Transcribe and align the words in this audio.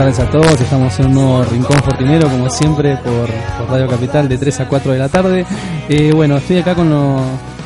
tardes 0.00 0.18
a 0.18 0.30
todos, 0.30 0.58
estamos 0.58 0.98
en 0.98 1.06
un 1.08 1.12
nuevo 1.14 1.44
Rincón 1.44 1.76
Fortinero, 1.82 2.26
como 2.30 2.48
siempre, 2.48 2.96
por, 2.96 3.28
Radio 3.68 3.86
Capital 3.86 4.28
de 4.30 4.38
3 4.38 4.60
a 4.60 4.68
4 4.68 4.92
de 4.92 4.98
la 4.98 5.08
tarde. 5.10 5.44
Eh, 5.90 6.10
bueno, 6.14 6.38
estoy 6.38 6.56
acá 6.56 6.74
con, 6.74 6.88
lo- 6.88 7.20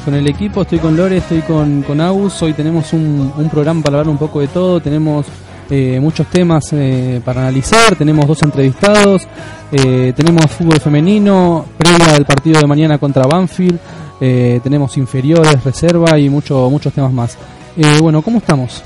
con 0.05 0.15
el 0.15 0.27
equipo, 0.27 0.63
estoy 0.63 0.81
con 0.81 0.97
Lore, 0.97 1.19
estoy 1.19 1.43
con, 1.43 1.83
con 1.83 2.01
Agus. 2.01 2.43
Hoy 2.43 2.53
tenemos 2.53 2.93
un, 2.93 3.33
un 3.37 3.49
programa 3.49 3.83
para 3.83 3.99
hablar 3.99 4.11
un 4.11 4.19
poco 4.19 4.41
de 4.41 4.49
todo, 4.49 4.81
tenemos 4.81 5.27
eh, 5.71 5.99
muchos 6.01 6.27
temas 6.27 6.73
eh, 6.73 7.21
para 7.25 7.43
analizar, 7.43 7.95
tenemos 7.95 8.27
dos 8.27 8.43
entrevistados, 8.43 9.29
eh, 9.71 10.13
tenemos 10.17 10.47
fútbol 10.51 10.81
femenino, 10.81 11.65
previa 11.79 12.15
del 12.15 12.25
partido 12.25 12.61
de 12.61 12.67
mañana 12.67 12.99
contra 12.99 13.27
Banfield, 13.29 13.79
eh, 14.21 14.59
tenemos 14.63 14.97
inferiores, 14.97 15.63
reserva 15.63 16.19
y 16.19 16.29
mucho, 16.29 16.69
muchos 16.69 16.93
temas 16.93 17.13
más. 17.13 17.39
Eh, 17.77 17.99
bueno, 18.01 18.23
¿cómo 18.23 18.39
estamos? 18.39 18.79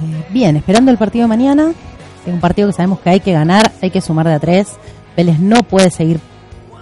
Eh, 0.00 0.24
bien, 0.30 0.56
esperando 0.56 0.92
el 0.92 0.96
partido 0.98 1.24
de 1.24 1.28
mañana. 1.28 1.72
Es 2.26 2.32
un 2.32 2.40
partido 2.40 2.68
que 2.68 2.74
sabemos 2.74 3.00
que 3.00 3.10
hay 3.10 3.20
que 3.20 3.32
ganar, 3.32 3.72
hay 3.80 3.90
que 3.90 4.00
sumar 4.00 4.26
de 4.28 4.34
a 4.34 4.38
tres. 4.38 4.68
Vélez 5.16 5.38
no 5.40 5.62
puede 5.62 5.90
seguir 5.90 6.20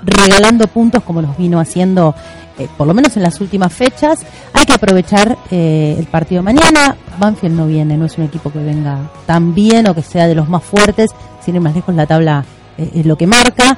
regalando 0.02 0.66
puntos 0.66 1.02
como 1.02 1.20
los 1.22 1.36
vino 1.36 1.58
haciendo, 1.60 2.14
eh, 2.58 2.69
por 2.77 2.86
lo 2.86 2.94
menos 2.94 3.16
en 3.16 3.22
las 3.22 3.41
últimas 3.41 3.72
fechas. 3.72 4.20
Hay 4.52 4.64
que 4.66 4.74
aprovechar 4.74 5.36
eh, 5.50 5.97
el 5.98 6.06
partido 6.06 6.42
de 6.42 6.44
mañana. 6.52 6.97
Banfield 7.19 7.56
no 7.56 7.66
viene, 7.66 7.97
no 7.97 8.05
es 8.06 8.16
un 8.19 8.24
equipo 8.24 8.50
que 8.52 8.58
venga 8.60 9.10
tan 9.27 9.55
bien 9.55 9.88
o 9.88 9.94
que 9.94 10.02
sea 10.02 10.27
de 10.27 10.34
los 10.34 10.48
más 10.48 10.62
fuertes. 10.62 11.10
Sin 11.44 11.54
ir 11.54 11.60
más 11.60 11.75
lejos, 11.75 11.94
la 11.94 12.06
tabla 12.06 12.44
eh, 12.77 12.91
es 12.97 13.06
lo 13.06 13.16
que 13.16 13.27
marca. 13.27 13.77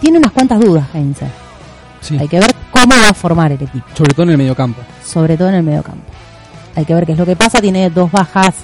Tiene 0.00 0.18
unas 0.18 0.32
cuantas 0.32 0.60
dudas, 0.60 0.86
Heinze. 0.94 1.26
Sí, 2.00 2.18
Hay 2.18 2.28
que 2.28 2.38
ver 2.38 2.54
cómo 2.70 2.94
va 2.94 3.08
a 3.08 3.14
formar 3.14 3.50
el 3.52 3.62
equipo 3.62 3.86
sobre 3.94 4.12
todo 4.12 4.24
en 4.24 4.30
el 4.32 4.36
mediocampo. 4.38 4.82
sobre 5.02 5.38
todo 5.38 5.48
en 5.48 5.54
el 5.54 5.62
mediocampo. 5.62 6.04
Hay 6.76 6.84
que 6.84 6.94
ver 6.94 7.06
qué 7.06 7.12
es 7.12 7.18
lo 7.18 7.24
que 7.24 7.36
pasa. 7.36 7.60
Tiene 7.62 7.88
dos 7.88 8.10
bajas. 8.12 8.54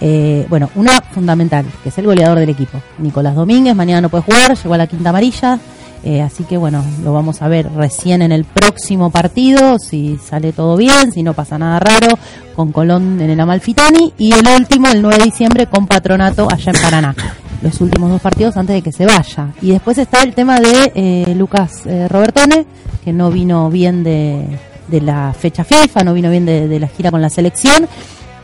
Eh, 0.00 0.46
bueno, 0.48 0.70
una 0.74 1.00
fundamental, 1.00 1.64
que 1.82 1.88
es 1.88 1.98
el 1.98 2.06
goleador 2.06 2.38
del 2.38 2.50
equipo. 2.50 2.80
Nicolás 2.98 3.34
Domínguez, 3.34 3.74
mañana 3.74 4.00
no 4.02 4.08
puede 4.08 4.24
jugar, 4.24 4.56
llegó 4.56 4.74
a 4.74 4.78
la 4.78 4.86
quinta 4.86 5.10
amarilla. 5.10 5.58
eh, 6.02 6.20
así 6.20 6.44
que 6.44 6.56
bueno, 6.58 6.84
lo 7.02 7.12
vamos 7.14 7.40
a 7.40 7.48
ver 7.48 7.70
recién 7.72 8.20
en 8.22 8.30
el 8.32 8.44
próximo 8.44 9.10
partido, 9.10 9.78
si 9.78 10.18
sale 10.18 10.52
todo 10.52 10.76
bien, 10.76 11.12
si 11.12 11.22
no 11.22 11.32
pasa 11.32 11.58
nada 11.58 11.78
raro, 11.80 12.18
con 12.54 12.72
Colón 12.72 13.20
en 13.20 13.30
el 13.30 13.40
Amalfitani. 13.40 14.12
Y 14.18 14.32
el 14.32 14.46
último, 14.46 14.88
el 14.88 15.00
9 15.00 15.18
de 15.18 15.24
diciembre, 15.24 15.66
con 15.66 15.86
Patronato 15.86 16.46
allá 16.50 16.72
en 16.74 16.82
Paraná. 16.82 17.14
Los 17.62 17.80
últimos 17.80 18.10
dos 18.10 18.20
partidos 18.20 18.56
antes 18.58 18.74
de 18.74 18.82
que 18.82 18.92
se 18.92 19.06
vaya. 19.06 19.48
Y 19.62 19.70
después 19.70 19.96
está 19.96 20.22
el 20.22 20.34
tema 20.34 20.60
de 20.60 20.92
eh, 20.94 21.34
Lucas 21.34 21.86
eh, 21.86 22.06
Robertone, 22.08 22.66
que 23.02 23.12
no 23.14 23.30
vino 23.30 23.70
bien 23.70 24.04
de, 24.04 24.44
de 24.88 25.00
la 25.00 25.32
fecha 25.32 25.64
FIFA, 25.64 26.04
no 26.04 26.12
vino 26.12 26.28
bien 26.30 26.44
de, 26.44 26.68
de 26.68 26.78
la 26.80 26.88
gira 26.88 27.10
con 27.10 27.22
la 27.22 27.30
selección. 27.30 27.88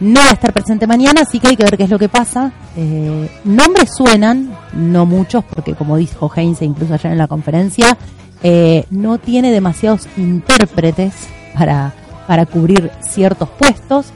No 0.01 0.21
va 0.21 0.31
a 0.31 0.33
estar 0.33 0.53
presente 0.53 0.87
mañana, 0.87 1.21
así 1.23 1.39
que 1.41 1.49
hay 1.49 1.57
que 1.57 1.65
ver 1.65 1.77
qué 1.77 1.85
es 1.85 1.91
lo 1.91 1.99
que 1.99 2.09
pasa. 2.09 2.53
Eh, 2.77 3.31
nombres 3.45 3.91
suenan, 3.95 4.51
no 4.73 5.05
muchos, 5.05 5.45
porque 5.45 5.75
como 5.75 5.97
dijo 5.99 6.31
Heinze 6.35 6.65
incluso 6.65 6.95
ayer 6.95 7.13
en 7.13 7.19
la 7.19 7.27
conferencia, 7.29 7.97
eh, 8.43 8.87
no 8.91 9.19
tiene 9.19 9.51
demasiados 9.51 10.09
intérpretes 10.17 11.13
para, 11.55 11.93
para 12.27 12.47
cubrir 12.47 12.91
ciertos 13.03 13.49
puestos. 13.51 14.07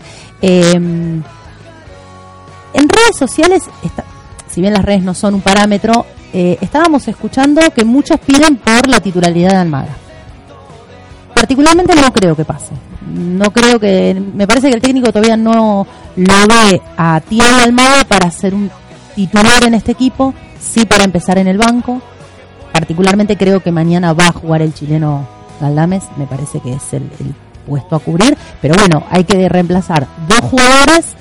Eh, 0.40 0.72
en 0.74 1.22
redes 2.88 3.16
sociales, 3.18 3.64
está- 3.82 4.04
si 4.48 4.60
bien 4.62 4.72
las 4.72 4.84
redes 4.84 5.02
no 5.02 5.12
son 5.14 5.34
un 5.34 5.40
parámetro, 5.42 6.06
eh, 6.32 6.56
estábamos 6.62 7.06
escuchando 7.08 7.60
que 7.74 7.84
muchos 7.84 8.18
piden 8.20 8.56
por 8.56 8.88
la 8.88 9.00
titularidad 9.00 9.50
de 9.50 9.56
Almada. 9.58 9.96
Particularmente 11.34 11.94
no 11.94 12.12
creo 12.12 12.34
que 12.34 12.44
pase. 12.44 12.72
No 13.06 13.50
creo 13.52 13.78
que. 13.78 14.20
Me 14.34 14.46
parece 14.46 14.68
que 14.68 14.76
el 14.76 14.82
técnico 14.82 15.12
todavía 15.12 15.36
no 15.36 15.86
lo 16.16 16.46
ve 16.48 16.80
a 16.96 17.20
Tiago 17.20 17.58
Almada 17.62 18.04
para 18.04 18.30
ser 18.30 18.54
un 18.54 18.70
titular 19.14 19.64
en 19.64 19.74
este 19.74 19.92
equipo, 19.92 20.34
sí 20.60 20.84
para 20.84 21.04
empezar 21.04 21.38
en 21.38 21.48
el 21.48 21.58
banco. 21.58 22.00
Particularmente 22.72 23.36
creo 23.36 23.60
que 23.60 23.70
mañana 23.70 24.12
va 24.12 24.28
a 24.28 24.32
jugar 24.32 24.62
el 24.62 24.74
chileno 24.74 25.26
Galdames, 25.60 26.04
me 26.16 26.26
parece 26.26 26.60
que 26.60 26.72
es 26.72 26.92
el, 26.92 27.02
el 27.20 27.34
puesto 27.66 27.96
a 27.96 28.00
cubrir. 28.00 28.36
Pero 28.60 28.74
bueno, 28.74 29.04
hay 29.10 29.24
que 29.24 29.48
reemplazar 29.48 30.06
dos 30.28 30.40
jugadores 30.40 31.14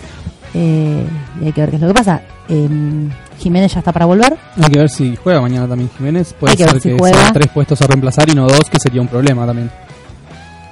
eh, 0.54 1.06
y 1.42 1.46
hay 1.46 1.52
que 1.52 1.62
ver 1.62 1.70
qué 1.70 1.76
es 1.78 1.82
lo 1.82 1.88
que 1.90 1.94
pasa. 1.94 2.22
Em, 2.50 3.10
Jiménez 3.40 3.74
ya 3.74 3.80
está 3.80 3.92
para 3.92 4.06
volver. 4.06 4.38
Hay 4.62 4.70
que 4.70 4.80
ver 4.80 4.90
si 4.90 5.16
juega 5.16 5.42
mañana 5.42 5.68
también 5.68 5.90
Jiménez. 5.98 6.34
Puede 6.40 6.56
que 6.56 6.64
ser 6.64 6.74
ver 6.74 6.82
si 6.82 6.90
que 6.90 7.10
sean 7.10 7.34
tres 7.34 7.48
puestos 7.50 7.82
a 7.82 7.88
reemplazar 7.88 8.30
y 8.30 8.36
no 8.36 8.48
dos, 8.48 8.70
que 8.70 8.80
sería 8.80 9.02
un 9.02 9.08
problema 9.08 9.46
también. 9.46 9.72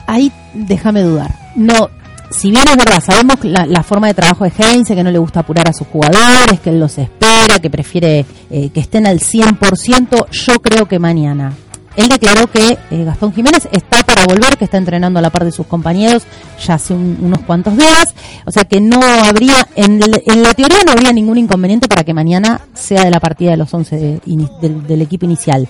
Ahí 0.08 0.32
déjame 0.54 1.02
dudar. 1.04 1.34
No, 1.56 1.90
si 2.30 2.50
bien 2.52 2.68
es 2.68 2.78
verdad, 2.78 3.04
sabemos 3.04 3.38
la, 3.44 3.84
forma 3.84 4.08
de 4.08 4.14
trabajo 4.14 4.44
de 4.46 4.52
Heinze, 4.58 4.96
que 4.96 5.04
no 5.04 5.12
le 5.12 5.20
gusta 5.20 5.42
apurar 5.42 5.68
a 5.68 5.74
sus 5.74 5.88
jugadores, 5.88 6.60
que 6.62 6.70
él 6.70 6.80
los 6.80 6.98
espera, 6.98 7.60
que 7.62 7.70
prefiere 7.70 8.26
eh, 8.50 8.70
que 8.74 8.80
estén 8.80 9.06
al 9.08 9.20
100%, 9.20 10.28
yo 10.32 10.54
creo 10.62 10.86
que 10.88 10.98
mañana. 11.00 11.54
Él 11.98 12.08
declaró 12.08 12.48
que 12.48 12.78
eh, 12.90 13.04
Gastón 13.04 13.34
Jiménez 13.34 13.68
está 13.70 14.02
para 14.04 14.24
volver, 14.26 14.58
que 14.58 14.64
está 14.64 14.78
entrenando 14.78 15.20
a 15.20 15.22
la 15.22 15.30
par 15.30 15.44
de 15.44 15.52
sus 15.52 15.68
compañeros 15.68 16.24
ya 16.66 16.76
hace 16.76 16.94
un- 16.94 17.18
unos 17.22 17.40
cuantos 17.42 17.76
días. 17.76 18.16
O 18.46 18.52
sea 18.52 18.64
que 18.64 18.80
no 18.80 19.02
habría, 19.02 19.68
en, 19.76 20.00
la 20.00 20.54
teoría 20.54 20.78
no 20.86 20.94
habría 20.94 21.12
ningún 21.12 21.38
inconveniente 21.38 21.90
para 21.90 22.06
que 22.06 22.14
mañana 22.14 22.62
sea 22.74 23.04
de 23.04 23.12
la 23.12 23.20
partida 23.20 23.52
de 23.52 23.58
los 23.58 23.74
11 23.74 23.98
de- 23.98 24.22
ini- 24.26 24.50
del, 24.62 24.88
del 24.88 25.02
equipo 25.02 25.26
inicial. 25.26 25.68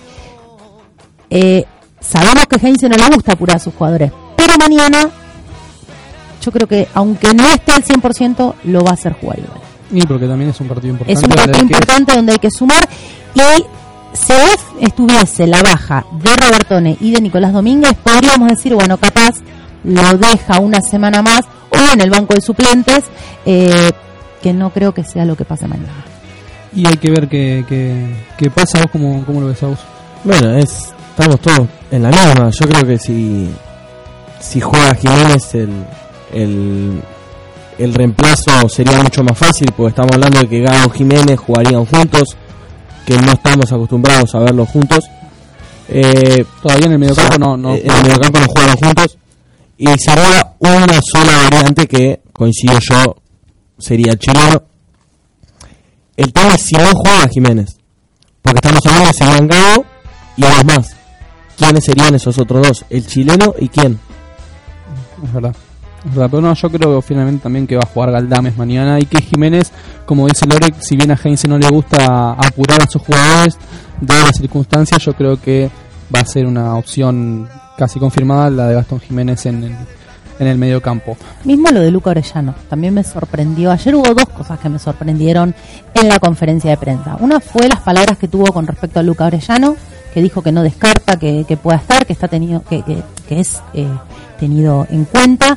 Eh, 1.28 1.64
sabemos 2.00 2.44
que 2.46 2.64
Heinze 2.64 2.88
no 2.88 2.96
le 2.96 3.08
gusta 3.16 3.32
apurar 3.32 3.56
a 3.56 3.60
sus 3.60 3.74
jugadores, 3.74 4.12
pero 4.46 4.58
mañana 4.58 5.08
yo 6.44 6.50
creo 6.52 6.66
que 6.66 6.88
aunque 6.94 7.32
no 7.34 7.44
esté 7.48 7.72
al 7.72 7.84
100% 7.84 8.54
lo 8.64 8.82
va 8.82 8.90
a 8.90 8.94
hacer 8.94 9.12
jugar 9.14 9.38
igual. 9.38 9.60
Y 9.92 10.00
porque 10.06 10.26
también 10.26 10.50
es 10.50 10.60
un 10.60 10.68
partido 10.68 10.92
importante. 10.92 11.12
Es 11.12 11.22
un 11.22 11.28
donde 11.30 11.36
partido 11.36 11.58
que- 11.58 11.64
importante 11.74 12.12
donde 12.14 12.32
hay 12.32 12.38
que 12.38 12.50
sumar 12.50 12.88
y 13.34 13.64
si 14.14 14.32
estuviese 14.80 15.46
la 15.46 15.62
baja 15.62 16.04
de 16.12 16.36
Robertone 16.36 16.96
y 17.00 17.12
de 17.12 17.20
Nicolás 17.20 17.52
Domínguez, 17.52 17.94
podríamos 18.02 18.48
decir, 18.48 18.74
bueno, 18.74 18.96
capaz 18.98 19.36
lo 19.84 20.18
deja 20.18 20.60
una 20.60 20.80
semana 20.80 21.22
más 21.22 21.42
o 21.70 21.76
en 21.92 22.00
el 22.00 22.10
banco 22.10 22.34
de 22.34 22.40
suplentes, 22.42 23.04
eh, 23.46 23.90
que 24.42 24.52
no 24.52 24.70
creo 24.70 24.92
que 24.92 25.04
sea 25.04 25.24
lo 25.24 25.34
que 25.36 25.44
pase 25.44 25.66
mañana. 25.66 26.04
Y 26.74 26.86
hay 26.86 26.96
que 26.96 27.10
ver 27.10 27.28
qué, 27.28 27.64
qué, 27.68 28.14
qué 28.36 28.50
pasa. 28.50 28.78
¿Vos 28.80 28.88
cómo, 28.92 29.24
cómo 29.24 29.40
lo 29.40 29.46
ves, 29.48 29.62
Agus? 29.62 29.78
Bueno, 30.24 30.56
es, 30.58 30.90
estamos 31.10 31.40
todos 31.40 31.66
en 31.90 32.02
la 32.02 32.08
misma. 32.10 32.50
Yo 32.50 32.68
creo 32.68 32.86
que 32.86 32.98
si, 32.98 33.50
si 34.42 34.60
juega 34.60 34.94
Jiménez, 34.94 35.54
el, 35.54 35.84
el, 36.32 37.02
el 37.78 37.94
reemplazo 37.94 38.68
sería 38.68 39.00
mucho 39.02 39.22
más 39.22 39.38
fácil, 39.38 39.72
porque 39.76 39.90
estamos 39.90 40.12
hablando 40.12 40.40
de 40.40 40.48
que 40.48 40.60
Gago 40.60 40.92
y 40.94 40.98
Jiménez 40.98 41.38
jugarían 41.40 41.84
juntos, 41.86 42.36
que 43.06 43.16
no 43.18 43.32
estamos 43.32 43.72
acostumbrados 43.72 44.34
a 44.34 44.40
verlos 44.40 44.68
juntos. 44.68 45.04
Eh, 45.88 46.44
Todavía 46.62 46.86
en 46.86 46.92
el 46.92 46.98
mediocampo 46.98 47.38
no, 47.38 47.56
no. 47.56 47.74
eh, 47.74 47.82
en 47.84 47.90
el 47.90 48.02
mediocampo 48.02 48.40
no 48.40 48.46
jugaron 48.46 48.76
juntos. 48.76 49.18
Y 49.78 49.86
sería 49.98 50.54
una 50.58 51.00
sola 51.12 51.36
variante 51.50 51.86
que, 51.86 52.20
coincido 52.32 52.78
yo, 52.78 53.16
sería 53.78 54.12
el 54.12 54.18
chileno. 54.18 54.62
El 56.16 56.32
tema 56.32 56.54
es 56.54 56.62
si 56.62 56.76
no 56.76 56.90
juega 56.94 57.28
Jiménez. 57.28 57.76
Porque 58.42 58.58
estamos 58.58 58.84
hablando 58.86 59.08
de 59.08 59.14
Serían 59.14 59.46
Gago 59.48 59.84
y 60.36 60.42
dos 60.42 60.64
más. 60.64 60.96
quiénes 61.56 61.84
serían 61.84 62.14
esos 62.14 62.38
otros 62.38 62.66
dos, 62.68 62.84
el 62.90 63.06
chileno 63.06 63.54
y 63.58 63.68
quién. 63.68 63.98
Es 65.22 65.32
verdad. 65.32 65.54
Es 66.04 66.14
verdad, 66.14 66.28
pero 66.30 66.42
no, 66.42 66.54
yo 66.54 66.70
creo 66.70 67.00
finalmente 67.00 67.44
también 67.44 67.66
que 67.66 67.76
va 67.76 67.82
a 67.84 67.86
jugar 67.86 68.10
Galdames 68.10 68.56
mañana 68.56 68.98
y 68.98 69.06
que 69.06 69.22
Jiménez, 69.22 69.70
como 70.04 70.26
dice 70.26 70.46
Lore, 70.46 70.74
si 70.80 70.96
bien 70.96 71.12
a 71.12 71.18
Heinze 71.22 71.46
no 71.46 71.58
le 71.58 71.68
gusta 71.68 72.32
apurar 72.32 72.82
a 72.82 72.88
sus 72.88 73.02
jugadores, 73.02 73.56
dadas 74.00 74.26
las 74.26 74.36
circunstancias, 74.36 75.00
yo 75.04 75.12
creo 75.12 75.40
que 75.40 75.70
va 76.14 76.20
a 76.20 76.24
ser 76.24 76.46
una 76.46 76.74
opción 76.74 77.48
casi 77.78 78.00
confirmada 78.00 78.50
la 78.50 78.68
de 78.68 78.74
Gastón 78.74 78.98
Jiménez 78.98 79.46
en 79.46 79.62
el, 79.62 79.76
en 80.40 80.46
el 80.48 80.58
medio 80.58 80.82
campo. 80.82 81.16
Mismo 81.44 81.70
lo 81.70 81.80
de 81.80 81.92
Luca 81.92 82.10
Orellano, 82.10 82.54
también 82.68 82.94
me 82.94 83.04
sorprendió. 83.04 83.70
Ayer 83.70 83.94
hubo 83.94 84.12
dos 84.12 84.28
cosas 84.36 84.58
que 84.58 84.68
me 84.68 84.80
sorprendieron 84.80 85.54
en 85.94 86.08
la 86.08 86.18
conferencia 86.18 86.70
de 86.70 86.76
prensa. 86.78 87.16
Una 87.20 87.38
fue 87.38 87.68
las 87.68 87.80
palabras 87.80 88.18
que 88.18 88.26
tuvo 88.26 88.46
con 88.46 88.66
respecto 88.66 88.98
a 88.98 89.04
Luca 89.04 89.26
Orellano, 89.26 89.76
que 90.12 90.20
dijo 90.20 90.42
que 90.42 90.50
no 90.50 90.64
descarta 90.64 91.16
que, 91.16 91.44
que 91.46 91.56
pueda 91.56 91.78
estar, 91.78 92.04
que 92.06 92.12
está 92.12 92.26
tenido, 92.26 92.62
que, 92.64 92.82
que, 92.82 93.02
que 93.28 93.40
es 93.40 93.62
eh, 93.72 93.86
tenido 94.38 94.86
en 94.90 95.04
cuenta. 95.04 95.56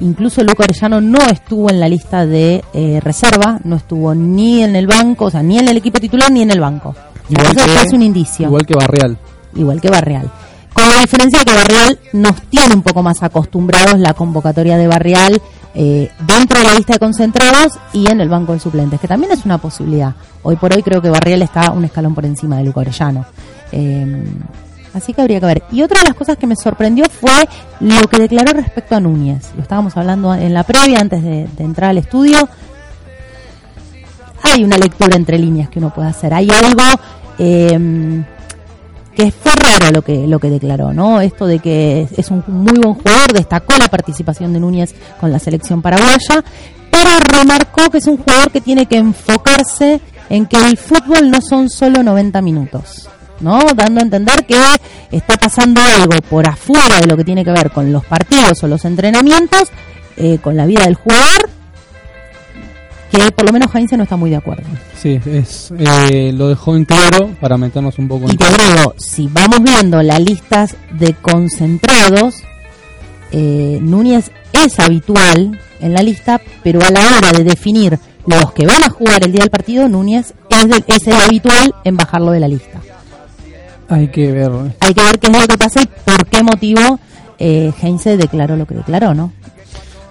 Incluso 0.00 0.42
Luca 0.42 0.64
Orellano 0.64 1.00
no 1.00 1.18
estuvo 1.30 1.70
en 1.70 1.78
la 1.80 1.88
lista 1.88 2.26
de 2.26 2.62
eh, 2.74 3.00
reserva, 3.02 3.60
no 3.64 3.76
estuvo 3.76 4.14
ni 4.14 4.62
en 4.62 4.74
el 4.76 4.86
banco, 4.86 5.26
o 5.26 5.30
sea, 5.30 5.42
ni 5.42 5.58
en 5.58 5.68
el 5.68 5.76
equipo 5.76 6.00
titular 6.00 6.30
ni 6.32 6.42
en 6.42 6.50
el 6.50 6.60
banco. 6.60 6.94
Igual 7.28 7.56
Eso 7.56 7.64
que- 7.66 7.82
es 7.82 7.92
un 7.92 8.02
indicio 8.02 8.46
Igual 8.46 8.66
que 8.66 8.74
Barreal. 8.74 9.16
igual 9.54 9.80
que 9.80 9.88
Barreal. 9.90 10.30
Con 10.72 10.90
la 10.90 10.98
diferencia 11.00 11.38
de 11.38 11.44
que 11.44 11.54
Barreal 11.54 11.98
nos 12.12 12.42
tiene 12.50 12.74
un 12.74 12.82
poco 12.82 13.02
más 13.02 13.22
acostumbrados 13.22 13.98
la 14.00 14.12
convocatoria 14.14 14.76
de 14.76 14.88
Barreal 14.88 15.40
eh, 15.76 16.10
dentro 16.26 16.58
de 16.58 16.64
la 16.64 16.74
lista 16.74 16.94
de 16.94 16.98
concentrados 16.98 17.78
y 17.92 18.10
en 18.10 18.20
el 18.20 18.28
banco 18.28 18.52
de 18.52 18.58
suplentes, 18.58 19.00
que 19.00 19.08
también 19.08 19.30
es 19.32 19.44
una 19.44 19.58
posibilidad. 19.58 20.12
Hoy 20.42 20.56
por 20.56 20.74
hoy 20.74 20.82
creo 20.82 21.00
que 21.00 21.08
Barreal 21.10 21.42
está 21.42 21.70
un 21.70 21.84
escalón 21.84 22.14
por 22.14 22.26
encima 22.26 22.58
de 22.58 22.64
Luca 22.64 22.80
Orellano. 22.80 23.24
Eh, 23.72 24.24
así 24.94 25.12
que 25.12 25.20
habría 25.20 25.40
que 25.40 25.46
ver. 25.46 25.62
Y 25.70 25.82
otra 25.82 26.00
de 26.00 26.06
las 26.08 26.16
cosas 26.16 26.38
que 26.38 26.46
me 26.46 26.56
sorprendió 26.56 27.04
fue 27.10 27.48
lo 27.80 28.08
que 28.08 28.18
declaró 28.18 28.52
respecto 28.52 28.94
a 28.96 29.00
Núñez. 29.00 29.50
Lo 29.56 29.62
estábamos 29.62 29.96
hablando 29.96 30.34
en 30.34 30.54
la 30.54 30.62
previa, 30.62 31.00
antes 31.00 31.22
de, 31.22 31.48
de 31.56 31.64
entrar 31.64 31.90
al 31.90 31.98
estudio. 31.98 32.48
Hay 34.42 34.62
una 34.64 34.76
lectura 34.78 35.16
entre 35.16 35.38
líneas 35.38 35.68
que 35.68 35.78
uno 35.78 35.92
puede 35.92 36.08
hacer. 36.08 36.32
Hay 36.32 36.48
algo... 36.50 36.82
eh, 37.38 38.24
que 39.14 39.30
fue 39.30 39.52
raro 39.52 39.92
lo 39.92 40.02
que 40.02 40.26
lo 40.26 40.38
que 40.38 40.50
declaró, 40.50 40.92
¿no? 40.92 41.20
Esto 41.20 41.46
de 41.46 41.60
que 41.60 42.08
es 42.16 42.30
un 42.30 42.42
muy 42.48 42.78
buen 42.78 42.94
jugador, 42.94 43.32
destacó 43.32 43.76
la 43.78 43.88
participación 43.88 44.52
de 44.52 44.60
Núñez 44.60 44.94
con 45.20 45.30
la 45.30 45.38
selección 45.38 45.82
paraguaya, 45.82 46.44
pero 46.90 47.10
remarcó 47.20 47.90
que 47.90 47.98
es 47.98 48.06
un 48.06 48.16
jugador 48.16 48.50
que 48.50 48.60
tiene 48.60 48.86
que 48.86 48.96
enfocarse 48.96 50.00
en 50.28 50.46
que 50.46 50.56
el 50.56 50.76
fútbol 50.76 51.30
no 51.30 51.40
son 51.40 51.70
solo 51.70 52.02
90 52.02 52.42
minutos, 52.42 53.08
¿no? 53.44 53.60
Dando 53.76 54.00
a 54.00 54.02
entender 54.02 54.44
que 54.46 54.56
está 55.12 55.36
pasando 55.36 55.80
algo 55.80 56.20
por 56.28 56.48
afuera 56.48 56.98
de 57.00 57.06
lo 57.06 57.16
que 57.16 57.24
tiene 57.24 57.44
que 57.44 57.52
ver 57.52 57.70
con 57.70 57.92
los 57.92 58.04
partidos 58.04 58.60
o 58.64 58.66
los 58.66 58.84
entrenamientos, 58.84 59.68
eh, 60.16 60.38
con 60.42 60.56
la 60.56 60.66
vida 60.66 60.84
del 60.84 60.94
jugador, 60.96 61.48
que 63.12 63.30
por 63.30 63.46
lo 63.46 63.52
menos 63.52 63.72
Heinze 63.74 63.96
no 63.96 64.02
está 64.02 64.16
muy 64.16 64.30
de 64.30 64.36
acuerdo. 64.36 64.64
Sí, 65.00 65.20
es, 65.26 65.72
eh, 65.78 66.32
lo 66.34 66.48
dejó 66.48 66.74
en 66.74 66.84
claro 66.84 67.30
para 67.40 67.56
meternos 67.56 67.98
un 67.98 68.08
poco 68.08 68.26
Y 68.26 68.30
en 68.32 68.36
te 68.38 68.44
agrego, 68.44 68.94
si 68.98 69.28
vamos 69.28 69.60
viendo 69.62 70.02
las 70.02 70.18
listas 70.20 70.74
de 70.90 71.14
concentrados, 71.14 72.34
eh, 73.30 73.78
Núñez 73.80 74.30
es 74.52 74.80
habitual 74.80 75.60
en 75.80 75.92
la 75.94 76.02
lista, 76.02 76.40
pero 76.62 76.80
a 76.82 76.90
la 76.90 77.00
hora 77.18 77.32
de 77.36 77.44
definir 77.44 77.98
los 78.26 78.52
que 78.52 78.66
van 78.66 78.82
a 78.82 78.88
jugar 78.90 79.22
el 79.24 79.32
día 79.32 79.42
del 79.42 79.50
partido, 79.50 79.88
Núñez 79.88 80.32
es, 80.50 80.68
de- 80.68 80.84
es 80.86 81.06
el 81.06 81.14
habitual 81.14 81.74
en 81.84 81.96
bajarlo 81.96 82.30
de 82.32 82.40
la 82.40 82.48
lista. 82.48 82.80
Hay 83.94 84.08
que 84.08 84.32
ver. 84.32 84.50
Hay 84.80 84.94
que 84.94 85.02
ver 85.02 85.18
qué 85.18 85.26
es 85.30 85.40
lo 85.40 85.46
que 85.46 85.58
pasa 85.58 85.82
y 85.82 85.86
por 86.04 86.26
qué 86.26 86.42
motivo 86.42 86.98
eh, 87.38 87.72
Heinze 87.82 88.16
declaró 88.16 88.56
lo 88.56 88.66
que 88.66 88.74
declaró, 88.74 89.14
¿no? 89.14 89.32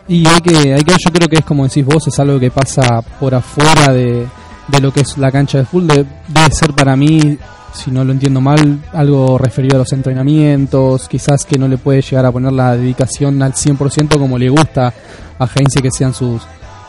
Y 0.08 0.28
hay 0.28 0.42
que, 0.42 0.74
hay 0.74 0.82
que, 0.84 0.92
yo 0.94 1.12
creo 1.12 1.28
que 1.30 1.38
es 1.40 1.46
como 1.46 1.64
decís 1.66 1.86
vos, 1.86 2.08
es 2.08 2.20
algo 2.20 2.40
que 2.40 2.52
pasa 2.52 3.02
por 3.20 3.34
afuera 3.36 3.94
de, 3.94 4.26
de 4.68 4.80
lo 4.82 4.92
que 4.92 5.02
es 5.02 5.18
la 5.18 5.32
cancha 5.32 5.58
de 5.60 5.66
fútbol. 5.66 5.88
De- 5.88 6.06
debe 6.28 6.52
ser 6.52 6.74
para 6.74 6.96
mí, 6.96 7.38
si 7.74 7.90
no 7.92 8.04
lo 8.04 8.12
entiendo 8.12 8.42
mal, 8.42 8.80
algo 8.94 9.38
referido 9.38 9.76
a 9.76 9.80
los 9.80 9.92
entrenamientos, 9.94 11.08
quizás 11.08 11.46
que 11.46 11.58
no 11.58 11.68
le 11.68 11.78
puede 11.78 12.02
llegar 12.02 12.26
a 12.26 12.32
poner 12.32 12.52
la 12.54 12.76
dedicación 12.76 13.42
al 13.42 13.54
100% 13.54 14.18
como 14.18 14.38
le 14.38 14.50
gusta 14.50 14.94
a 15.40 15.46
Heinze 15.48 15.82
que 15.82 15.90
sean 15.92 16.14
sus, 16.14 16.42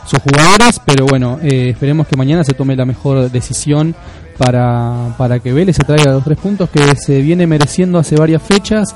sus 0.05 0.19
jugadores, 0.19 0.79
pero 0.85 1.05
bueno, 1.05 1.39
eh, 1.41 1.69
esperemos 1.69 2.07
que 2.07 2.15
mañana 2.17 2.43
se 2.43 2.53
tome 2.53 2.75
la 2.75 2.85
mejor 2.85 3.31
decisión 3.31 3.95
para, 4.37 5.13
para 5.17 5.39
que 5.39 5.53
Vélez 5.53 5.75
se 5.77 5.83
traiga 5.83 6.11
los 6.11 6.23
tres 6.23 6.37
puntos 6.37 6.69
que 6.69 6.79
se 6.97 7.21
viene 7.21 7.47
mereciendo 7.47 7.97
hace 7.99 8.15
varias 8.15 8.41
fechas 8.41 8.93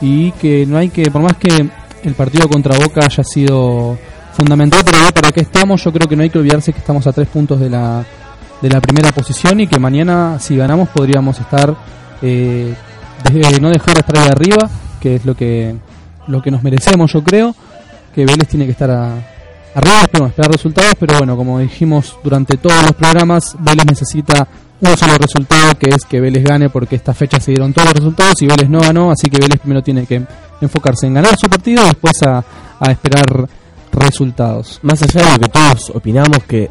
y 0.00 0.30
que 0.32 0.64
no 0.66 0.76
hay 0.78 0.90
que, 0.90 1.10
por 1.10 1.22
más 1.22 1.36
que 1.36 1.48
el 2.04 2.14
partido 2.14 2.48
contra 2.48 2.76
Boca 2.78 3.00
haya 3.04 3.24
sido 3.24 3.98
fundamental 4.32 4.84
para 4.84 5.02
ver 5.04 5.14
para 5.14 5.32
qué 5.32 5.40
estamos, 5.40 5.82
yo 5.82 5.92
creo 5.92 6.08
que 6.08 6.14
no 6.16 6.22
hay 6.22 6.30
que 6.30 6.38
olvidarse 6.38 6.72
que 6.72 6.78
estamos 6.78 7.06
a 7.06 7.12
tres 7.12 7.28
puntos 7.28 7.58
de 7.58 7.70
la, 7.70 8.04
de 8.60 8.68
la 8.70 8.80
primera 8.80 9.10
posición 9.12 9.60
y 9.60 9.66
que 9.66 9.78
mañana 9.78 10.38
si 10.38 10.56
ganamos 10.56 10.88
podríamos 10.90 11.40
estar, 11.40 11.74
eh, 12.22 12.74
de- 13.24 13.60
no 13.60 13.70
dejar 13.70 13.94
de 13.94 14.00
estar 14.00 14.18
ahí 14.18 14.28
arriba, 14.28 14.68
que 15.00 15.16
es 15.16 15.24
lo 15.24 15.34
que, 15.34 15.74
lo 16.28 16.42
que 16.42 16.50
nos 16.50 16.62
merecemos 16.62 17.12
yo 17.12 17.24
creo, 17.24 17.54
que 18.14 18.24
Vélez 18.26 18.46
tiene 18.48 18.66
que 18.66 18.72
estar 18.72 18.90
a, 18.90 19.14
arriba, 19.76 20.28
esperar 20.28 20.50
resultados, 20.50 20.94
pero 20.98 21.18
bueno, 21.18 21.36
como 21.36 21.58
dijimos 21.58 22.16
durante 22.24 22.56
todos 22.56 22.82
los 22.82 22.92
programas, 22.92 23.54
Vélez 23.60 23.84
necesita 23.86 24.48
un 24.80 24.96
solo 24.96 25.18
resultado, 25.18 25.74
que 25.78 25.90
es 25.90 26.04
que 26.04 26.20
Vélez 26.20 26.44
gane, 26.44 26.70
porque 26.70 26.96
esta 26.96 27.12
fecha 27.12 27.38
se 27.38 27.50
dieron 27.50 27.72
todos 27.72 27.88
los 27.88 27.94
resultados 27.94 28.40
y 28.42 28.46
Vélez 28.46 28.68
no 28.70 28.80
ganó, 28.80 29.10
así 29.10 29.28
que 29.28 29.38
Vélez 29.38 29.60
primero 29.60 29.82
tiene 29.82 30.06
que 30.06 30.22
enfocarse 30.60 31.06
en 31.06 31.14
ganar 31.14 31.36
su 31.38 31.48
partido 31.48 31.84
y 31.84 31.88
después 31.88 32.22
a, 32.22 32.42
a 32.80 32.90
esperar 32.90 33.48
resultados. 33.92 34.80
Más 34.82 35.02
allá 35.02 35.26
de 35.26 35.32
lo 35.32 35.38
que 35.38 35.48
todos 35.48 35.90
opinamos, 35.90 36.38
que 36.48 36.70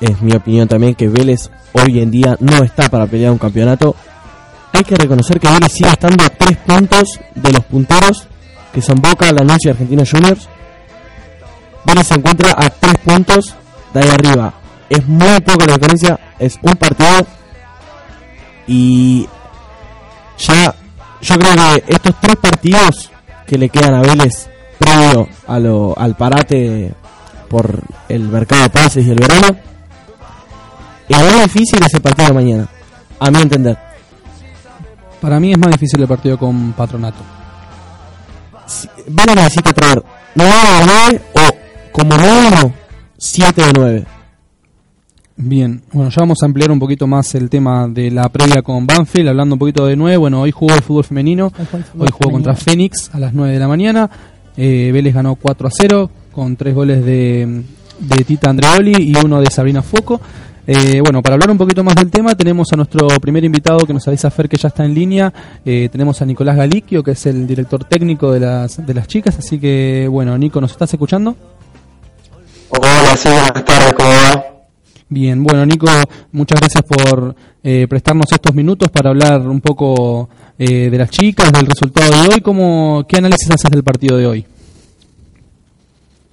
es 0.00 0.20
mi 0.22 0.32
opinión 0.32 0.68
también, 0.68 0.94
que 0.94 1.08
Vélez 1.08 1.50
hoy 1.72 2.00
en 2.00 2.10
día 2.10 2.36
no 2.40 2.64
está 2.64 2.88
para 2.88 3.06
pelear 3.06 3.32
un 3.32 3.38
campeonato, 3.38 3.94
hay 4.72 4.84
que 4.84 4.96
reconocer 4.96 5.38
que 5.38 5.48
Vélez 5.48 5.72
sigue 5.72 5.90
estando 5.90 6.24
a 6.24 6.30
tres 6.30 6.56
puntos 6.58 7.20
de 7.34 7.52
los 7.52 7.64
punteros, 7.64 8.26
que 8.72 8.82
son 8.82 8.96
Boca, 8.96 9.32
Lanús 9.32 9.64
y 9.64 9.68
Argentinos 9.70 10.10
Juniors. 10.10 10.48
Vélez 11.86 12.06
se 12.08 12.14
encuentra 12.14 12.50
a 12.56 12.68
tres 12.70 12.94
puntos 13.04 13.54
de 13.94 14.00
ahí 14.00 14.08
arriba. 14.08 14.52
Es 14.88 15.06
muy 15.06 15.40
poca 15.40 15.66
la 15.66 15.74
diferencia, 15.74 16.18
es 16.38 16.58
un 16.62 16.74
partido. 16.74 17.26
Y 18.66 19.28
ya, 20.38 20.74
yo 21.20 21.38
creo 21.38 21.54
que 21.54 21.84
estos 21.94 22.14
tres 22.20 22.36
partidos 22.36 23.10
que 23.46 23.58
le 23.58 23.68
quedan 23.68 23.94
a 23.94 24.00
Vélez 24.02 24.48
previo 24.78 25.28
a 25.46 25.58
lo, 25.58 25.94
al 25.96 26.16
parate 26.16 26.92
por 27.48 27.80
el 28.08 28.20
mercado 28.24 28.62
de 28.64 28.70
pases 28.70 29.06
y 29.06 29.10
el 29.10 29.18
verano, 29.18 29.56
el 31.08 31.16
más 31.24 31.42
difícil 31.44 31.80
es 31.82 31.94
el 31.94 32.00
partido 32.02 32.28
de 32.28 32.34
mañana, 32.34 32.68
a 33.20 33.30
mi 33.30 33.40
entender. 33.40 33.78
Para 35.20 35.38
mí 35.40 35.52
es 35.52 35.58
más 35.58 35.70
difícil 35.70 36.00
el 36.00 36.08
partido 36.08 36.36
con 36.38 36.72
Patronato. 36.72 37.22
Si- 38.66 38.88
Vélez 39.06 39.36
necesita 39.36 39.72
traer 39.72 40.02
9 40.34 40.52
de 40.52 40.86
9 40.86 41.22
o 41.34 41.55
como 41.96 42.14
mínimo 42.18 42.74
7 43.16 43.62
de 43.62 43.72
9. 43.74 44.04
Bien, 45.38 45.82
bueno, 45.92 46.10
ya 46.10 46.20
vamos 46.20 46.42
a 46.42 46.46
ampliar 46.46 46.70
un 46.70 46.78
poquito 46.78 47.06
más 47.06 47.34
el 47.34 47.48
tema 47.48 47.88
de 47.88 48.10
la 48.10 48.28
previa 48.28 48.62
con 48.62 48.86
Banfield, 48.86 49.28
hablando 49.28 49.54
un 49.54 49.58
poquito 49.58 49.86
de 49.86 49.96
nueve. 49.96 50.16
Bueno, 50.16 50.42
hoy 50.42 50.50
jugó 50.50 50.74
el 50.74 50.82
fútbol 50.82 51.04
femenino, 51.04 51.46
Hoy 51.46 51.66
jugó 51.66 51.78
el 51.78 51.84
fútbol 51.84 52.06
hoy 52.06 52.12
jugó 52.12 52.32
contra. 52.32 52.54
Fénix 52.54 53.10
a 53.14 53.18
las 53.18 53.32
9 53.34 53.52
de 53.52 53.58
la 53.58 53.68
mañana. 53.68 54.10
Eh, 54.56 54.90
Vélez 54.92 55.14
ganó 55.14 55.36
4 55.36 55.68
a 55.68 55.70
0 55.70 56.10
con 56.32 56.56
tres 56.56 56.74
goles 56.74 57.04
de, 57.04 57.62
de 57.98 58.24
Tita 58.24 58.50
Andreoli 58.50 58.94
y 59.10 59.14
uno 59.24 59.40
de 59.40 59.50
Sabrina 59.50 59.82
Foco. 59.82 60.20
Eh, 60.66 61.00
bueno, 61.00 61.22
para 61.22 61.34
hablar 61.34 61.50
un 61.50 61.58
poquito 61.58 61.84
más 61.84 61.94
del 61.94 62.10
tema, 62.10 62.34
tenemos 62.34 62.72
a 62.72 62.76
nuestro 62.76 63.06
primer 63.20 63.44
invitado 63.44 63.86
que 63.86 63.92
nos 63.92 64.06
avisa 64.08 64.30
Fer 64.30 64.48
que 64.48 64.56
ya 64.56 64.68
está 64.68 64.84
en 64.84 64.94
línea. 64.94 65.32
Eh, 65.64 65.88
tenemos 65.92 66.20
a 66.20 66.26
Nicolás 66.26 66.56
Galiquio, 66.56 67.02
que 67.02 67.12
es 67.12 67.26
el 67.26 67.46
director 67.46 67.84
técnico 67.84 68.32
de 68.32 68.40
las, 68.40 68.84
de 68.84 68.94
las 68.94 69.06
chicas. 69.06 69.38
Así 69.38 69.58
que, 69.58 70.08
bueno, 70.10 70.36
Nico, 70.36 70.60
¿nos 70.60 70.72
estás 70.72 70.92
escuchando? 70.92 71.36
Hola, 72.68 73.16
sí, 73.16 73.28
buenas 73.28 73.64
tardes, 73.64 73.92
¿cómo 73.94 74.08
va? 74.08 74.44
Bien, 75.08 75.42
bueno 75.42 75.64
Nico, 75.64 75.86
muchas 76.32 76.58
gracias 76.58 76.82
por 76.82 77.36
eh, 77.62 77.86
prestarnos 77.88 78.26
estos 78.32 78.52
minutos 78.54 78.90
para 78.90 79.10
hablar 79.10 79.40
un 79.42 79.60
poco 79.60 80.28
eh, 80.58 80.90
de 80.90 80.98
las 80.98 81.10
chicas, 81.10 81.52
del 81.52 81.66
resultado 81.66 82.10
de 82.10 82.28
hoy. 82.28 82.40
¿Cómo, 82.40 83.04
¿Qué 83.08 83.18
análisis 83.18 83.48
haces 83.48 83.70
del 83.70 83.84
partido 83.84 84.16
de 84.16 84.26
hoy? 84.26 84.46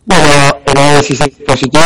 Bueno, 0.06 0.26
el 0.66 0.78
análisis 0.78 1.22
es 1.22 1.30
positivo, 1.46 1.84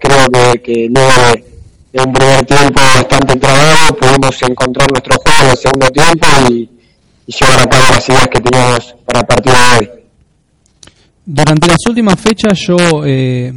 creo 0.00 0.26
que, 0.32 0.62
que 0.62 0.88
luego 0.88 1.12
de, 1.32 1.44
de 1.92 2.02
un 2.02 2.12
primer 2.12 2.46
tiempo 2.46 2.80
bastante 2.80 3.36
trabado 3.36 3.96
pudimos 3.96 4.42
encontrar 4.42 4.90
nuestro 4.90 5.16
juego 5.18 5.38
en 5.42 5.50
el 5.50 5.56
segundo 5.58 5.90
tiempo 5.90 6.26
y, 6.48 6.70
y 7.26 7.32
llevar 7.32 7.60
a 7.60 7.66
cabo 7.66 7.84
las 7.90 8.08
ideas 8.08 8.28
que 8.28 8.40
teníamos 8.40 8.94
para 9.04 9.20
el 9.20 9.26
partido 9.26 9.54
de 9.54 9.78
hoy. 9.78 10.03
Durante 11.26 11.68
las 11.68 11.78
últimas 11.88 12.20
fechas 12.20 12.58
yo, 12.66 12.76
eh, 13.06 13.50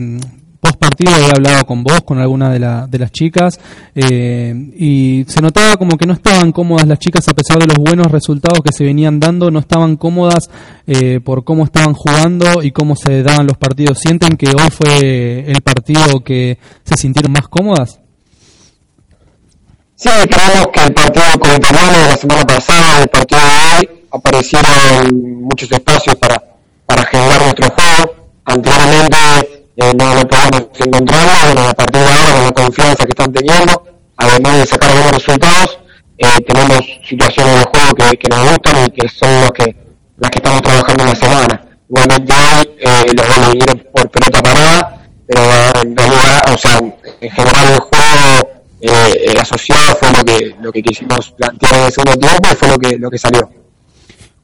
post 0.62 0.77
partido 0.77 1.12
he 1.17 1.31
hablado 1.31 1.65
con 1.65 1.83
vos, 1.83 2.00
con 2.05 2.17
alguna 2.17 2.50
de, 2.50 2.59
la, 2.59 2.88
de 2.88 2.97
las 2.97 3.12
chicas, 3.12 3.59
eh, 3.93 4.53
y 4.77 5.25
se 5.27 5.41
notaba 5.41 5.75
como 5.75 5.97
que 5.97 6.05
no 6.05 6.13
estaban 6.13 6.53
cómodas 6.53 6.88
las 6.88 7.00
chicas 7.00 7.27
a 7.27 7.33
pesar 7.33 7.59
de 7.59 7.67
los 7.67 7.77
buenos 7.77 8.09
resultados 8.09 8.62
que 8.63 8.74
se 8.74 8.86
venían 8.86 9.19
dando, 9.19 9.51
no 9.51 9.59
estaban 9.59 9.97
cómodas 9.97 10.50
eh, 10.86 11.19
por 11.19 11.43
cómo 11.43 11.65
estaban 11.65 11.93
jugando 11.93 12.63
y 12.63 12.71
cómo 12.71 12.95
se 12.95 13.21
daban 13.21 13.45
los 13.45 13.57
partidos. 13.57 14.00
¿Sienten 14.00 14.38
que 14.38 14.47
hoy 14.47 14.69
fue 14.71 15.51
el 15.51 15.62
partido 15.62 16.24
que 16.24 16.57
se 16.86 16.95
sintieron 16.95 17.33
más 17.33 17.50
cómodas? 17.50 18.00
Sí, 19.95 20.09
creemos 20.29 20.67
que 20.71 20.83
el 20.86 20.93
partido 20.93 21.39
con 21.39 21.55
Italiano 21.55 21.97
de 21.97 22.07
la 22.07 22.17
semana 22.17 22.45
pasada, 22.45 23.01
el 23.01 23.09
partido 23.09 23.41
de 23.41 23.47
hoy, 23.47 23.89
aparecieron 24.12 25.41
muchos 25.41 25.71
espacios 25.71 26.15
para, 26.15 26.47
para 26.88 27.06
generar 27.06 27.41
nuestro 27.41 27.70
juego. 27.70 28.15
Anteriormente 28.46 29.17
eh, 29.75 29.94
no 29.94 30.15
lo 30.15 30.27
podíamos 30.27 30.67
encontrar, 30.79 31.46
bueno, 31.46 31.70
a 31.70 31.74
partir 31.74 32.01
de 32.01 32.10
ahora, 32.10 32.34
con 32.34 32.44
la 32.44 32.51
confianza 32.51 33.03
que 33.03 33.10
están 33.10 33.32
teniendo, 33.32 33.84
además 34.17 34.58
de 34.58 34.65
sacar 34.65 34.91
buenos 34.94 35.12
resultados, 35.12 35.79
eh, 36.17 36.41
tenemos 36.48 36.79
situaciones 37.08 37.60
de 37.60 37.63
juego 37.65 38.17
que, 38.20 38.29
nos 38.29 38.50
gustan 38.50 38.86
y 38.86 38.89
que 38.89 39.08
son 39.08 39.41
los 39.41 39.51
que, 39.51 39.75
las 40.17 40.32
que 40.32 40.39
estamos 40.39 40.62
trabajando 40.63 41.03
en 41.03 41.10
la 41.10 41.15
semana. 41.15 41.67
Igualmente 41.89 42.34
hoy 42.34 42.70
eh, 42.79 43.13
los 43.15 43.27
goles 43.27 43.51
vinieron 43.51 43.88
por 43.94 44.10
pelota 44.10 44.41
parada, 44.41 45.08
pero 45.27 45.41
en 45.82 45.96
realidad, 45.96 46.41
o 46.51 46.58
sea, 46.58 46.79
en 46.79 47.32
general 47.32 47.67
el 47.72 47.79
juego 47.79 48.58
eh, 48.82 49.36
asociado 49.39 49.96
fue 49.96 50.12
lo 50.12 50.24
que 50.24 50.56
lo 50.62 50.72
que 50.72 50.82
quisimos 50.82 51.32
plantear 51.32 51.75
en 51.75 51.84
el 51.86 51.91
segundo 51.91 52.17
tiempo 52.17 52.50
y 52.51 52.56
fue 52.56 52.67
lo 52.67 52.77
que 52.77 52.98
lo 52.98 53.10
que 53.12 53.17
salió. 53.17 53.50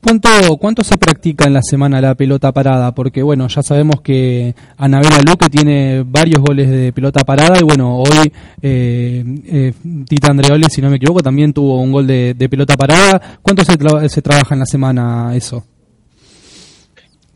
¿Cuánto, 0.04 0.58
¿Cuánto 0.58 0.84
se 0.84 0.98
practica 0.98 1.46
en 1.46 1.54
la 1.54 1.62
semana 1.62 2.02
la 2.02 2.14
pelota 2.14 2.52
parada? 2.52 2.94
Porque 2.94 3.24
bueno, 3.24 3.48
ya 3.48 3.64
sabemos 3.64 4.02
que 4.02 4.54
Anabela 4.78 5.20
Luque 5.22 5.50
tiene 5.50 6.04
varios 6.06 6.42
goles 6.42 6.70
de 6.70 6.92
pelota 6.92 7.24
parada 7.24 7.58
y 7.58 7.64
bueno, 7.64 8.00
hoy 8.00 8.32
eh, 8.62 9.24
eh, 9.46 9.74
Tita 10.06 10.32
Andreoli, 10.32 10.66
si 10.70 10.82
no 10.82 10.90
me 10.90 10.98
equivoco, 10.98 11.22
también 11.22 11.54
tuvo 11.54 11.80
un 11.80 11.94
gol 11.94 12.06
de, 12.06 12.36
pelota 12.50 12.76
parada. 12.76 13.40
¿Cuánto 13.42 13.64
se, 13.64 13.78
se 14.10 14.22
trabaja 14.22 14.54
en 14.54 14.60
la 14.60 14.66
semana 14.66 15.34
eso? 15.36 15.64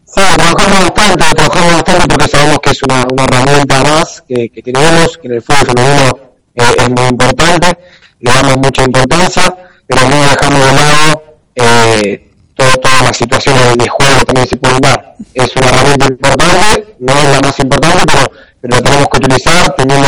Sí, 0.03 0.21
trabajamos 0.35 0.79
bastante, 0.81 1.35
trabajamos 1.35 1.73
bastante 1.73 2.07
porque 2.09 2.27
sabemos 2.27 2.59
que 2.59 2.69
es 2.71 2.83
una, 2.83 3.05
una 3.13 3.23
herramienta 3.23 3.83
más 3.83 4.23
que, 4.27 4.49
que 4.49 4.61
tenemos, 4.61 5.17
que 5.17 5.27
en 5.27 5.33
el 5.35 5.41
fútbol 5.41 5.67
femenino 5.67 6.19
eh, 6.53 6.75
es 6.79 6.89
muy 6.89 7.07
importante, 7.11 7.77
le 8.19 8.31
damos 8.33 8.57
mucha 8.57 8.83
importancia, 8.83 9.55
pero 9.87 10.01
no 10.09 10.21
dejamos 10.21 10.65
de 10.65 10.73
lado 10.73 11.23
eh, 11.55 12.26
todo- 12.57 12.75
todas 12.77 13.01
las 13.03 13.17
situaciones 13.17 13.77
de 13.77 13.87
juego 13.87 14.25
también 14.25 14.47
se 14.47 14.57
pueden 14.57 14.79
dar. 14.81 15.15
Es 15.33 15.55
una 15.55 15.67
herramienta 15.69 16.05
importante, 16.07 16.95
no 16.99 17.13
es 17.13 17.29
la 17.31 17.39
más 17.41 17.59
importante, 17.59 18.03
pero, 18.05 18.31
pero 18.61 18.75
la 18.77 18.81
tenemos 18.81 19.07
que 19.11 19.17
utilizar 19.17 19.75
teniendo 19.75 20.07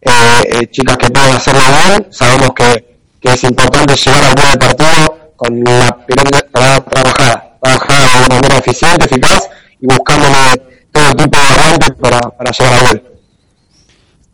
eh, 0.00 0.42
eh, 0.62 0.66
chicas 0.70 0.96
que 0.96 1.10
pueden 1.10 1.34
hacerlo 1.34 1.60
bien, 1.86 2.06
sabemos 2.10 2.50
que, 2.54 2.98
que 3.20 3.32
es 3.32 3.44
importante 3.44 3.94
llegar 3.96 4.24
al 4.24 4.34
buen 4.34 4.58
partido 4.58 5.32
con 5.36 5.64
la 5.64 5.96
pelota 6.06 6.40
trabajada, 6.52 7.56
trabajada 7.60 8.06
de 8.20 8.26
una 8.26 8.34
manera 8.36 8.58
eficiente, 8.58 9.04
eficaz 9.06 9.48
y 9.80 9.86
buscándole 9.86 10.62
todo 10.92 11.12
tipo 11.14 11.38
de 11.38 11.48
variantes 11.48 11.90
para, 12.00 12.20
para 12.20 12.50
llegar 12.52 12.72
al 12.74 12.86
gol. 12.88 13.02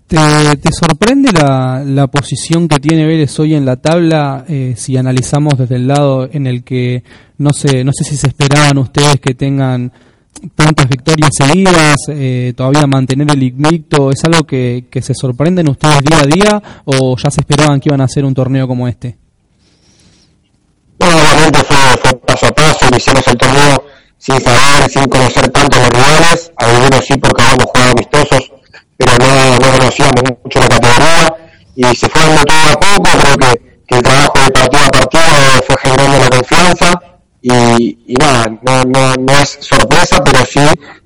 ¿Te, 0.06 0.18
te 0.56 0.70
sorprende 0.70 1.32
la, 1.32 1.82
la 1.84 2.06
posición 2.08 2.68
que 2.68 2.78
tiene 2.78 3.06
Vélez 3.06 3.38
hoy 3.40 3.54
en 3.54 3.64
la 3.64 3.76
tabla 3.76 4.44
eh, 4.46 4.74
si 4.76 4.96
analizamos 4.96 5.56
desde 5.56 5.76
el 5.76 5.88
lado 5.88 6.28
en 6.30 6.46
el 6.46 6.62
que 6.62 7.02
no 7.38 7.50
sé, 7.52 7.84
no 7.84 7.92
sé 7.92 8.04
si 8.04 8.16
se 8.16 8.28
esperaban 8.28 8.76
ustedes 8.78 9.18
que 9.18 9.34
tengan 9.34 9.90
tantas 10.54 10.88
victorias 10.88 11.30
seguidas, 11.32 11.96
eh, 12.08 12.52
todavía 12.56 12.86
mantener 12.86 13.30
el 13.30 13.42
invicto, 13.42 14.10
¿es 14.10 14.22
algo 14.24 14.44
que, 14.44 14.86
que 14.90 15.00
se 15.00 15.14
sorprenden 15.14 15.70
ustedes 15.70 16.00
día 16.00 16.18
a 16.20 16.26
día 16.26 16.62
o 16.84 17.16
ya 17.16 17.30
se 17.30 17.40
esperaban 17.40 17.80
que 17.80 17.88
iban 17.88 18.00
a 18.00 18.04
hacer 18.04 18.24
un 18.24 18.34
torneo 18.34 18.68
como 18.68 18.86
este? 18.86 19.16
Bueno, 20.98 21.16
obviamente 21.16 21.58
fue, 21.64 21.76
fue 22.02 22.18
paso 22.20 22.46
a 22.46 22.52
paso, 22.52 22.86
iniciamos 22.90 23.26
el 23.28 23.36
torneo 23.36 23.84
sin 24.18 24.40
saber, 24.40 24.90
sin 24.90 25.04
conocer 25.06 25.48
tanto 25.48 25.78
los 25.78 25.88
rivales, 25.90 26.52
algunos 26.56 27.04
sí 27.04 27.16
porque 27.16 27.42
habíamos 27.42 27.64
jugado 27.66 27.90
amistosos, 27.92 28.52
pero 28.96 29.12
no, 29.18 29.58
no 29.58 29.78
conocíamos 29.78 30.22
mucho 30.42 30.60
la 30.60 30.68
categoría 30.68 31.34
y 31.76 31.84
se 31.96 32.08
fue 32.08 32.20
dando 32.20 32.44
todo 32.44 32.70
a 32.70 32.74
poco, 32.74 33.18
creo 33.18 33.36
que, 33.36 33.80
que 33.86 33.96
el 33.96 34.02
trabajo 34.02 34.38
de 34.38 34.50
partido 34.50 34.84
a 34.84 34.88
partido 34.88 35.22
fue 35.66 35.76
generando 35.82 36.18
la 36.18 36.28
confianza 36.30 37.02
y, 37.42 37.98
y 38.06 38.14
nada, 38.14 38.46
no, 38.62 38.84
no, 38.84 39.14
no 39.16 39.32
es 39.38 39.58
sorpresa, 39.60 40.22
pero 40.24 40.44
sí 40.46 40.60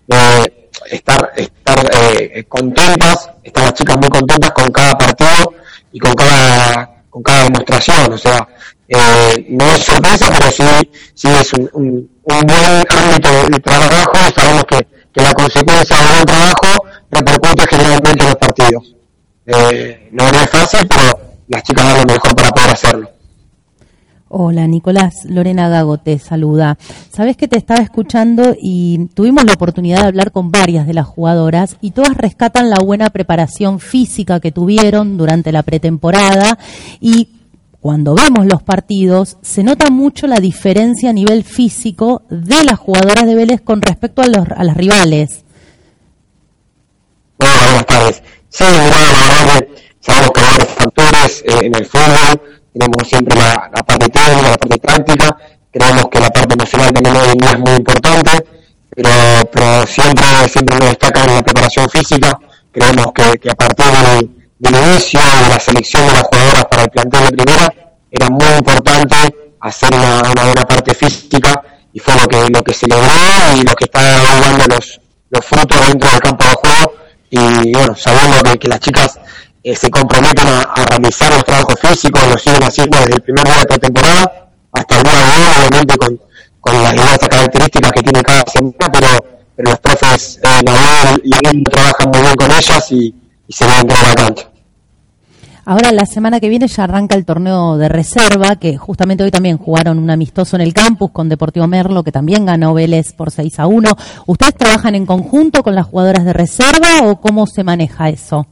eh, 0.08 0.68
estar, 0.90 1.32
estar 1.36 1.90
eh, 1.92 2.44
contentas, 2.48 3.30
están 3.42 3.64
las 3.64 3.74
chicas 3.74 3.96
muy 3.96 4.08
contentas 4.08 4.50
con 4.52 4.70
cada 4.70 4.96
partido 4.96 5.54
y 5.92 5.98
con 5.98 6.14
cada, 6.14 7.02
con 7.10 7.22
cada 7.22 7.44
demostración, 7.44 8.12
o 8.12 8.18
sea, 8.18 8.46
eh, 8.88 9.46
no 9.48 9.64
es 9.66 9.84
sorpresa, 9.84 10.30
pero 10.30 10.50
sí, 10.50 10.90
sí 11.14 11.28
es 11.28 11.52
un, 11.54 11.70
un, 11.72 12.10
un 12.22 12.40
buen 12.40 12.84
ámbito 12.88 13.30
de, 13.50 13.60
trabajo, 13.60 14.12
sabemos 14.34 14.64
que, 14.64 14.86
que 15.12 15.22
la 15.22 15.32
consecuencia 15.34 15.96
de 15.96 16.02
un 16.02 16.08
buen 16.08 16.24
trabajo 16.24 16.77
repercute 17.10 17.66
generalmente 17.68 18.22
en 18.22 18.26
los 18.26 18.36
partidos. 18.36 18.96
Eh, 19.46 20.08
no 20.12 20.24
es 20.28 20.50
fácil, 20.50 20.86
pero 20.88 21.02
las 21.48 21.62
chicas 21.62 21.84
dan 21.84 22.06
lo 22.06 22.12
mejor 22.12 22.34
para 22.34 22.50
poder 22.50 22.70
hacerlo. 22.70 23.10
Hola 24.30 24.66
Nicolás, 24.66 25.24
Lorena 25.24 25.70
Gago 25.70 25.96
te 25.96 26.18
saluda. 26.18 26.76
Sabes 27.10 27.38
que 27.38 27.48
te 27.48 27.56
estaba 27.56 27.80
escuchando 27.80 28.54
y 28.60 29.06
tuvimos 29.14 29.44
la 29.44 29.54
oportunidad 29.54 30.02
de 30.02 30.08
hablar 30.08 30.32
con 30.32 30.50
varias 30.50 30.86
de 30.86 30.92
las 30.92 31.06
jugadoras 31.06 31.78
y 31.80 31.92
todas 31.92 32.14
rescatan 32.14 32.68
la 32.68 32.76
buena 32.76 33.08
preparación 33.08 33.80
física 33.80 34.38
que 34.38 34.52
tuvieron 34.52 35.16
durante 35.16 35.50
la 35.50 35.62
pretemporada 35.62 36.58
y 37.00 37.28
cuando 37.80 38.14
vemos 38.14 38.44
los 38.44 38.62
partidos 38.62 39.38
se 39.40 39.62
nota 39.62 39.88
mucho 39.88 40.26
la 40.26 40.40
diferencia 40.40 41.08
a 41.08 41.14
nivel 41.14 41.42
físico 41.42 42.20
de 42.28 42.64
las 42.64 42.78
jugadoras 42.78 43.24
de 43.24 43.34
Vélez 43.34 43.62
con 43.62 43.80
respecto 43.80 44.20
a, 44.20 44.26
los, 44.26 44.46
a 44.54 44.62
las 44.62 44.76
rivales. 44.76 45.46
Bueno, 47.38 47.54
buenas 47.66 47.86
tardes. 47.86 48.22
Sí, 48.48 48.64
la 48.64 48.80
verdad 48.80 49.60
que 49.60 49.74
sabemos 50.00 50.30
que 50.32 50.40
hay 50.40 50.46
varios 50.46 50.68
factores 50.70 51.44
eh, 51.46 51.66
en 51.66 51.74
el 51.76 51.86
fútbol, 51.86 52.42
tenemos 52.72 53.08
siempre 53.08 53.36
la, 53.36 53.70
la 53.72 53.82
parte 53.84 54.08
técnica, 54.08 54.48
la 54.48 54.56
parte 54.56 54.78
práctica, 54.78 55.36
creemos 55.70 56.04
que 56.10 56.20
la 56.20 56.30
parte 56.30 56.54
emocional 56.54 56.92
también 56.92 57.16
hoy 57.16 57.28
es 57.28 57.58
muy 57.60 57.72
importante, 57.76 58.30
pero, 58.90 59.10
pero 59.52 59.86
siempre, 59.86 60.48
siempre 60.48 60.78
nos 60.78 60.88
destaca 60.88 61.24
en 61.24 61.34
la 61.36 61.42
preparación 61.42 61.88
física, 61.88 62.36
creemos 62.72 63.06
que, 63.14 63.38
que 63.38 63.50
a 63.50 63.54
partir 63.54 63.86
del, 63.86 64.30
del 64.58 64.84
inicio 64.84 65.20
de 65.20 65.48
la 65.48 65.60
selección 65.60 66.06
de 66.08 66.12
las 66.14 66.22
jugadoras 66.22 66.64
para 66.64 66.82
el 66.82 66.90
plantel 66.90 67.24
de 67.24 67.36
primera, 67.36 67.74
era 68.10 68.30
muy 68.30 68.48
importante 68.58 69.16
hacer 69.60 69.94
una, 69.94 70.22
una 70.28 70.44
buena 70.44 70.64
parte 70.66 70.92
física 70.92 71.62
y 71.92 72.00
fue 72.00 72.16
lo 72.16 72.26
que, 72.26 72.48
lo 72.50 72.64
que 72.64 72.74
se 72.74 72.88
logró 72.88 73.12
y 73.54 73.62
lo 73.62 73.74
que 73.74 73.84
está 73.84 74.02
dando 74.02 74.74
los, 74.74 75.00
los 75.30 75.44
frutos 75.44 75.86
dentro 75.86 76.10
del 76.10 76.20
campo 76.20 76.44
de 76.44 76.54
juego 76.54 76.97
y 77.30 77.72
bueno, 77.72 77.94
sabiendo 77.96 78.58
que, 78.58 78.68
las 78.68 78.80
chicas 78.80 79.18
eh, 79.62 79.76
se 79.76 79.90
comprometen 79.90 80.46
a, 80.48 80.60
a 80.62 80.84
realizar 80.86 81.32
los 81.32 81.44
trabajos 81.44 81.74
físicos, 81.80 82.26
lo 82.28 82.38
siguen 82.38 82.62
haciendo 82.62 82.98
desde 82.98 83.14
el 83.14 83.22
primer 83.22 83.44
día 83.44 83.58
de 83.58 83.66
pretemporada 83.66 84.48
hasta 84.72 84.96
el 84.96 85.02
día 85.02 85.12
de 85.12 85.22
hoy, 85.22 85.66
obviamente 85.68 85.96
con, 85.96 86.20
con 86.60 86.82
las 86.82 86.92
diversas 86.92 87.28
características 87.28 87.92
que 87.92 88.02
tiene 88.02 88.22
cada 88.22 88.44
semana, 88.46 88.92
pero, 88.92 89.08
pero 89.56 89.70
los 89.70 89.78
profes 89.80 90.40
eh, 90.42 90.62
Nahuel 90.64 91.22
y 91.24 91.46
él 91.46 91.64
trabajan 91.70 92.10
muy 92.10 92.20
bien 92.20 92.34
con 92.36 92.50
ellas 92.50 92.92
y, 92.92 93.14
se 93.50 93.64
van 93.66 93.90
a 93.90 94.02
la 94.02 94.14
cancha. 94.14 94.50
Ahora 95.64 95.92
la 95.92 96.06
semana 96.06 96.40
que 96.40 96.48
viene 96.48 96.68
ya 96.68 96.84
arranca 96.84 97.14
el 97.14 97.24
torneo 97.24 97.76
de 97.76 97.88
reserva, 97.88 98.56
que 98.56 98.76
justamente 98.76 99.24
hoy 99.24 99.30
también 99.30 99.58
jugaron 99.58 99.98
un 99.98 100.10
amistoso 100.10 100.56
en 100.56 100.62
el 100.62 100.72
campus 100.72 101.10
con 101.10 101.28
Deportivo 101.28 101.66
Merlo, 101.66 102.02
que 102.02 102.12
también 102.12 102.46
ganó 102.46 102.74
Vélez 102.74 103.12
por 103.12 103.30
6 103.30 103.58
a 103.60 103.66
1. 103.66 103.90
¿Ustedes 104.26 104.54
trabajan 104.54 104.94
en 104.94 105.06
conjunto 105.06 105.62
con 105.62 105.74
las 105.74 105.86
jugadoras 105.86 106.24
de 106.24 106.32
reserva 106.32 107.02
o 107.02 107.20
cómo 107.20 107.46
se 107.46 107.64
maneja 107.64 108.08
eso? 108.08 108.46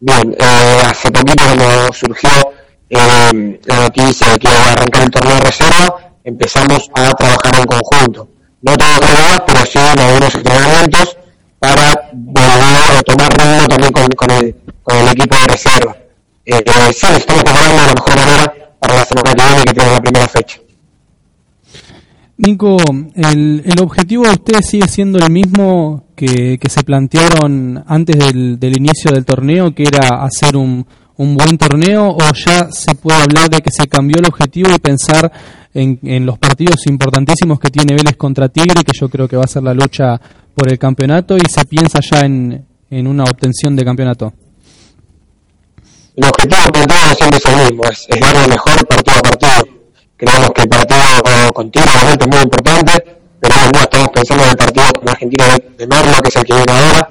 Bien, 0.00 0.36
eh, 0.38 0.82
hace 0.84 1.10
poquito 1.10 1.44
cuando 1.44 1.92
surgió 1.92 2.30
eh, 2.90 3.60
la 3.64 3.76
noticia 3.76 4.32
de 4.32 4.38
que 4.38 4.48
iba 4.48 4.58
a 4.58 4.72
arrancar 4.72 5.02
el 5.04 5.10
torneo 5.10 5.34
de 5.36 5.40
reserva, 5.40 5.96
empezamos 6.22 6.90
a 6.94 7.10
trabajar 7.12 7.56
en 7.56 7.64
conjunto. 7.64 8.28
No 8.62 8.76
todos 8.76 9.00
los 9.00 9.40
pero 9.46 9.60
sí 9.66 9.78
en 9.78 9.98
algunos 10.00 10.34
entrenamientos 10.34 11.16
para 11.58 12.10
volver 12.12 12.96
a 12.98 13.02
tomar 13.02 13.32
ritmo 13.32 13.66
también 13.68 13.92
con, 13.92 14.30
el, 14.30 15.08
equipo 15.08 15.36
de 15.36 15.46
reserva. 15.46 15.96
Eh, 16.44 16.62
eh, 16.64 16.92
sí, 16.92 17.06
estamos 17.16 17.42
preparando 17.42 17.80
de 17.80 17.86
la 17.86 17.94
mejor 17.94 18.16
manera 18.16 18.54
para 18.78 18.94
la 18.94 19.04
semana 19.04 19.34
que 19.34 19.42
viene 19.42 19.64
que 19.64 19.74
tenemos 19.74 19.94
la 19.94 20.00
primera 20.00 20.28
fecha. 20.28 20.60
Nico, 22.38 22.76
el, 23.14 23.62
el 23.64 23.80
objetivo 23.80 24.24
de 24.24 24.30
ustedes 24.30 24.66
sigue 24.68 24.86
siendo 24.88 25.18
el 25.18 25.32
mismo 25.32 26.04
que, 26.14 26.58
que 26.58 26.68
se 26.68 26.82
plantearon 26.82 27.82
antes 27.86 28.18
del, 28.18 28.60
del 28.60 28.76
inicio 28.76 29.10
del 29.10 29.24
torneo, 29.24 29.74
que 29.74 29.84
era 29.84 30.22
hacer 30.22 30.56
un, 30.56 30.86
un 31.16 31.36
buen 31.36 31.56
torneo, 31.56 32.10
o 32.10 32.32
ya 32.34 32.70
se 32.70 32.94
puede 32.94 33.22
hablar 33.22 33.48
de 33.48 33.60
que 33.60 33.70
se 33.70 33.86
cambió 33.88 34.18
el 34.18 34.26
objetivo 34.26 34.70
y 34.74 34.78
pensar 34.78 35.32
en, 35.76 36.24
los 36.26 36.38
partidos 36.38 36.86
importantísimos 36.86 37.60
que 37.60 37.70
tiene 37.70 37.94
Vélez 37.94 38.16
contra 38.16 38.48
Tigre, 38.48 38.82
que 38.82 38.92
yo 38.98 39.08
creo 39.08 39.28
que 39.28 39.36
va 39.36 39.44
a 39.44 39.48
ser 39.48 39.62
la 39.62 39.74
lucha 39.74 40.18
por 40.54 40.70
el 40.70 40.78
campeonato, 40.78 41.36
y 41.36 41.48
se 41.48 41.64
piensa 41.66 42.00
ya 42.00 42.20
en, 42.20 42.64
en 42.90 43.06
una 43.06 43.24
obtención 43.24 43.76
de 43.76 43.84
campeonato? 43.84 44.32
El 46.16 46.24
objetivo 46.24 46.72
planteado 46.72 47.14
siempre 47.14 47.38
es 47.38 47.44
el 47.44 47.56
mismo, 47.56 47.84
es, 47.84 48.06
es 48.08 48.20
dar 48.20 48.34
lo 48.34 48.48
mejor 48.48 48.86
partido 48.86 49.18
a 49.18 49.22
partido. 49.22 49.68
Creemos 50.16 50.50
que 50.50 50.62
el 50.62 50.68
partido 50.68 51.52
contigo 51.52 51.84
obviamente 51.84 52.24
es 52.24 52.30
muy 52.30 52.40
importante, 52.42 53.18
pero 53.38 53.54
no 53.74 53.80
estamos 53.80 54.08
pensando 54.08 54.44
en 54.44 54.50
el 54.50 54.56
partido 54.56 54.92
con 54.94 55.08
Argentina 55.10 55.44
de, 55.44 55.76
de 55.76 55.86
Merlo, 55.86 56.22
que 56.22 56.28
es 56.28 56.36
el 56.36 56.44
que 56.44 56.54
viene 56.54 56.72
ahora, 56.72 57.08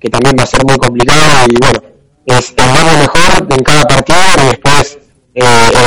que 0.00 0.10
también 0.10 0.36
va 0.36 0.42
a 0.42 0.46
ser 0.46 0.64
muy 0.64 0.76
complicado 0.76 1.46
y 1.48 1.56
bueno, 1.60 1.82
es, 2.26 2.36
es 2.50 2.56
dar 2.56 2.84
lo 2.84 2.98
mejor 2.98 3.46
en 3.48 3.62
cada 3.62 3.84
partido 3.84 4.18
y 4.42 4.48
después 4.48 4.98
eh, 5.34 5.42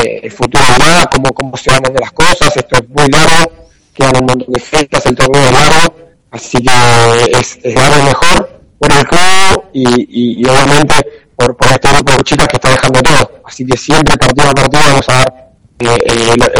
eh, 0.05 0.19
el 0.23 0.31
futuro 0.31 0.63
dirá 0.77 1.09
cómo, 1.11 1.29
cómo 1.33 1.57
se 1.57 1.71
van 1.71 1.81
dando 1.83 1.99
las 1.99 2.11
cosas, 2.11 2.55
esto 2.55 2.75
es 2.75 2.89
muy 2.89 3.07
largo, 3.07 3.51
quedan 3.93 4.17
un 4.21 4.25
montón 4.27 4.53
de 4.53 4.59
fechas, 4.59 5.05
el 5.05 5.15
torneo 5.15 5.43
es 5.43 5.51
largo, 5.51 5.95
así 6.31 6.57
que 6.59 7.37
es, 7.39 7.59
es 7.63 7.75
dar 7.75 7.97
lo 7.97 8.03
mejor 8.03 8.61
por 8.79 8.91
el 8.91 9.05
juego 9.07 9.69
y, 9.73 10.41
y, 10.41 10.45
obviamente 10.47 10.95
por, 11.35 11.55
por 11.57 11.67
este 11.71 11.89
grupo 11.93 12.11
de 12.13 12.23
chicas 12.23 12.47
que 12.47 12.55
está 12.57 12.69
dejando 12.69 13.01
todo. 13.01 13.41
Así 13.45 13.65
que 13.65 13.77
siempre 13.77 14.15
partido 14.17 14.49
a 14.49 14.53
partido 14.53 14.83
vamos 14.87 15.09
a 15.09 15.13
dar 15.13 15.51
eh, 15.79 15.97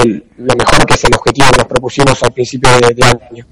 el- 0.03 0.23
lo 0.37 0.55
mejor 0.55 0.85
que 0.85 0.95
es 0.95 1.03
el 1.03 1.13
objetivo 1.15 1.51
que 1.51 1.57
nos 1.57 1.67
propusimos 1.67 2.23
al 2.23 2.31
principio 2.33 2.69
de, 2.79 2.93
de 2.93 3.03
año. 3.05 3.45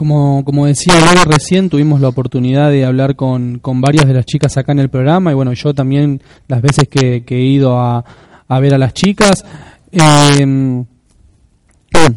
Como, 0.00 0.46
como 0.46 0.64
decía 0.64 0.98
Laura 0.98 1.24
recién, 1.26 1.68
tuvimos 1.68 2.00
la 2.00 2.08
oportunidad 2.08 2.70
de 2.70 2.86
hablar 2.86 3.16
con, 3.16 3.58
con 3.58 3.82
varias 3.82 4.06
de 4.06 4.14
las 4.14 4.24
chicas 4.24 4.56
acá 4.56 4.72
en 4.72 4.78
el 4.78 4.88
programa 4.88 5.30
y 5.30 5.34
bueno, 5.34 5.52
yo 5.52 5.74
también 5.74 6.22
las 6.48 6.62
veces 6.62 6.88
que, 6.88 7.22
que 7.22 7.36
he 7.36 7.42
ido 7.42 7.78
a, 7.78 8.02
a 8.48 8.60
ver 8.60 8.72
a 8.72 8.78
las 8.78 8.94
chicas. 8.94 9.44
eh, 9.92 10.94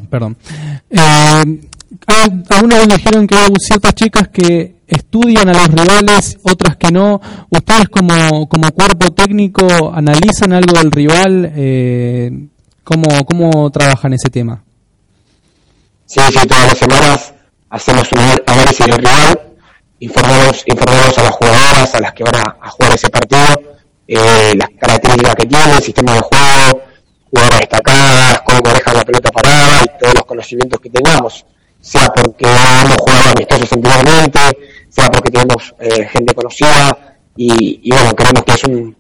perdón. 0.10 0.38
Eh, 0.90 0.98
ah, 0.98 1.44
alguna 2.52 2.78
vez 2.78 2.88
me 2.88 2.96
dijeron 2.96 3.28
que 3.28 3.36
hay 3.36 3.52
ciertas 3.60 3.94
chicas 3.96 4.30
que 4.30 4.76
estudian 4.88 5.50
a 5.50 5.52
los 5.52 5.68
rivales, 5.68 6.40
otras 6.44 6.78
que 6.78 6.90
no. 6.90 7.20
¿Ustedes 7.50 7.90
como, 7.90 8.48
como 8.48 8.72
cuerpo 8.72 9.12
técnico 9.12 9.92
analizan 9.94 10.54
algo 10.54 10.80
del 10.80 10.90
rival? 10.90 11.52
Eh, 11.54 12.48
¿cómo, 12.86 13.26
¿Cómo 13.26 13.70
trabajan 13.72 14.14
ese 14.14 14.30
tema? 14.30 14.64
Sí, 16.06 16.22
sí, 16.32 16.48
todas 16.48 16.68
las 16.68 16.78
semanas 16.78 17.34
hacemos 17.74 18.12
un 18.12 18.20
análisis 18.46 18.86
del 18.86 18.98
rival, 18.98 19.42
informamos, 20.00 20.64
informamos 20.68 21.18
a 21.18 21.24
las 21.24 21.32
jugadoras, 21.32 21.96
a 21.96 22.00
las 22.00 22.14
que 22.14 22.24
van 22.24 22.36
a, 22.36 22.70
jugar 22.70 22.94
ese 22.94 23.10
partido, 23.10 23.48
eh, 24.08 24.54
las 24.56 24.70
características 24.80 25.36
que 25.36 25.46
tiene, 25.48 25.76
el 25.76 25.82
sistema 25.82 26.14
de 26.14 26.20
juego, 26.20 26.82
jugadoras 27.32 27.60
destacadas, 27.62 28.42
cómo 28.46 28.60
manejan 28.64 28.96
la 28.98 29.04
pelota 29.04 29.32
parada 29.32 29.82
y 29.84 30.00
todos 30.00 30.14
los 30.14 30.24
conocimientos 30.24 30.80
que 30.80 30.90
tengamos, 30.92 31.46
sea 31.82 32.14
porque 32.14 32.46
hemos 32.46 32.98
jugado 32.98 33.30
amistosos 33.32 33.74
anteriormente, 33.74 34.40
sea 34.90 35.10
porque 35.10 35.32
tenemos 35.32 35.74
eh, 35.80 36.08
gente 36.12 36.36
conocida 36.36 37.18
y, 37.36 37.90
bueno, 37.90 38.14
creemos 38.14 38.44
que 38.44 38.52
es 38.52 38.64
un, 38.66 38.96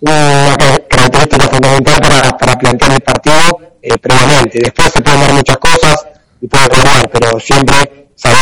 una 0.00 0.56
ca- 0.56 0.78
característica 0.88 1.48
fundamental 1.48 2.00
para, 2.00 2.38
para 2.38 2.54
plantear 2.56 2.92
el 2.92 3.00
partido 3.00 3.58
eh, 3.82 3.98
previamente. 3.98 4.60
Después 4.62 4.92
se 4.92 5.02
pueden 5.02 5.20
dar 5.22 5.32
muchas 5.32 5.56
cosas 5.56 6.06
y 6.42 6.46
puede 6.48 6.68
variar, 6.68 7.10
pero 7.10 7.40
siempre 7.40 8.08
saber 8.14 8.36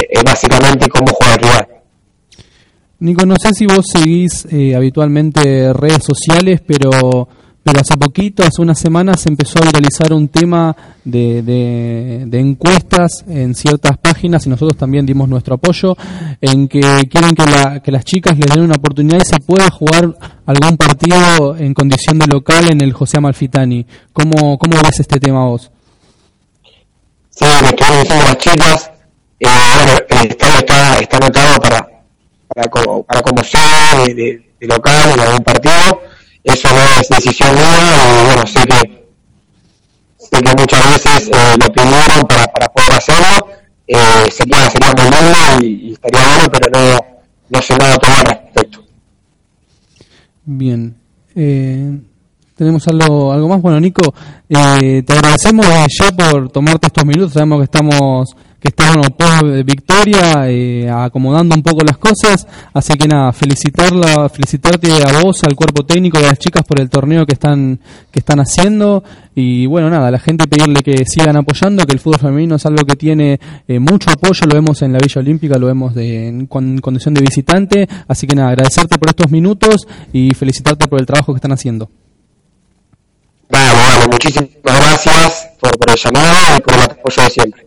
eh, 0.00 0.08
eh, 0.10 0.22
básicamente 0.24 0.88
cómo 0.88 1.06
juega 1.12 1.34
el 1.34 1.40
rival. 1.42 1.68
Nico, 3.00 3.26
no 3.26 3.34
sé 3.40 3.50
si 3.52 3.66
vos 3.66 3.84
seguís 3.92 4.46
eh, 4.50 4.74
habitualmente 4.76 5.72
redes 5.72 6.02
sociales, 6.04 6.60
pero 6.66 7.28
pero 7.64 7.78
hace 7.80 7.96
poquito, 7.96 8.42
hace 8.42 8.60
unas 8.60 8.76
semanas, 8.76 9.20
se 9.20 9.28
empezó 9.28 9.60
a 9.60 9.66
viralizar 9.66 10.12
un 10.12 10.26
tema 10.26 10.74
de, 11.04 11.42
de, 11.42 12.24
de 12.26 12.40
encuestas 12.40 13.24
en 13.28 13.54
ciertas 13.54 13.98
páginas 13.98 14.44
y 14.46 14.48
nosotros 14.50 14.76
también 14.76 15.06
dimos 15.06 15.28
nuestro 15.28 15.54
apoyo 15.54 15.96
en 16.40 16.66
que 16.66 16.80
quieren 17.08 17.36
que, 17.36 17.44
la- 17.44 17.80
que 17.80 17.92
las 17.92 18.04
chicas 18.04 18.36
les 18.36 18.46
den 18.52 18.64
una 18.64 18.74
oportunidad 18.74 19.18
y 19.24 19.28
se 19.28 19.38
pueda 19.38 19.70
jugar 19.70 20.12
algún 20.44 20.76
partido 20.76 21.56
en 21.56 21.72
condición 21.72 22.18
de 22.18 22.26
local 22.26 22.68
en 22.68 22.80
el 22.80 22.92
José 22.92 23.18
Amalfitani. 23.18 23.86
¿Cómo, 24.12 24.58
cómo 24.58 24.76
ves 24.82 24.98
este 24.98 25.20
tema 25.20 25.44
vos? 25.46 25.70
Sí, 27.34 27.44
me 27.62 27.68
estuvieron 27.68 28.02
diciendo 28.02 28.24
las 28.26 28.38
chicas, 28.38 28.90
eh, 29.40 29.48
bueno, 30.08 30.28
estadio 30.30 30.58
está, 30.58 30.98
está 30.98 31.16
anotado 31.16 31.60
para, 31.60 31.88
para, 32.48 32.70
co- 32.70 33.02
para 33.04 33.22
como 33.22 33.42
sede 33.42 34.04
de, 34.06 34.14
de- 34.14 34.52
de 34.60 34.66
local 34.66 35.10
en 35.12 35.20
algún 35.20 35.40
partido, 35.42 36.02
eso 36.44 36.68
no 36.72 36.80
es 37.00 37.08
decisión 37.08 37.54
mía 37.54 38.20
y 38.20 38.24
bueno, 38.26 38.46
sé 38.46 38.64
que, 38.64 39.06
sé 40.18 40.40
que 40.42 40.54
muchas 40.56 40.90
veces 40.92 41.28
eh, 41.32 41.54
lo 41.58 41.72
pidieron 41.72 42.22
para, 42.28 42.46
para 42.48 42.68
poder 42.68 42.92
hacerlo, 42.92 43.48
eh, 43.86 44.30
sería, 44.30 44.70
sería 44.70 44.92
muy 44.92 45.04
lindo 45.10 45.66
y, 45.66 45.88
y 45.88 45.92
estaría 45.94 46.26
bueno, 46.28 46.44
pero 46.52 46.70
no, 46.70 46.98
no 47.48 47.62
sé 47.62 47.76
nada 47.76 47.96
todavía 47.96 48.20
al 48.20 48.26
respecto. 48.26 48.84
Bien. 50.44 50.96
Eh, 51.34 51.98
¿Tenemos 52.62 52.86
algo, 52.86 53.32
algo 53.32 53.48
más? 53.48 53.60
Bueno, 53.60 53.80
Nico, 53.80 54.14
eh, 54.48 55.02
te 55.04 55.12
agradecemos 55.14 55.66
ya 55.98 56.12
por 56.12 56.48
tomarte 56.48 56.86
estos 56.86 57.04
minutos. 57.04 57.32
Sabemos 57.32 57.58
que 57.58 57.64
estamos 57.64 58.36
que 58.60 58.68
estamos 58.68 59.08
post 59.18 59.66
victoria, 59.66 60.48
eh, 60.48 60.88
acomodando 60.88 61.56
un 61.56 61.64
poco 61.64 61.82
las 61.84 61.98
cosas. 61.98 62.46
Así 62.72 62.92
que 62.94 63.08
nada, 63.08 63.32
felicitarla, 63.32 64.28
felicitarte 64.28 64.88
a 65.04 65.20
vos, 65.24 65.40
al 65.42 65.56
cuerpo 65.56 65.84
técnico 65.84 66.20
de 66.20 66.26
las 66.26 66.38
chicas 66.38 66.62
por 66.62 66.80
el 66.80 66.88
torneo 66.88 67.26
que 67.26 67.32
están 67.32 67.80
que 68.12 68.20
están 68.20 68.38
haciendo. 68.38 69.02
Y 69.34 69.66
bueno, 69.66 69.90
nada, 69.90 70.06
a 70.06 70.10
la 70.12 70.20
gente 70.20 70.46
pedirle 70.46 70.80
que 70.84 71.04
sigan 71.04 71.36
apoyando, 71.36 71.84
que 71.84 71.94
el 71.94 71.98
fútbol 71.98 72.20
femenino 72.20 72.54
es 72.54 72.64
algo 72.64 72.84
que 72.84 72.94
tiene 72.94 73.40
eh, 73.66 73.80
mucho 73.80 74.10
apoyo. 74.12 74.46
Lo 74.46 74.54
vemos 74.54 74.80
en 74.82 74.92
la 74.92 75.00
Villa 75.02 75.20
Olímpica, 75.20 75.58
lo 75.58 75.66
vemos 75.66 75.92
de, 75.96 76.28
en 76.28 76.46
con- 76.46 76.78
condición 76.78 77.14
de 77.14 77.22
visitante. 77.22 77.88
Así 78.06 78.28
que 78.28 78.36
nada, 78.36 78.50
agradecerte 78.50 78.96
por 78.96 79.08
estos 79.08 79.28
minutos 79.32 79.88
y 80.12 80.32
felicitarte 80.34 80.86
por 80.86 81.00
el 81.00 81.06
trabajo 81.06 81.32
que 81.32 81.38
están 81.38 81.50
haciendo. 81.50 81.90
Vamos, 83.52 83.74
vamos, 83.76 84.08
muchísimas 84.10 84.48
gracias 84.64 85.50
por, 85.60 85.78
por 85.78 85.90
el 85.90 85.96
llamado 85.96 86.56
y 86.56 86.60
por 86.62 86.74
el 86.74 86.80
apoyo 86.80 87.22
de 87.22 87.30
siempre. 87.30 87.66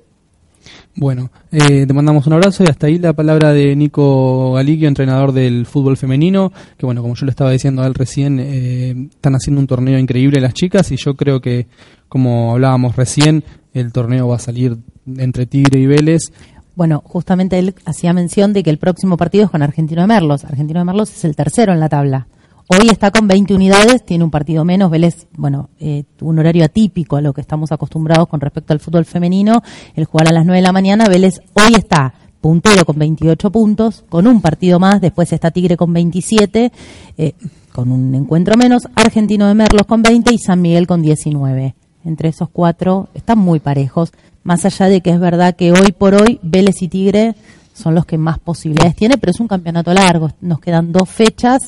Bueno, 0.97 1.29
eh, 1.51 1.85
te 1.85 1.93
mandamos 1.93 2.25
un 2.25 2.33
abrazo 2.33 2.63
y 2.63 2.67
hasta 2.69 2.87
ahí 2.87 2.97
la 2.97 3.13
palabra 3.13 3.53
de 3.53 3.75
Nico 3.75 4.53
Galiquio, 4.53 4.87
entrenador 4.87 5.31
del 5.31 5.65
fútbol 5.65 5.95
femenino, 5.97 6.51
que 6.77 6.85
bueno, 6.85 7.01
como 7.01 7.15
yo 7.15 7.25
le 7.25 7.31
estaba 7.31 7.51
diciendo 7.51 7.83
a 7.83 7.87
él 7.87 7.93
recién, 7.93 8.39
eh, 8.39 9.09
están 9.11 9.35
haciendo 9.35 9.61
un 9.61 9.67
torneo 9.67 9.99
increíble 9.99 10.41
las 10.41 10.53
chicas 10.53 10.91
y 10.91 10.95
yo 10.95 11.15
creo 11.15 11.39
que, 11.39 11.67
como 12.07 12.53
hablábamos 12.53 12.95
recién, 12.95 13.43
el 13.73 13.91
torneo 13.91 14.29
va 14.29 14.37
a 14.37 14.39
salir 14.39 14.77
entre 15.17 15.45
Tigre 15.45 15.81
y 15.81 15.85
Vélez. 15.85 16.31
Bueno, 16.75 17.03
justamente 17.05 17.59
él 17.59 17.75
hacía 17.85 18.11
mención 18.13 18.53
de 18.53 18.63
que 18.63 18.69
el 18.69 18.79
próximo 18.79 19.17
partido 19.17 19.45
es 19.45 19.51
con 19.51 19.61
Argentino 19.61 20.01
de 20.01 20.07
Merlos. 20.07 20.45
Argentino 20.45 20.79
de 20.79 20.85
Merlos 20.85 21.11
es 21.11 21.25
el 21.25 21.35
tercero 21.35 21.73
en 21.73 21.79
la 21.79 21.89
tabla. 21.89 22.27
Hoy 22.67 22.89
está 22.89 23.11
con 23.11 23.27
20 23.27 23.53
unidades, 23.53 24.03
tiene 24.03 24.23
un 24.23 24.31
partido 24.31 24.65
menos. 24.65 24.89
Vélez, 24.89 25.27
bueno, 25.37 25.69
eh, 25.79 26.03
un 26.21 26.39
horario 26.39 26.65
atípico 26.65 27.15
a 27.15 27.21
lo 27.21 27.31
que 27.31 27.41
estamos 27.41 27.71
acostumbrados 27.71 28.27
con 28.27 28.41
respecto 28.41 28.73
al 28.73 28.79
fútbol 28.79 29.05
femenino. 29.05 29.61
El 29.93 30.05
jugar 30.05 30.29
a 30.29 30.31
las 30.31 30.45
9 30.45 30.57
de 30.57 30.63
la 30.63 30.71
mañana, 30.71 31.07
Vélez 31.07 31.41
hoy 31.53 31.75
está 31.77 32.15
puntero 32.41 32.83
con 32.83 32.97
28 32.97 33.51
puntos, 33.51 34.03
con 34.09 34.25
un 34.25 34.41
partido 34.41 34.79
más. 34.79 34.99
Después 34.99 35.31
está 35.31 35.51
Tigre 35.51 35.77
con 35.77 35.93
27, 35.93 36.71
eh, 37.17 37.33
con 37.71 37.91
un 37.91 38.15
encuentro 38.15 38.57
menos. 38.57 38.87
Argentino 38.95 39.47
de 39.47 39.53
Merlos 39.53 39.85
con 39.85 40.01
20 40.01 40.33
y 40.33 40.39
San 40.39 40.59
Miguel 40.59 40.87
con 40.87 41.03
19. 41.03 41.75
Entre 42.03 42.29
esos 42.29 42.49
cuatro 42.49 43.09
están 43.13 43.37
muy 43.37 43.59
parejos. 43.59 44.11
Más 44.41 44.65
allá 44.65 44.87
de 44.87 45.01
que 45.01 45.11
es 45.11 45.19
verdad 45.19 45.55
que 45.55 45.71
hoy 45.71 45.91
por 45.91 46.15
hoy 46.15 46.39
Vélez 46.41 46.81
y 46.81 46.87
Tigre 46.87 47.35
son 47.75 47.93
los 47.93 48.05
que 48.05 48.17
más 48.17 48.39
posibilidades 48.39 48.95
tiene, 48.95 49.17
pero 49.17 49.31
es 49.31 49.39
un 49.39 49.49
campeonato 49.49 49.93
largo. 49.93 50.31
Nos 50.39 50.59
quedan 50.59 50.93
dos 50.93 51.09
fechas, 51.09 51.61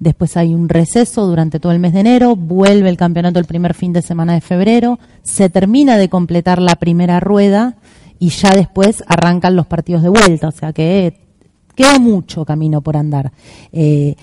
después 0.00 0.36
hay 0.36 0.54
un 0.54 0.68
receso 0.68 1.24
durante 1.26 1.60
todo 1.60 1.70
el 1.72 1.78
mes 1.78 1.92
de 1.92 2.00
enero, 2.00 2.34
vuelve 2.34 2.88
el 2.88 2.96
campeonato 2.96 3.38
el 3.38 3.44
primer 3.44 3.72
fin 3.72 3.92
de 3.92 4.02
semana 4.02 4.34
de 4.34 4.40
febrero, 4.40 4.98
se 5.22 5.48
termina 5.48 5.96
de 5.96 6.08
completar 6.08 6.60
la 6.60 6.74
primera 6.76 7.20
rueda 7.20 7.76
y 8.18 8.30
ya 8.30 8.50
después 8.54 9.04
arrancan 9.06 9.54
los 9.54 9.66
partidos 9.66 10.02
de 10.02 10.08
vuelta, 10.08 10.48
o 10.48 10.52
sea 10.52 10.72
que 10.72 11.16
queda 11.76 11.98
mucho 12.00 12.44
camino 12.44 12.80
por 12.80 12.96
andar. 12.96 13.32
Eh, 13.72 14.16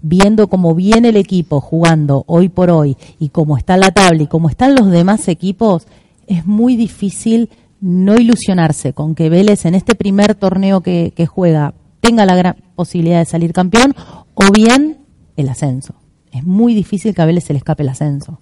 viendo 0.00 0.48
cómo 0.48 0.74
viene 0.74 1.08
el 1.08 1.16
equipo 1.16 1.60
jugando 1.60 2.24
hoy 2.28 2.48
por 2.48 2.70
hoy 2.70 2.96
y 3.18 3.30
cómo 3.30 3.56
está 3.56 3.76
la 3.76 3.90
tabla 3.90 4.22
y 4.22 4.26
cómo 4.28 4.48
están 4.48 4.76
los 4.76 4.90
demás 4.90 5.26
equipos, 5.26 5.88
es 6.28 6.46
muy 6.46 6.76
difícil 6.76 7.50
no 7.86 8.16
ilusionarse 8.18 8.94
con 8.94 9.14
que 9.14 9.28
Vélez 9.28 9.66
en 9.66 9.74
este 9.74 9.94
primer 9.94 10.34
torneo 10.34 10.80
que, 10.80 11.12
que 11.14 11.26
juega 11.26 11.74
tenga 12.00 12.24
la 12.24 12.34
gran 12.34 12.56
posibilidad 12.74 13.18
de 13.18 13.26
salir 13.26 13.52
campeón 13.52 13.94
o 14.34 14.44
bien 14.52 14.98
el 15.36 15.48
ascenso. 15.50 15.94
Es 16.32 16.44
muy 16.44 16.74
difícil 16.74 17.14
que 17.14 17.20
a 17.20 17.26
Vélez 17.26 17.44
se 17.44 17.52
le 17.52 17.58
escape 17.58 17.82
el 17.82 17.90
ascenso. 17.90 18.40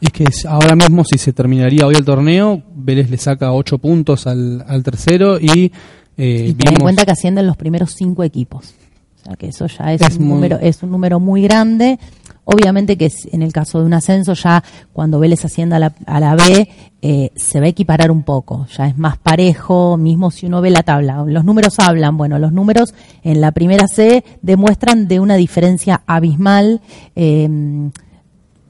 Es 0.00 0.10
que 0.10 0.24
ahora 0.48 0.74
mismo 0.74 1.04
si 1.04 1.18
se 1.18 1.32
terminaría 1.32 1.86
hoy 1.86 1.94
el 1.94 2.04
torneo, 2.04 2.62
Vélez 2.74 3.08
le 3.10 3.16
saca 3.18 3.52
8 3.52 3.78
puntos 3.78 4.26
al, 4.26 4.64
al 4.66 4.82
tercero 4.82 5.38
y... 5.38 5.70
eh, 6.16 6.46
y 6.48 6.54
ten 6.54 6.72
en 6.74 6.80
cuenta 6.80 7.04
que 7.04 7.12
ascienden 7.12 7.46
los 7.46 7.56
primeros 7.56 7.92
cinco 7.96 8.24
equipos. 8.24 8.74
O 9.20 9.24
sea 9.24 9.36
que 9.36 9.48
eso 9.48 9.66
ya 9.66 9.92
es, 9.92 10.00
Es 10.00 10.16
un 10.16 10.24
muy- 10.24 10.34
número, 10.34 10.58
es 10.60 10.82
un 10.82 10.90
número 10.90 11.20
muy 11.20 11.42
grande. 11.42 11.98
Obviamente 12.52 12.96
que 12.96 13.10
en 13.30 13.42
el 13.42 13.52
caso 13.52 13.78
de 13.78 13.86
un 13.86 13.94
ascenso 13.94 14.34
ya 14.34 14.64
cuando 14.92 15.20
Vélez 15.20 15.44
ascienda 15.44 15.76
a 15.76 15.78
la, 15.78 15.94
a 16.06 16.18
la 16.18 16.34
B 16.34 16.68
eh, 17.00 17.30
se 17.36 17.60
va 17.60 17.66
a 17.66 17.68
equiparar 17.68 18.10
un 18.10 18.24
poco, 18.24 18.66
ya 18.76 18.88
es 18.88 18.98
más 18.98 19.18
parejo, 19.18 19.96
mismo 19.96 20.30
si 20.30 20.46
uno 20.46 20.60
ve 20.60 20.70
la 20.70 20.82
tabla. 20.82 21.24
Los 21.26 21.44
números 21.44 21.78
hablan, 21.78 22.16
bueno, 22.16 22.38
los 22.38 22.52
números 22.52 22.92
en 23.22 23.40
la 23.40 23.52
primera 23.52 23.86
C 23.86 24.24
demuestran 24.42 25.06
de 25.06 25.20
una 25.20 25.36
diferencia 25.36 26.02
abismal. 26.06 26.80
eh, 27.14 27.90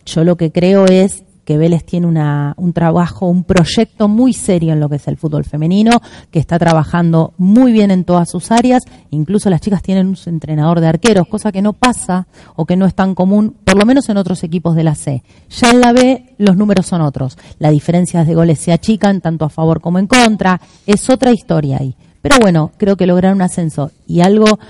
yo 0.06 0.24
lo 0.24 0.36
que 0.36 0.50
creo 0.50 0.86
es 0.86 1.22
que 1.50 1.58
Vélez 1.58 1.82
tiene 1.82 2.06
una, 2.06 2.54
un 2.58 2.72
trabajo, 2.72 3.26
un 3.26 3.42
proyecto 3.42 4.06
muy 4.06 4.32
serio 4.32 4.72
en 4.72 4.78
lo 4.78 4.88
que 4.88 4.94
es 4.94 5.08
el 5.08 5.16
fútbol 5.16 5.42
femenino, 5.42 6.00
que 6.30 6.38
está 6.38 6.60
trabajando 6.60 7.34
muy 7.38 7.72
bien 7.72 7.90
en 7.90 8.04
todas 8.04 8.30
sus 8.30 8.52
áreas. 8.52 8.84
Incluso 9.10 9.50
las 9.50 9.60
chicas 9.60 9.82
tienen 9.82 10.06
un 10.06 10.16
entrenador 10.26 10.78
de 10.78 10.86
arqueros, 10.86 11.26
cosa 11.26 11.50
que 11.50 11.60
no 11.60 11.72
pasa 11.72 12.28
o 12.54 12.66
que 12.66 12.76
no 12.76 12.86
es 12.86 12.94
tan 12.94 13.16
común, 13.16 13.56
por 13.64 13.76
lo 13.76 13.84
menos 13.84 14.08
en 14.08 14.18
otros 14.18 14.44
equipos 14.44 14.76
de 14.76 14.84
la 14.84 14.94
C. 14.94 15.24
Ya 15.48 15.72
en 15.72 15.80
la 15.80 15.92
B 15.92 16.36
los 16.38 16.56
números 16.56 16.86
son 16.86 17.00
otros. 17.00 17.36
Las 17.58 17.72
diferencias 17.72 18.28
de 18.28 18.34
goles 18.36 18.60
se 18.60 18.70
achican 18.70 19.20
tanto 19.20 19.44
a 19.44 19.50
favor 19.50 19.80
como 19.80 19.98
en 19.98 20.06
contra. 20.06 20.60
Es 20.86 21.10
otra 21.10 21.32
historia 21.32 21.78
ahí. 21.80 21.96
Pero 22.22 22.36
bueno, 22.40 22.70
creo 22.76 22.96
que 22.96 23.08
lograr 23.08 23.34
un 23.34 23.42
ascenso 23.42 23.90
y 24.06 24.20
algo 24.20 24.60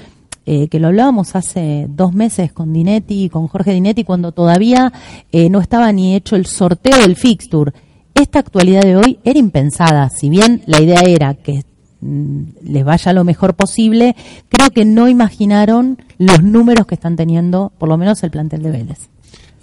eh, 0.47 0.69
que 0.69 0.81
lo 0.81 0.89
hablábamos 0.89 1.37
hace 1.37 1.87
dos 1.89 2.15
meses 2.15 2.53
con 2.53 2.73
Dinetti, 2.73 3.29
con 3.29 3.47
Jorge 3.47 3.73
Dinetti, 3.73 4.05
cuando 4.05 4.33
todavía 4.33 4.93
eh, 5.31 5.51
no 5.51 5.61
estaba 5.61 5.93
ni 5.93 6.15
hecho 6.15 6.37
el 6.37 6.47
sorteo 6.47 6.99
del 6.99 7.17
fixture. 7.17 7.73
Esta 8.15 8.39
actualidad 8.39 8.83
de 8.83 8.97
hoy 8.97 9.19
era 9.23 9.39
impensada, 9.39 10.09
si 10.11 10.31
bien 10.31 10.63
la 10.67 10.81
idea 10.81 11.03
era 11.03 11.35
que 11.35 11.65
mm, 12.01 12.43
les 12.65 12.85
vaya 12.85 13.13
lo 13.13 13.25
mejor 13.25 13.55
posible, 13.55 14.17
creo 14.49 14.71
que 14.71 14.85
no 14.85 15.09
imaginaron 15.09 15.99
los 16.19 16.43
números 16.43 16.87
que 16.87 16.95
están 16.95 17.17
teniendo, 17.17 17.73
por 17.79 17.89
lo 17.89 17.97
menos 17.97 18.23
el 18.23 18.31
plantel 18.31 18.63
de 18.63 18.71
Vélez. 18.71 19.11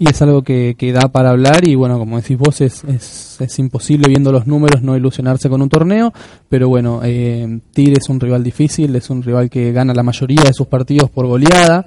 Y 0.00 0.08
es 0.08 0.22
algo 0.22 0.42
que, 0.42 0.76
que 0.78 0.92
da 0.92 1.08
para 1.08 1.30
hablar 1.30 1.66
y 1.66 1.74
bueno, 1.74 1.98
como 1.98 2.20
decís 2.20 2.38
vos, 2.38 2.60
es, 2.60 2.84
es, 2.84 3.36
es 3.40 3.58
imposible 3.58 4.08
viendo 4.08 4.30
los 4.30 4.46
números 4.46 4.80
no 4.82 4.96
ilusionarse 4.96 5.48
con 5.48 5.60
un 5.60 5.68
torneo, 5.68 6.12
pero 6.48 6.68
bueno, 6.68 7.00
eh, 7.02 7.60
Tigre 7.72 7.94
es 8.00 8.08
un 8.08 8.20
rival 8.20 8.44
difícil, 8.44 8.94
es 8.94 9.10
un 9.10 9.22
rival 9.24 9.50
que 9.50 9.72
gana 9.72 9.92
la 9.94 10.04
mayoría 10.04 10.42
de 10.44 10.52
sus 10.52 10.68
partidos 10.68 11.10
por 11.10 11.26
goleada 11.26 11.84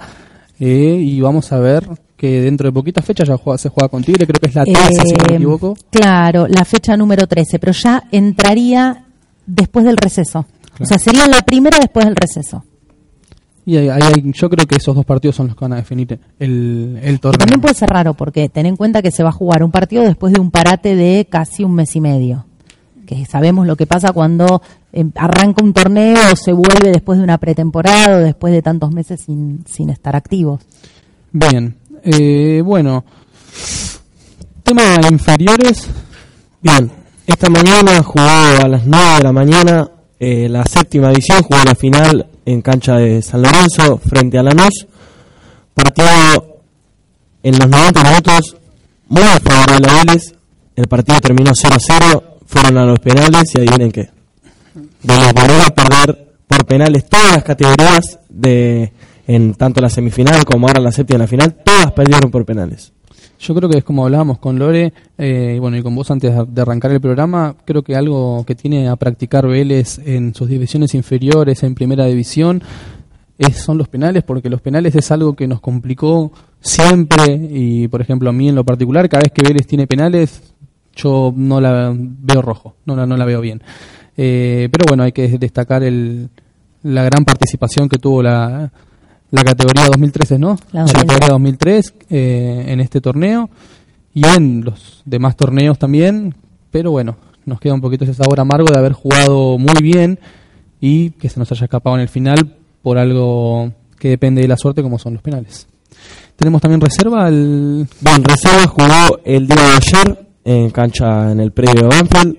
eh, 0.60 0.98
y 1.02 1.22
vamos 1.22 1.52
a 1.54 1.60
ver 1.60 1.88
que 2.18 2.42
dentro 2.42 2.68
de 2.68 2.74
poquitas 2.74 3.04
fechas 3.06 3.28
ya 3.30 3.38
juega- 3.38 3.58
se 3.58 3.70
juega 3.70 3.88
con 3.88 4.04
Tigre, 4.04 4.28
creo 4.28 4.40
que 4.42 4.50
es 4.50 4.56
la 4.56 4.64
13 4.66 4.90
si 5.06 5.14
no 5.14 5.24
me 5.28 5.34
Eh, 5.34 5.36
equivoco. 5.38 5.78
Claro, 5.90 6.48
la 6.48 6.66
fecha 6.66 6.98
número 6.98 7.26
13, 7.28 7.60
pero 7.60 7.72
ya 7.72 8.04
entraría 8.12 9.06
después 9.48 9.86
del 9.86 9.96
receso. 9.98 10.46
O 10.80 10.86
sea, 10.86 11.00
sería 11.00 11.28
la 11.28 11.42
primera 11.44 11.78
después 11.80 12.06
del 12.06 12.16
receso. 12.16 12.64
Y 13.66 13.78
ahí- 13.78 14.32
yo 14.34 14.50
creo 14.50 14.66
que 14.66 14.76
esos 14.78 14.96
dos 14.96 15.06
partidos 15.06 15.36
son 15.36 15.48
los 15.48 15.56
que 15.56 15.66
van 15.66 15.74
a 15.74 15.78
definir 15.78 16.20
el, 16.40 17.20
torneo. 17.22 17.38
también 17.38 17.62
puede 17.62 17.76
ser 17.76 17.90
raro 17.90 18.14
porque 18.16 18.50
ten 18.50 18.66
en 18.66 18.76
cuenta 18.76 19.02
que 19.02 19.12
se 19.12 19.22
va 19.24 19.30
a 19.30 19.34
jugar 19.34 19.64
un 19.64 19.72
partido 19.72 20.04
después 20.04 20.34
de 20.34 20.40
un 20.40 20.50
parate 20.52 20.96
de 20.96 21.28
casi 21.30 21.64
un 21.64 21.74
mes 21.76 21.96
y 21.96 22.02
medio. 22.02 22.46
Que 23.06 23.26
sabemos 23.26 23.68
lo 23.68 23.76
que 23.76 23.86
pasa 23.86 24.14
cuando 24.14 24.62
eh, 24.94 25.06
arranca 25.16 25.64
un 25.64 25.74
torneo 25.74 26.18
o 26.32 26.36
se 26.36 26.54
vuelve 26.54 26.92
después 26.92 27.18
de 27.20 27.24
una 27.24 27.38
pretemporada 27.38 28.18
o 28.18 28.20
después 28.20 28.52
de 28.54 28.62
tantos 28.62 28.92
meses 28.92 29.22
sin, 29.26 29.64
sin 29.68 29.90
estar 29.90 30.16
activos. 30.16 30.62
Bien, 31.32 31.76
eh, 32.04 32.62
bueno, 32.64 33.04
tema 34.64 34.82
inferiores, 35.10 35.88
Bien, 36.64 36.92
esta 37.26 37.50
mañana 37.50 38.04
jugó 38.04 38.22
a 38.22 38.68
las 38.68 38.86
9 38.86 39.18
de 39.18 39.24
la 39.24 39.32
mañana 39.32 39.90
eh, 40.24 40.48
la 40.48 40.64
séptima 40.66 41.12
edición, 41.12 41.42
jugó 41.42 41.64
la 41.66 41.74
final 41.74 42.28
en 42.46 42.62
cancha 42.62 42.98
de 42.98 43.24
San 43.24 43.42
Lorenzo 43.42 43.98
frente 43.98 44.38
a 44.38 44.44
Lanús. 44.44 44.86
Partido 45.74 46.62
en 47.42 47.58
los 47.58 47.68
90 47.68 48.04
minutos 48.04 48.56
muy 49.08 49.24
a 49.24 49.40
Vélez. 50.06 50.36
El 50.76 50.88
partido 50.88 51.20
terminó 51.20 51.54
0-0, 51.54 52.24
fueron 52.46 52.78
a 52.78 52.86
los 52.86 53.00
penales 53.00 53.50
y 53.56 53.62
adivinen 53.62 53.92
qué. 53.92 54.12
Vélez 55.02 55.34
volvió 55.34 55.64
a 55.64 55.70
perder 55.72 56.36
por 56.46 56.66
penales 56.68 57.10
todas 57.10 57.34
las 57.34 57.44
categorías 57.44 58.20
de 58.30 58.94
en 59.26 59.56
tanto 59.56 59.82
la 59.82 59.90
semifinal 59.90 60.46
como 60.46 60.68
ahora 60.68 60.82
la 60.82 60.92
séptima 60.92 61.18
y 61.18 61.22
la 61.22 61.28
final, 61.28 61.56
todas 61.66 61.94
perdieron 61.94 62.30
por 62.30 62.46
penales. 62.46 62.94
Yo 63.42 63.56
creo 63.56 63.70
que 63.70 63.80
es 63.80 63.84
como 63.84 64.06
hablábamos 64.06 64.38
con 64.38 64.60
Lore, 64.60 64.94
eh, 65.18 65.58
bueno, 65.60 65.76
y 65.76 65.82
con 65.82 65.96
vos 65.96 66.12
antes 66.12 66.32
de 66.48 66.62
arrancar 66.62 66.92
el 66.92 67.02
programa, 67.02 67.56
creo 67.66 67.82
que 67.82 67.96
algo 67.96 68.44
que 68.46 68.54
tiene 68.54 68.88
a 68.88 68.96
practicar 68.96 69.48
Vélez 69.48 70.00
en 70.06 70.36
sus 70.36 70.48
divisiones 70.48 70.94
inferiores, 70.94 71.64
en 71.64 71.74
primera 71.74 72.06
división, 72.06 72.62
es, 73.40 73.58
son 73.58 73.80
los 73.80 73.88
penales, 73.88 74.24
porque 74.24 74.50
los 74.50 74.62
penales 74.62 74.96
es 74.96 75.12
algo 75.12 75.36
que 75.36 75.48
nos 75.48 75.60
complicó 75.60 76.32
siempre, 76.60 77.34
y 77.34 77.88
por 77.88 78.02
ejemplo 78.02 78.30
a 78.30 78.34
mí 78.34 78.50
en 78.50 78.56
lo 78.56 78.64
particular, 78.64 79.10
cada 79.10 79.24
vez 79.24 79.32
que 79.32 79.42
Vélez 79.42 79.66
tiene 79.66 79.88
penales, 79.88 80.54
yo 80.96 81.34
no 81.36 81.60
la 81.60 81.96
veo 81.96 82.44
rojo, 82.44 82.76
no 82.86 82.96
la, 82.96 83.08
no 83.08 83.18
la 83.18 83.26
veo 83.26 83.42
bien. 83.42 83.64
Eh, 84.18 84.70
pero 84.72 84.86
bueno, 84.88 85.02
hay 85.02 85.14
que 85.14 85.28
destacar 85.40 85.82
el, 85.82 86.30
la 86.84 87.04
gran 87.04 87.26
participación 87.26 87.90
que 87.90 87.98
tuvo 87.98 88.22
la, 88.22 88.72
la 89.32 89.44
categoría 89.44 89.86
2013, 89.88 90.38
¿no? 90.40 90.58
La 90.72 90.82
La 90.82 90.86
2003. 90.86 91.02
categoría 91.04 91.28
2003 91.30 91.94
eh, 92.10 92.66
en 92.68 92.80
este 92.80 93.02
torneo 93.02 93.50
y 94.14 94.26
en 94.28 94.64
los 94.64 95.02
demás 95.06 95.36
torneos 95.36 95.80
también, 95.80 96.36
pero 96.70 96.92
bueno, 96.92 97.16
nos 97.46 97.60
queda 97.60 97.74
un 97.74 97.82
poquito 97.82 98.04
ese 98.04 98.14
sabor 98.14 98.40
amargo 98.40 98.68
de 98.72 98.78
haber 98.78 98.94
jugado 98.94 99.58
muy 99.58 99.82
bien 99.82 100.20
y 100.80 101.12
que 101.12 101.30
se 101.30 101.40
nos 101.40 101.52
haya 101.52 101.66
escapado 101.66 101.96
en 101.96 102.02
el 102.02 102.10
final 102.10 102.56
por 102.82 102.98
algo 102.98 103.72
que 103.98 104.10
depende 104.10 104.42
de 104.42 104.48
la 104.48 104.58
suerte 104.58 104.82
como 104.82 105.00
son 105.00 105.14
los 105.14 105.22
penales. 105.22 105.68
Tenemos 106.36 106.62
también 106.62 106.82
reserva 106.82 107.28
al 107.28 107.88
Bien, 108.00 108.24
Reserva 108.24 108.66
jugó 108.68 109.20
el 109.24 109.48
día 109.48 109.56
de 109.56 109.76
ayer 109.76 110.28
en 110.44 110.70
cancha 110.72 111.32
en 111.32 111.40
el 111.40 111.52
predio 111.52 111.88
de 111.88 111.88
Banfield. 111.88 112.38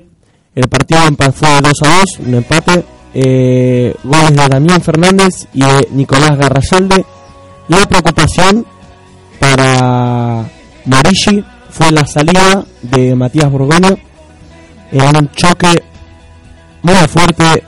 El 0.55 0.69
partido 0.69 1.01
fue 1.33 1.49
2 1.63 1.73
a 1.85 1.99
2, 2.19 2.27
un 2.27 2.35
empate. 2.35 2.85
Eh, 3.15 3.95
goles 4.03 4.35
de 4.35 4.49
Damián 4.49 4.81
Fernández 4.81 5.47
y 5.53 5.61
de 5.61 5.89
Nicolás 5.93 6.39
Garrasalde. 6.39 7.05
La 7.69 7.87
preocupación 7.87 8.67
para 9.39 10.49
Marici 10.87 11.45
fue 11.71 11.91
la 11.91 12.07
salida 12.07 12.65
de 12.83 13.15
Matías 13.15 13.51
Borgoño 13.51 13.97
en 14.93 15.17
un 15.17 15.31
choque 15.31 15.83
muy 16.83 16.95
fuerte. 17.09 17.65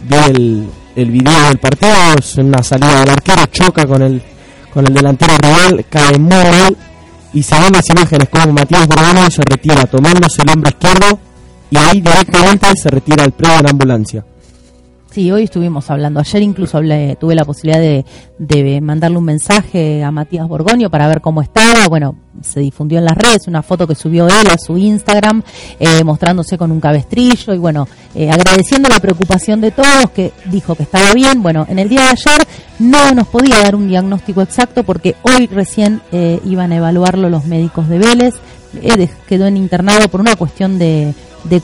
Vi 0.00 0.16
el, 0.16 1.10
video 1.10 1.48
del 1.48 1.58
partido, 1.58 1.94
es 2.18 2.36
una 2.36 2.62
salida 2.62 3.00
del 3.00 3.10
arquero, 3.10 3.46
choca 3.46 3.86
con 3.86 4.02
el, 4.02 4.22
con 4.72 4.86
el 4.86 4.94
delantero 4.94 5.34
rival, 5.38 5.84
cae 5.88 6.18
muy 6.18 6.30
mal 6.30 6.76
y 7.32 7.42
se 7.42 7.58
ven 7.60 7.72
las 7.72 7.88
imágenes 7.90 8.28
como 8.28 8.52
Matías 8.52 8.86
Borgoño 8.86 9.30
se 9.30 9.42
retira 9.42 9.84
tomándose 9.84 10.42
el 10.42 10.50
hombro 10.50 10.70
izquierdo 10.70 11.18
y 11.70 11.76
ahí 11.76 12.00
directamente 12.00 12.66
se 12.76 12.88
retira 12.90 13.24
el 13.24 13.32
predio 13.32 13.60
en 13.60 13.68
ambulancia. 13.68 14.24
Sí, 15.10 15.32
hoy 15.32 15.44
estuvimos 15.44 15.88
hablando. 15.90 16.20
Ayer 16.20 16.42
incluso 16.42 16.76
hablé, 16.76 17.16
tuve 17.16 17.34
la 17.34 17.46
posibilidad 17.46 17.80
de, 17.80 18.80
mandarle 18.82 19.16
un 19.16 19.24
mensaje 19.24 20.04
a 20.04 20.10
Matías 20.10 20.46
Borgoño 20.46 20.90
para 20.90 21.08
ver 21.08 21.22
cómo 21.22 21.40
estaba. 21.40 21.88
Bueno, 21.88 22.14
se 22.42 22.60
difundió 22.60 22.98
en 22.98 23.06
las 23.06 23.16
redes 23.16 23.48
una 23.48 23.62
foto 23.62 23.86
que 23.86 23.94
subió 23.94 24.26
él 24.26 24.50
a 24.52 24.58
su 24.58 24.76
Instagram, 24.76 25.42
eh, 25.80 26.04
mostrándose 26.04 26.58
con 26.58 26.70
un 26.70 26.78
cabestrillo 26.78 27.54
y 27.54 27.58
bueno, 27.58 27.88
eh, 28.14 28.30
agradeciendo 28.30 28.90
la 28.90 29.00
preocupación 29.00 29.62
de 29.62 29.70
todos, 29.70 30.10
que 30.10 30.32
dijo 30.44 30.74
que 30.74 30.82
estaba 30.82 31.14
bien. 31.14 31.42
Bueno, 31.42 31.64
en 31.70 31.78
el 31.78 31.88
día 31.88 32.02
de 32.02 32.08
ayer 32.08 32.46
no 32.78 33.10
nos 33.12 33.28
podía 33.28 33.60
dar 33.62 33.76
un 33.76 33.88
diagnóstico 33.88 34.42
exacto 34.42 34.84
porque 34.84 35.16
hoy 35.22 35.46
recién 35.46 36.02
eh, 36.12 36.38
iban 36.44 36.70
a 36.72 36.76
evaluarlo 36.76 37.30
los 37.30 37.46
médicos 37.46 37.88
de 37.88 37.98
Vélez. 37.98 38.34
Eh, 38.82 39.08
quedó 39.26 39.46
en 39.46 39.56
internado 39.56 40.06
por 40.10 40.20
una 40.20 40.36
cuestión 40.36 40.78
de 40.78 41.14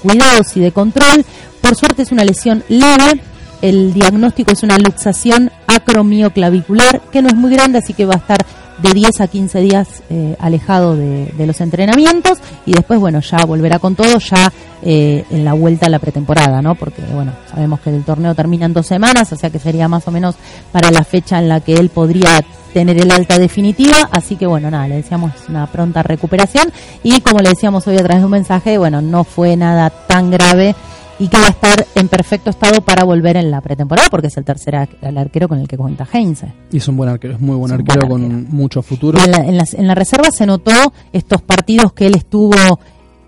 cuidados 0.00 0.56
y 0.56 0.60
de 0.60 0.72
control. 0.72 1.26
Por 1.60 1.76
suerte 1.76 2.02
es 2.02 2.12
una 2.12 2.24
lesión 2.24 2.62
leve, 2.68 3.22
el 3.64 3.94
diagnóstico 3.94 4.52
es 4.52 4.62
una 4.62 4.76
luxación 4.76 5.50
acromioclavicular 5.66 7.00
que 7.10 7.22
no 7.22 7.28
es 7.28 7.34
muy 7.34 7.50
grande, 7.50 7.78
así 7.78 7.94
que 7.94 8.04
va 8.04 8.14
a 8.14 8.18
estar 8.18 8.44
de 8.82 8.92
10 8.92 9.22
a 9.22 9.26
15 9.28 9.60
días 9.60 9.88
eh, 10.10 10.36
alejado 10.38 10.96
de, 10.96 11.32
de 11.38 11.46
los 11.46 11.58
entrenamientos 11.62 12.38
y 12.66 12.72
después, 12.72 13.00
bueno, 13.00 13.20
ya 13.20 13.38
volverá 13.46 13.78
con 13.78 13.94
todo 13.94 14.18
ya 14.18 14.52
eh, 14.82 15.24
en 15.30 15.46
la 15.46 15.54
vuelta 15.54 15.86
a 15.86 15.88
la 15.88 15.98
pretemporada, 15.98 16.60
¿no? 16.60 16.74
Porque, 16.74 17.00
bueno, 17.14 17.32
sabemos 17.50 17.80
que 17.80 17.88
el 17.88 18.04
torneo 18.04 18.34
termina 18.34 18.66
en 18.66 18.74
dos 18.74 18.86
semanas, 18.86 19.32
o 19.32 19.36
sea 19.36 19.48
que 19.48 19.58
sería 19.58 19.88
más 19.88 20.06
o 20.08 20.10
menos 20.10 20.34
para 20.70 20.90
la 20.90 21.02
fecha 21.02 21.38
en 21.38 21.48
la 21.48 21.60
que 21.60 21.72
él 21.72 21.88
podría 21.88 22.44
tener 22.74 23.00
el 23.00 23.10
alta 23.10 23.38
definitiva, 23.38 24.10
así 24.10 24.36
que 24.36 24.46
bueno, 24.46 24.70
nada, 24.70 24.88
le 24.88 24.96
deseamos 24.96 25.32
una 25.48 25.66
pronta 25.68 26.02
recuperación 26.02 26.70
y 27.02 27.22
como 27.22 27.38
le 27.38 27.48
decíamos 27.48 27.86
hoy 27.86 27.94
a 27.94 28.02
través 28.02 28.18
de 28.18 28.24
un 28.26 28.32
mensaje, 28.32 28.76
bueno, 28.76 29.00
no 29.00 29.24
fue 29.24 29.56
nada 29.56 29.88
tan 29.88 30.30
grave 30.30 30.74
y 31.18 31.28
que 31.28 31.36
va 31.38 31.46
a 31.46 31.50
estar 31.50 31.86
en 31.94 32.08
perfecto 32.08 32.50
estado 32.50 32.80
para 32.80 33.04
volver 33.04 33.36
en 33.36 33.50
la 33.50 33.60
pretemporada 33.60 34.08
porque 34.10 34.26
es 34.28 34.36
el 34.36 34.44
tercer 34.44 34.74
ar- 34.76 34.88
el 35.02 35.16
arquero 35.16 35.48
con 35.48 35.58
el 35.60 35.68
que 35.68 35.76
cuenta 35.76 36.06
Heinze. 36.12 36.52
y 36.72 36.78
es 36.78 36.88
un 36.88 36.96
buen 36.96 37.08
arquero, 37.08 37.34
es 37.34 37.40
muy 37.40 37.56
buen 37.56 37.72
Es 37.72 37.78
arquero 37.78 38.06
buen 38.08 38.22
con 38.22 38.32
arquero. 38.32 38.50
mucho 38.54 38.82
futuro. 38.82 39.18
En, 39.22 39.30
la, 39.30 39.38
en 39.38 39.56
las- 39.56 39.74
en 39.74 39.86
la 39.86 39.94
reserva 39.94 40.30
se 40.30 40.46
notó 40.46 40.72
estos 41.12 41.42
partidos 41.42 41.92
que 41.92 42.06
él 42.06 42.14
estuvo 42.16 42.54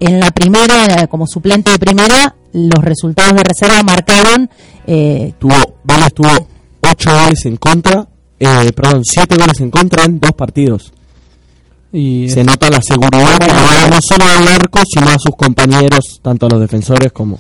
en 0.00 0.20
la 0.20 0.30
primera, 0.30 1.06
como 1.08 1.26
suplente 1.26 1.70
de 1.70 1.78
primera, 1.78 2.34
los 2.52 2.84
resultados 2.84 3.32
de 3.34 3.42
reserva 3.44 3.82
marcaron 3.82 4.50
eh, 4.86 5.32
Tuvo, 5.38 5.54
Vélez 5.84 6.12
tuvo 6.14 6.28
8 6.82 7.10
goles 7.24 7.44
en 7.46 7.56
contra, 7.56 8.06
eh, 8.38 8.72
perdón, 8.74 9.02
7 9.04 9.36
goles 9.36 9.60
en 9.60 9.70
contra 9.70 10.04
en 10.04 10.20
dos 10.20 10.32
partidos. 10.32 10.92
Y 11.92 12.28
se 12.28 12.44
nota 12.44 12.68
la 12.68 12.80
seguridad 12.82 13.38
no 13.90 13.98
solo 14.02 14.24
al 14.24 14.46
arco, 14.48 14.80
sino 14.86 15.08
a 15.08 15.16
sus 15.18 15.34
compañeros, 15.36 16.20
tanto 16.22 16.46
a 16.46 16.50
los 16.50 16.60
defensores 16.60 17.10
como, 17.12 17.38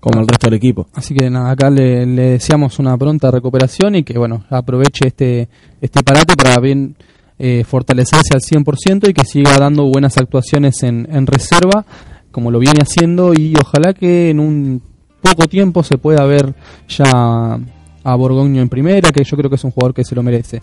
como 0.00 0.20
al 0.20 0.28
resto 0.28 0.46
del 0.46 0.54
equipo. 0.54 0.86
Así 0.94 1.14
que 1.14 1.28
nada, 1.30 1.50
acá 1.50 1.70
le, 1.70 2.06
le 2.06 2.30
deseamos 2.32 2.78
una 2.78 2.96
pronta 2.96 3.30
recuperación 3.30 3.94
y 3.96 4.02
que 4.02 4.18
bueno, 4.18 4.44
aproveche 4.50 5.08
este, 5.08 5.48
este 5.80 6.02
parate 6.02 6.36
para 6.36 6.58
bien 6.60 6.96
eh, 7.38 7.64
fortalecerse 7.64 8.34
al 8.34 8.40
100% 8.40 9.10
y 9.10 9.12
que 9.12 9.24
siga 9.24 9.58
dando 9.58 9.84
buenas 9.84 10.16
actuaciones 10.16 10.82
en, 10.82 11.06
en 11.10 11.26
reserva, 11.26 11.84
como 12.30 12.50
lo 12.50 12.58
viene 12.58 12.80
haciendo, 12.80 13.34
y 13.34 13.54
ojalá 13.60 13.92
que 13.92 14.30
en 14.30 14.40
un 14.40 14.82
poco 15.20 15.46
tiempo 15.46 15.82
se 15.82 15.98
pueda 15.98 16.24
ver 16.24 16.54
ya 16.88 17.58
a 18.04 18.14
Borgoño 18.14 18.62
en 18.62 18.68
primera, 18.68 19.10
que 19.10 19.24
yo 19.24 19.36
creo 19.36 19.50
que 19.50 19.56
es 19.56 19.64
un 19.64 19.72
jugador 19.72 19.92
que 19.92 20.04
se 20.04 20.14
lo 20.14 20.22
merece. 20.22 20.62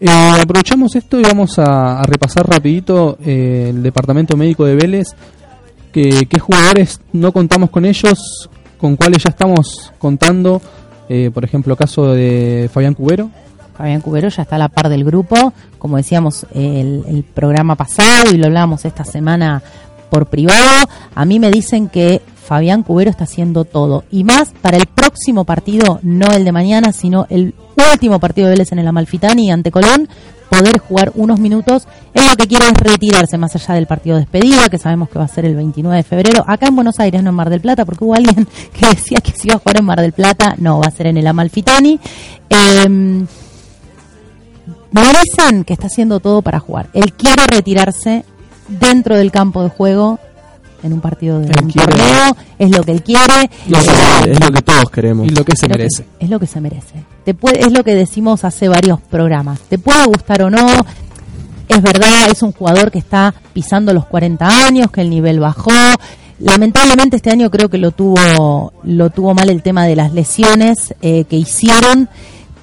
Eh, 0.00 0.08
aprovechamos 0.08 0.94
esto 0.94 1.18
y 1.18 1.24
vamos 1.24 1.58
a, 1.58 2.00
a 2.00 2.04
repasar 2.04 2.48
rapidito 2.48 3.18
eh, 3.24 3.66
el 3.70 3.82
departamento 3.82 4.36
médico 4.36 4.64
de 4.64 4.76
Vélez, 4.76 5.08
que, 5.92 6.26
qué 6.26 6.38
jugadores 6.38 7.00
no 7.12 7.32
contamos 7.32 7.70
con 7.70 7.84
ellos, 7.84 8.48
con 8.84 8.96
cuáles 8.96 9.22
ya 9.22 9.30
estamos 9.30 9.94
contando, 9.96 10.60
eh, 11.08 11.30
por 11.32 11.42
ejemplo, 11.42 11.74
caso 11.74 12.12
de 12.12 12.68
Fabián 12.70 12.92
Cubero. 12.92 13.30
Fabián 13.78 14.02
Cubero 14.02 14.28
ya 14.28 14.42
está 14.42 14.56
a 14.56 14.58
la 14.58 14.68
par 14.68 14.90
del 14.90 15.04
grupo, 15.04 15.54
como 15.78 15.96
decíamos 15.96 16.46
el, 16.52 17.02
el 17.08 17.24
programa 17.24 17.76
pasado 17.76 18.34
y 18.34 18.36
lo 18.36 18.44
hablábamos 18.44 18.84
esta 18.84 19.06
semana 19.06 19.62
por 20.10 20.26
privado. 20.26 20.86
A 21.14 21.24
mí 21.24 21.40
me 21.40 21.50
dicen 21.50 21.88
que 21.88 22.20
Fabián 22.44 22.82
Cubero 22.82 23.08
está 23.08 23.24
haciendo 23.24 23.64
todo 23.64 24.04
y 24.10 24.22
más 24.22 24.52
para 24.60 24.76
el 24.76 24.84
próximo 24.84 25.46
partido, 25.46 25.98
no 26.02 26.30
el 26.34 26.44
de 26.44 26.52
mañana, 26.52 26.92
sino 26.92 27.26
el 27.30 27.54
último 27.76 28.18
partido 28.18 28.48
de 28.48 28.54
Vélez 28.54 28.72
en 28.72 28.78
el 28.78 28.88
Amalfitani 28.88 29.50
ante 29.50 29.70
Colón, 29.70 30.08
poder 30.48 30.78
jugar 30.78 31.12
unos 31.14 31.40
minutos. 31.40 31.86
Él 32.12 32.24
lo 32.28 32.36
que 32.36 32.46
quiere 32.46 32.66
es 32.66 32.74
retirarse 32.74 33.38
más 33.38 33.54
allá 33.54 33.74
del 33.74 33.86
partido 33.86 34.16
de 34.16 34.22
despedida, 34.22 34.68
que 34.68 34.78
sabemos 34.78 35.08
que 35.08 35.18
va 35.18 35.24
a 35.24 35.28
ser 35.28 35.44
el 35.44 35.56
29 35.56 35.96
de 35.96 36.02
febrero, 36.02 36.44
acá 36.46 36.66
en 36.66 36.76
Buenos 36.76 37.00
Aires, 37.00 37.22
no 37.22 37.30
en 37.30 37.36
Mar 37.36 37.50
del 37.50 37.60
Plata, 37.60 37.84
porque 37.84 38.04
hubo 38.04 38.14
alguien 38.14 38.46
que 38.72 38.86
decía 38.86 39.18
que 39.18 39.32
si 39.32 39.48
iba 39.48 39.56
a 39.56 39.58
jugar 39.58 39.78
en 39.78 39.84
Mar 39.84 40.00
del 40.00 40.12
Plata, 40.12 40.54
no, 40.58 40.80
va 40.80 40.88
a 40.88 40.90
ser 40.90 41.08
en 41.08 41.16
el 41.16 41.26
Amalfitani. 41.26 41.98
Eh, 42.50 42.88
me 44.94 45.02
dicen 45.24 45.64
que 45.64 45.72
está 45.72 45.88
haciendo 45.88 46.20
todo 46.20 46.40
para 46.40 46.60
jugar. 46.60 46.88
Él 46.92 47.12
quiere 47.14 47.46
retirarse 47.46 48.24
dentro 48.68 49.16
del 49.16 49.32
campo 49.32 49.62
de 49.62 49.68
juego 49.68 50.20
en 50.84 50.92
un 50.92 51.00
partido 51.00 51.40
de 51.40 51.46
Él 51.48 51.56
un 51.64 51.70
quiere. 51.70 51.90
torneo, 51.90 52.36
es 52.58 52.70
lo 52.70 52.82
que 52.84 52.92
él 52.92 53.02
quiere. 53.02 53.50
Lo 53.68 53.78
que- 53.80 54.30
es 54.32 54.40
lo 54.40 54.50
que 54.52 54.62
todos 54.62 54.90
queremos. 54.90 55.26
Y 55.26 55.30
lo 55.30 55.44
que 55.44 55.56
se 55.56 55.66
Es 55.66 55.68
lo 55.70 55.72
que- 55.72 55.78
merece. 55.78 56.04
es 56.20 56.30
lo 56.30 56.38
que 56.38 56.46
se 56.46 56.60
merece. 56.60 56.94
Te 57.24 57.34
puede, 57.34 57.60
es 57.60 57.72
lo 57.72 57.82
que 57.82 57.94
decimos 57.94 58.44
hace 58.44 58.68
varios 58.68 59.00
programas. 59.00 59.58
Te 59.68 59.78
puede 59.78 60.04
gustar 60.06 60.42
o 60.42 60.50
no. 60.50 60.66
Es 61.68 61.80
verdad, 61.82 62.28
es 62.30 62.42
un 62.42 62.52
jugador 62.52 62.90
que 62.92 62.98
está 62.98 63.34
pisando 63.54 63.92
los 63.94 64.06
40 64.06 64.46
años, 64.66 64.90
que 64.92 65.00
el 65.00 65.08
nivel 65.10 65.40
bajó. 65.40 65.70
Lamentablemente 66.38 67.16
este 67.16 67.30
año 67.30 67.50
creo 67.50 67.68
que 67.70 67.78
lo 67.78 67.92
tuvo, 67.92 68.72
lo 68.82 69.10
tuvo 69.10 69.34
mal 69.34 69.48
el 69.50 69.62
tema 69.62 69.86
de 69.86 69.96
las 69.96 70.12
lesiones 70.12 70.94
eh, 71.00 71.24
que 71.24 71.36
hicieron, 71.36 72.08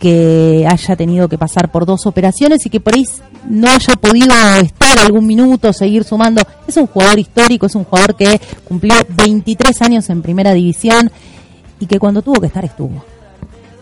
que 0.02 0.66
haya 0.68 0.96
tenido 0.96 1.30
que 1.30 1.38
pasar 1.38 1.72
por 1.72 1.86
dos 1.86 2.08
operaciones 2.08 2.66
y 2.66 2.72
que 2.72 2.80
por 2.80 2.96
ahí 2.96 3.06
no 3.48 3.70
haya 3.70 3.96
podido 3.96 4.34
estar 4.60 4.98
algún 4.98 5.28
minuto, 5.28 5.72
seguir 5.72 6.04
sumando. 6.04 6.42
Es 6.68 6.76
un 6.78 6.88
jugador 6.88 7.20
histórico, 7.20 7.68
es 7.68 7.76
un 7.76 7.84
jugador 7.84 8.16
que 8.16 8.42
cumplió 8.68 8.96
23 9.10 9.80
años 9.84 10.10
en 10.10 10.24
primera 10.24 10.54
división 10.54 11.12
y 11.80 11.86
que 11.86 12.00
cuando 12.00 12.24
tuvo 12.24 12.42
que 12.42 12.48
estar 12.48 12.66
estuvo. 12.66 13.06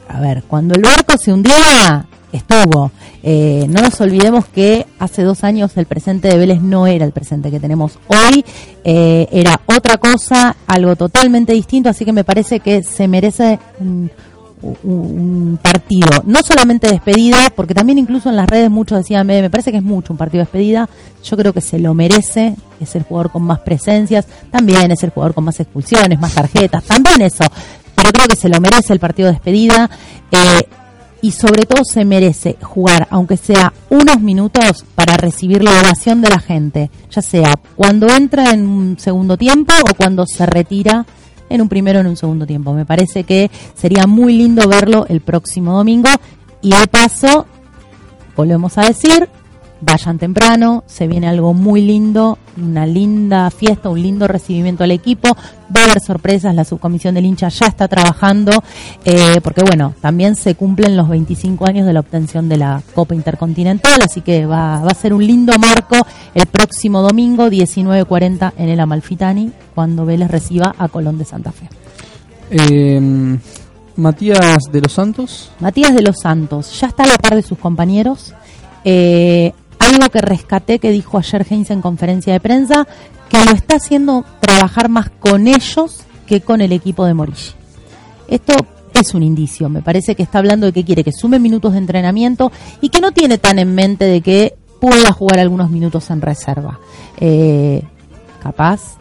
A 0.10 0.19
ver, 0.19 0.43
cuando 0.45 0.75
el 0.75 0.82
barco 0.82 1.17
se 1.17 1.32
hundía, 1.32 2.05
estuvo. 2.34 2.91
Eh, 3.23 3.65
no 3.69 3.82
nos 3.82 4.01
olvidemos 4.01 4.45
que 4.47 4.88
hace 4.99 5.23
dos 5.23 5.45
años 5.45 5.77
el 5.77 5.86
presente 5.86 6.27
de 6.27 6.38
Vélez 6.38 6.62
no 6.62 6.86
era 6.86 7.05
el 7.05 7.13
presente 7.13 7.49
que 7.49 7.62
tenemos 7.62 7.97
hoy, 8.08 8.43
eh, 8.84 9.27
era 9.32 9.62
otra 9.65 9.97
cosa, 9.97 10.58
algo 10.67 10.97
totalmente 10.97 11.53
distinto, 11.53 11.88
así 11.89 12.03
que 12.03 12.12
me 12.12 12.25
parece 12.25 12.60
que 12.60 12.84
se 12.84 13.08
merece 13.08 13.60
un- 14.62 15.60
partido, 15.62 16.10
no 16.26 16.41
solamente 16.43 16.88
despedida, 16.89 17.50
porque 17.56 17.74
también 17.74 17.98
incluso 17.98 18.30
en 18.30 18.36
las 18.36 18.48
redes 18.50 18.69
muchos 18.69 18.98
decían, 19.00 19.26
me, 19.28 19.41
me 19.41 19.50
parece 19.50 19.72
que 19.72 19.78
es 19.78 19.84
mucho 19.84 20.13
un 20.13 20.17
partido 20.17 20.39
de 20.41 20.45
despedida, 20.45 20.89
yo 21.24 21.38
creo 21.38 21.54
que 21.54 21.62
se 21.62 21.80
lo 21.80 21.93
merece, 21.93 22.56
es 22.80 22.95
el 22.95 23.04
jugador 23.04 23.32
con 23.32 23.43
más 23.43 23.60
presencias, 23.60 24.26
también 24.52 24.91
es 24.91 25.04
el 25.04 25.10
jugador 25.12 25.34
con 25.34 25.43
más 25.43 25.60
expulsiones, 25.60 26.19
más 26.19 26.34
tarjetas, 26.34 26.84
también 26.84 27.22
eso, 27.22 27.43
pero 27.95 28.12
creo 28.12 28.28
que 28.28 28.36
se 28.36 28.50
lo 28.50 28.60
merece 28.62 28.93
el 28.93 29.00
partido 29.00 29.28
de 29.28 29.34
despedida. 29.34 29.89
eh, 30.32 30.38
y 31.22 31.32
sobre 31.34 31.63
todo 31.65 31.84
se 31.84 32.06
merece 32.06 32.56
jugar, 32.62 33.06
aunque 33.12 33.36
sea 33.36 33.74
unos 33.89 34.22
minutos, 34.22 34.86
para 34.95 35.17
recibir 35.17 35.62
la 35.62 35.72
ovación 35.82 36.22
de 36.22 36.30
la 36.30 36.39
gente, 36.39 36.89
ya 37.12 37.22
sea 37.22 37.60
cuando 37.76 38.08
entra 38.08 38.52
en 38.54 38.65
un 38.65 38.98
segundo 38.98 39.36
tiempo 39.36 39.74
o 39.91 39.95
cuando 39.95 40.26
se 40.26 40.45
retira 40.45 41.06
en 41.49 41.62
un 41.62 41.69
primero 41.69 41.99
o 41.99 42.01
en 42.01 42.07
un 42.07 42.17
segundo 42.17 42.45
tiempo. 42.45 42.73
Me 42.73 42.85
parece 42.85 43.23
que 43.23 43.49
sería 43.75 44.07
muy 44.07 44.38
lindo 44.38 44.67
verlo 44.67 45.05
el 45.09 45.21
próximo 45.21 45.75
domingo 45.75 46.09
y 46.62 46.71
de 46.71 46.88
paso, 46.88 47.45
volvemos 48.35 48.77
a 48.77 48.81
decir, 48.81 49.29
vayan 49.81 50.17
temprano, 50.17 50.83
se 50.87 51.07
viene 51.07 51.27
algo 51.27 51.53
muy 51.53 51.81
lindo, 51.81 52.37
una 52.57 52.85
linda 52.85 53.49
fiesta, 53.49 53.89
un 53.89 54.01
lindo 54.01 54.27
recibimiento 54.27 54.83
al 54.83 54.91
equipo, 54.91 55.29
va 55.75 55.81
a 55.81 55.83
haber 55.85 56.01
sorpresas, 56.01 56.53
la 56.53 56.65
subcomisión 56.65 57.15
del 57.15 57.25
hincha 57.25 57.49
ya 57.49 57.67
está 57.67 57.87
trabajando, 57.87 58.51
eh, 59.05 59.39
porque 59.43 59.63
bueno, 59.63 59.93
también 60.01 60.35
se 60.35 60.55
cumplen 60.55 60.97
los 60.97 61.07
25 61.07 61.65
años 61.65 61.85
de 61.85 61.93
la 61.93 62.01
obtención 62.01 62.49
de 62.49 62.57
la 62.57 62.81
Copa 62.93 63.15
Intercontinental, 63.15 64.01
así 64.03 64.21
que 64.21 64.45
va, 64.45 64.81
va 64.81 64.91
a 64.91 64.95
ser 64.95 65.13
un 65.13 65.25
lindo 65.25 65.57
marco 65.57 65.95
el 66.33 66.45
próximo 66.45 67.01
domingo, 67.01 67.47
19.40 67.47 68.53
en 68.57 68.69
el 68.69 68.79
Amalfitani, 68.79 69.51
cuando 69.75 70.05
Vélez 70.05 70.29
reciba 70.29 70.75
a 70.77 70.87
Colón 70.89 71.17
de 71.17 71.25
Santa 71.25 71.51
Fe. 71.51 71.69
Eh, 72.51 73.37
Matías 73.95 74.63
de 74.71 74.81
los 74.81 74.93
Santos. 74.93 75.51
Matías 75.59 75.93
de 75.93 76.01
los 76.01 76.19
Santos 76.21 76.79
ya 76.79 76.87
está 76.87 77.03
a 77.03 77.07
la 77.07 77.17
par 77.17 77.35
de 77.35 77.41
sus 77.41 77.57
compañeros. 77.57 78.33
Eh, 78.85 79.53
algo 79.89 80.10
que 80.10 80.21
rescaté 80.21 80.80
que 80.80 80.91
dijo 80.91 81.17
ayer 81.17 81.45
Heinz 81.49 81.71
en 81.71 81.82
conferencia 81.82 82.34
de 82.34 82.39
prensa, 82.39 82.88
que 83.30 83.43
lo 83.45 83.52
está 83.52 83.75
haciendo 83.78 84.25
trabajar 84.39 84.89
más 84.89 85.10
con 85.10 85.47
ellos 85.47 86.02
que 86.25 86.41
con 86.41 86.62
el 86.62 86.71
equipo 86.71 87.06
de 87.06 87.13
Morici. 87.13 87.54
Esto 88.28 88.54
es 88.93 89.13
un 89.13 89.23
indicio, 89.23 89.69
me 89.69 89.82
parece 89.82 90.15
que 90.15 90.23
está 90.23 90.39
hablando 90.39 90.67
de 90.67 90.73
que 90.73 90.86
quiere 90.86 91.04
que 91.04 91.12
sume 91.12 91.39
minutos 91.39 91.73
de 91.73 91.80
entrenamiento 91.80 92.52
y 92.82 92.89
que 92.89 93.02
no 93.02 93.12
tiene 93.12 93.38
tan 93.38 93.60
en 93.60 93.73
mente 93.73 94.06
de 94.06 94.21
que 94.21 94.56
pueda 94.80 95.12
jugar 95.12 95.39
algunos 95.39 95.69
minutos 95.69 96.10
en 96.10 96.21
reserva. 96.21 96.80
Eh, 97.19 97.84
capaz 98.41 98.98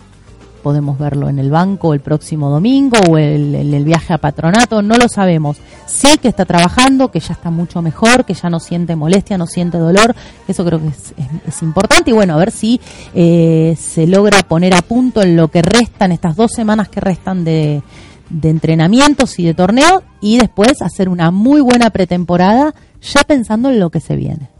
podemos 0.69 0.99
verlo 0.99 1.31
en 1.31 1.39
el 1.39 1.51
banco 1.51 1.95
el 1.95 2.01
próximo 2.01 2.51
domingo 2.51 2.99
o 3.09 3.17
el, 3.17 3.55
el- 3.55 3.85
viaje 3.87 4.13
a 4.13 4.19
patronato, 4.19 4.83
no 4.83 4.99
lo 4.99 5.09
sabemos. 5.09 5.57
Sé 5.87 6.19
que 6.19 6.29
está 6.29 6.45
trabajando, 6.45 7.11
que 7.11 7.21
ya 7.21 7.33
está 7.33 7.51
mucho 7.51 7.81
mejor, 7.81 8.27
que 8.27 8.35
ya 8.35 8.51
no 8.51 8.61
siente 8.61 8.95
molestia, 8.97 9.39
no 9.39 9.47
siente 9.47 9.79
dolor, 9.79 10.15
eso 10.47 10.67
creo 10.67 10.79
que 10.79 10.89
es, 10.89 11.63
importante 11.63 12.11
y 12.11 12.13
bueno, 12.13 12.35
a 12.35 12.37
ver 12.37 12.51
si 12.51 12.79
eh, 13.15 13.75
se 13.81 14.07
logra 14.07 14.43
poner 14.43 14.75
a 14.75 14.83
punto 14.83 15.23
en 15.23 15.37
lo 15.37 15.49
que 15.49 15.63
restan, 15.63 16.13
estas 16.13 16.37
dos 16.37 16.51
semanas 16.55 16.91
que 16.91 17.01
restan 17.01 17.45
de, 17.45 17.83
de 18.29 18.51
entrenamientos 18.51 19.39
y 19.39 19.45
de 19.47 19.55
torneo 19.55 20.03
y 20.21 20.37
después 20.37 20.83
hacer 20.83 21.09
una 21.09 21.31
muy 21.31 21.63
buena 21.63 21.89
pretemporada 21.89 22.75
ya 23.01 23.25
pensando 23.25 23.71
en 23.71 23.81
lo 23.81 23.89
que 23.89 24.01
se 24.01 24.17
viene. 24.17 24.51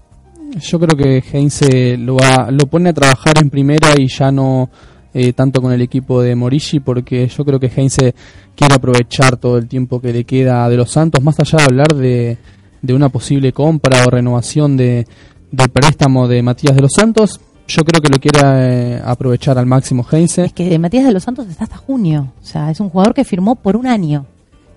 Yo 0.59 0.81
creo 0.81 0.97
que 0.97 1.23
Heinze 1.31 1.99
lo, 1.99 2.17
lo 2.51 2.67
pone 2.67 2.89
a 2.89 2.95
trabajar 2.95 3.35
en 3.43 3.51
primera 3.51 3.89
y 3.99 4.09
ya 4.09 4.33
no 4.33 4.71
eh, 5.15 5.33
tanto 5.33 5.61
con 5.63 5.73
el 5.73 5.81
equipo 5.81 6.21
de 6.23 6.35
Morici, 6.35 6.81
porque 6.81 7.27
yo 7.29 7.45
creo 7.45 7.59
que 7.59 7.71
Heinze 7.75 8.15
quiere 8.55 8.75
aprovechar 8.75 9.37
todo 9.37 9.59
el 9.59 9.69
tiempo 9.69 10.01
que 10.01 10.13
le 10.13 10.25
queda 10.25 10.69
de 10.69 10.77
los 10.77 10.91
Santos, 10.91 11.23
más 11.23 11.39
allá 11.41 11.59
de 11.59 11.65
hablar 11.65 11.95
de, 11.95 12.39
de 12.83 12.95
una 12.95 13.09
posible 13.09 13.53
compra 13.53 14.05
o 14.07 14.11
renovación 14.11 14.77
de, 14.77 15.07
del 15.51 15.69
préstamo 15.71 16.29
de 16.29 16.43
Matías 16.43 16.77
de 16.77 16.83
los 16.83 16.93
Santos. 16.93 17.41
Yo 17.67 17.85
creo 17.85 18.01
que 18.01 18.09
lo 18.09 18.19
quiere 18.19 18.41
eh, 18.97 19.03
aprovechar 19.05 19.59
al 19.59 19.67
máximo 19.67 20.07
Heinze. 20.11 20.47
Es 20.47 20.53
que 20.53 20.79
Matías 20.79 21.05
de 21.05 21.13
los 21.13 21.23
Santos 21.23 21.47
está 21.49 21.65
hasta 21.65 21.77
junio. 21.77 22.33
O 22.43 22.45
sea, 22.45 22.71
es 22.71 22.81
un 22.81 22.89
jugador 22.89 23.13
que 23.13 23.25
firmó 23.25 23.57
por 23.57 23.77
un 23.77 23.87
año. 23.87 24.25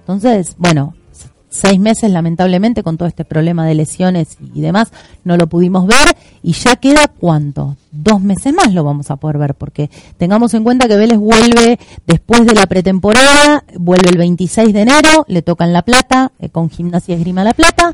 Entonces, 0.02 0.56
bueno, 0.58 0.94
seis 1.52 1.80
meses 1.80 2.10
lamentablemente 2.10 2.82
con 2.82 2.98
todo 2.98 3.08
este 3.08 3.26
problema 3.26 3.68
de 3.68 3.76
lesiones 3.76 4.38
y 4.56 4.62
demás, 4.62 4.92
no 5.24 5.38
lo 5.38 5.48
pudimos 5.48 5.86
ver. 5.86 6.16
Y 6.42 6.54
ya 6.54 6.78
queda 6.78 7.08
cuánto? 7.08 7.76
Dos 7.92 8.22
meses 8.22 8.54
más 8.54 8.74
lo 8.74 8.84
vamos 8.84 9.12
a 9.12 9.18
poder 9.18 9.38
ver. 9.38 9.54
Porque 9.54 9.92
tengamos 10.18 10.54
en 10.56 10.64
cuenta 10.64 10.88
que 10.88 10.96
Vélez 10.96 11.20
vuelve 11.20 11.78
después 12.08 12.46
de 12.46 12.56
la 12.56 12.66
pretemporada, 12.66 13.64
vuelve 13.78 14.10
el 14.10 14.18
26 14.18 14.74
de 14.74 14.82
enero, 14.82 15.26
le 15.28 15.44
tocan 15.44 15.72
La 15.74 15.84
Plata, 15.84 16.32
eh, 16.40 16.50
con 16.50 16.70
Gimnasia 16.70 17.16
Esgrima 17.16 17.44
La 17.44 17.54
Plata. 17.54 17.94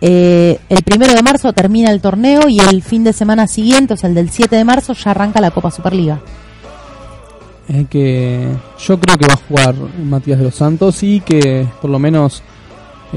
Eh, 0.00 0.58
el 0.68 0.82
primero 0.82 1.14
de 1.14 1.22
marzo 1.22 1.52
termina 1.52 1.90
el 1.90 2.00
torneo 2.00 2.48
y 2.48 2.58
el 2.58 2.82
fin 2.82 3.04
de 3.04 3.12
semana 3.12 3.46
siguiente, 3.46 3.94
o 3.94 3.96
sea, 3.96 4.08
el 4.08 4.14
del 4.14 4.30
7 4.30 4.56
de 4.56 4.64
marzo, 4.64 4.92
ya 4.92 5.12
arranca 5.12 5.40
la 5.40 5.50
Copa 5.50 5.70
Superliga. 5.70 6.20
Eh, 7.68 7.86
que 7.88 8.48
yo 8.78 9.00
creo 9.00 9.16
que 9.16 9.26
va 9.26 9.34
a 9.34 9.48
jugar 9.48 9.74
Matías 10.04 10.38
de 10.38 10.44
los 10.44 10.54
Santos 10.54 11.02
y 11.02 11.20
que 11.20 11.66
por 11.80 11.90
lo 11.90 11.98
menos 11.98 12.42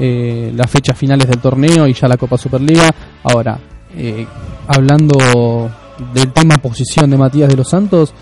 eh, 0.00 0.52
las 0.54 0.70
fechas 0.70 0.96
finales 0.96 1.26
del 1.28 1.38
torneo 1.38 1.86
y 1.86 1.92
ya 1.92 2.08
la 2.08 2.16
Copa 2.16 2.38
Superliga. 2.38 2.90
Ahora, 3.24 3.58
eh, 3.96 4.26
hablando 4.66 5.70
del 6.14 6.32
tema 6.32 6.56
posición 6.56 7.10
de 7.10 7.16
Matías 7.16 7.48
de 7.48 7.56
los 7.56 7.68
Santos, 7.68 8.12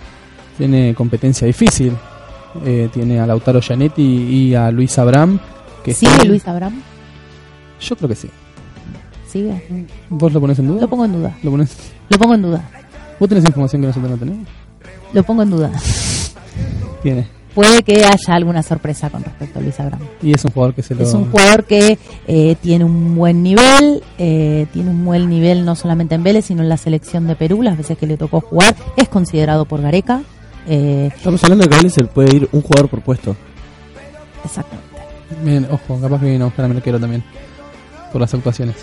tiene 0.56 0.94
competencia 0.94 1.46
difícil. 1.46 1.92
Eh, 2.64 2.88
tiene 2.92 3.20
a 3.20 3.26
Lautaro 3.26 3.60
Gianetti 3.60 4.02
y 4.02 4.54
a 4.54 4.70
Luis 4.70 4.98
Abraham. 4.98 5.38
Que 5.84 5.92
¿Sigue 5.92 6.12
están- 6.12 6.28
Luis 6.28 6.48
Abraham? 6.48 6.80
Yo 7.80 7.96
creo 7.96 8.08
que 8.08 8.14
sí. 8.16 8.30
¿Sigue? 9.28 9.86
¿Vos 10.08 10.32
lo 10.32 10.40
pones 10.40 10.58
en 10.58 10.68
duda? 10.68 10.80
Lo 10.80 10.88
pongo 10.88 11.04
en 11.04 11.12
duda. 11.12 11.36
¿Lo 11.42 11.50
pones- 11.50 11.76
Lo 12.08 12.18
pongo 12.18 12.34
en 12.34 12.42
duda. 12.42 12.70
¿Vos 13.20 13.28
tenés 13.28 13.44
información 13.44 13.82
que 13.82 13.88
nosotros 13.88 14.10
no 14.12 14.16
tenemos? 14.16 14.48
Lo 15.12 15.22
pongo 15.22 15.42
en 15.42 15.50
duda. 15.50 15.70
Tiene. 17.02 17.26
Puede 17.56 17.82
que 17.82 18.04
haya 18.04 18.34
alguna 18.34 18.62
sorpresa 18.62 19.08
con 19.10 19.24
respecto 19.24 19.58
a 19.58 19.62
Luis 19.62 19.80
Abraham. 19.80 20.02
Y 20.22 20.32
es 20.34 20.44
un 20.44 20.50
jugador 20.52 20.74
que 20.74 20.82
se 20.82 20.94
lo... 20.94 21.02
Es 21.02 21.14
un 21.14 21.30
jugador 21.30 21.64
que 21.64 21.98
eh, 22.28 22.54
tiene 22.60 22.84
un 22.84 23.16
buen 23.16 23.42
nivel, 23.42 24.02
eh, 24.18 24.66
tiene 24.74 24.90
un 24.90 25.04
buen 25.04 25.28
nivel 25.30 25.64
no 25.64 25.74
solamente 25.74 26.14
en 26.14 26.22
Vélez, 26.22 26.44
sino 26.44 26.62
en 26.62 26.68
la 26.68 26.76
selección 26.76 27.26
de 27.26 27.34
Perú, 27.34 27.62
las 27.62 27.78
veces 27.78 27.96
que 27.96 28.06
le 28.06 28.18
tocó 28.18 28.40
jugar. 28.42 28.76
Es 28.98 29.08
considerado 29.08 29.64
por 29.64 29.80
Gareca. 29.80 30.20
eh, 30.68 31.10
Estamos 31.16 31.42
hablando 31.44 31.64
de 31.64 31.70
que 31.70 31.74
a 31.74 31.78
Vélez 31.78 31.94
se 31.94 32.04
puede 32.04 32.36
ir 32.36 32.48
un 32.52 32.60
jugador 32.60 32.90
por 32.90 33.00
puesto. 33.00 33.34
exactamente. 34.44 34.86
Bien, 35.42 35.66
ojo, 35.70 35.98
capaz 36.00 36.20
que 36.20 36.26
viene 36.26 36.42
a 36.42 36.46
buscar 36.46 36.66
a 36.66 36.68
Melquero 36.68 37.00
también. 37.00 37.24
Por 38.12 38.20
las 38.20 38.32
actuaciones. 38.34 38.76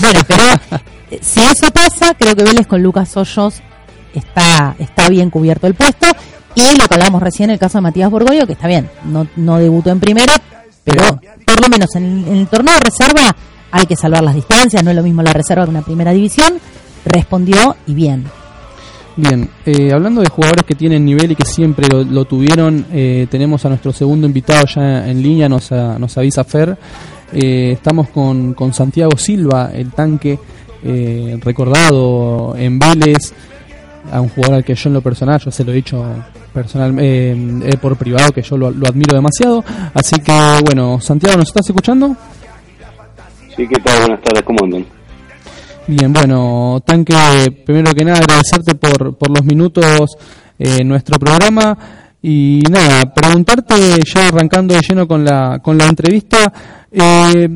Bueno, 0.00 0.20
pero 0.26 0.42
eh, 1.10 1.18
si 1.20 1.40
eso 1.40 1.70
pasa, 1.70 2.14
creo 2.18 2.34
que 2.34 2.44
Vélez 2.44 2.66
con 2.66 2.82
Lucas 2.82 3.14
Hoyos 3.16 3.60
está, 4.14 4.74
está 4.78 5.08
bien 5.10 5.28
cubierto 5.30 5.66
el 5.66 5.74
puesto. 5.74 6.06
Y 6.60 6.76
lo 6.78 6.86
que 6.88 6.94
hablamos 6.94 7.22
recién, 7.22 7.50
el 7.50 7.58
caso 7.58 7.78
de 7.78 7.82
Matías 7.82 8.10
Borgoyo, 8.10 8.46
que 8.46 8.54
está 8.54 8.66
bien, 8.66 8.88
no, 9.04 9.26
no 9.36 9.58
debutó 9.58 9.90
en 9.90 10.00
primera, 10.00 10.32
pero 10.82 11.02
por 11.44 11.60
lo 11.60 11.68
menos 11.68 11.94
en 11.94 12.04
el, 12.04 12.28
en 12.28 12.36
el 12.38 12.46
torneo 12.48 12.74
de 12.74 12.80
reserva 12.80 13.36
hay 13.70 13.86
que 13.86 13.94
salvar 13.94 14.24
las 14.24 14.34
distancias, 14.34 14.82
no 14.82 14.90
es 14.90 14.96
lo 14.96 15.02
mismo 15.02 15.22
la 15.22 15.32
reserva 15.32 15.64
que 15.64 15.70
una 15.70 15.82
primera 15.82 16.10
división. 16.12 16.54
Respondió 17.04 17.76
y 17.86 17.94
bien. 17.94 18.24
Bien, 19.16 19.48
eh, 19.66 19.92
hablando 19.92 20.20
de 20.20 20.28
jugadores 20.28 20.64
que 20.64 20.74
tienen 20.74 21.04
nivel 21.04 21.30
y 21.32 21.36
que 21.36 21.44
siempre 21.44 21.86
lo, 21.88 22.02
lo 22.04 22.24
tuvieron, 22.24 22.86
eh, 22.92 23.26
tenemos 23.30 23.64
a 23.64 23.68
nuestro 23.68 23.92
segundo 23.92 24.26
invitado 24.26 24.64
ya 24.66 25.08
en 25.08 25.22
línea, 25.22 25.48
nos, 25.48 25.70
a- 25.72 25.98
nos 25.98 26.16
avisa 26.18 26.44
Fer. 26.44 26.76
Eh, 27.32 27.72
estamos 27.72 28.08
con, 28.08 28.54
con 28.54 28.72
Santiago 28.74 29.16
Silva, 29.16 29.70
el 29.72 29.90
tanque 29.92 30.38
eh, 30.82 31.38
recordado 31.40 32.54
en 32.56 32.78
Vélez, 32.78 33.32
a 34.12 34.20
un 34.20 34.28
jugador 34.28 34.56
al 34.56 34.64
que 34.64 34.74
yo 34.74 34.88
en 34.88 34.94
lo 34.94 35.02
personal, 35.02 35.40
yo 35.40 35.50
se 35.50 35.64
lo 35.64 35.72
he 35.72 35.76
dicho 35.76 36.04
personal, 36.52 36.94
eh, 36.98 37.36
eh, 37.64 37.76
por 37.80 37.96
privado, 37.96 38.32
que 38.32 38.42
yo 38.42 38.56
lo, 38.56 38.70
lo 38.70 38.86
admiro 38.88 39.14
demasiado. 39.14 39.64
Así 39.94 40.16
que, 40.20 40.32
bueno, 40.64 41.00
Santiago, 41.00 41.36
¿nos 41.38 41.48
estás 41.48 41.68
escuchando? 41.68 42.16
Sí, 43.56 43.66
¿qué 43.66 43.80
tal? 43.82 44.00
Buenas 44.00 44.22
tardes, 44.22 44.42
¿cómo 44.44 44.58
andan? 44.64 44.86
Bien, 45.86 46.12
bueno, 46.12 46.82
Tanque, 46.84 47.14
primero 47.64 47.94
que 47.94 48.04
nada 48.04 48.18
agradecerte 48.18 48.74
por, 48.74 49.16
por 49.16 49.30
los 49.30 49.42
minutos 49.44 50.16
eh, 50.58 50.78
en 50.80 50.88
nuestro 50.88 51.18
programa 51.18 51.76
y 52.20 52.62
nada, 52.70 53.14
preguntarte 53.14 53.74
ya 54.04 54.28
arrancando 54.28 54.74
de 54.74 54.80
lleno 54.86 55.08
con 55.08 55.24
la, 55.24 55.60
con 55.62 55.78
la 55.78 55.86
entrevista, 55.86 56.52
eh, 56.92 57.48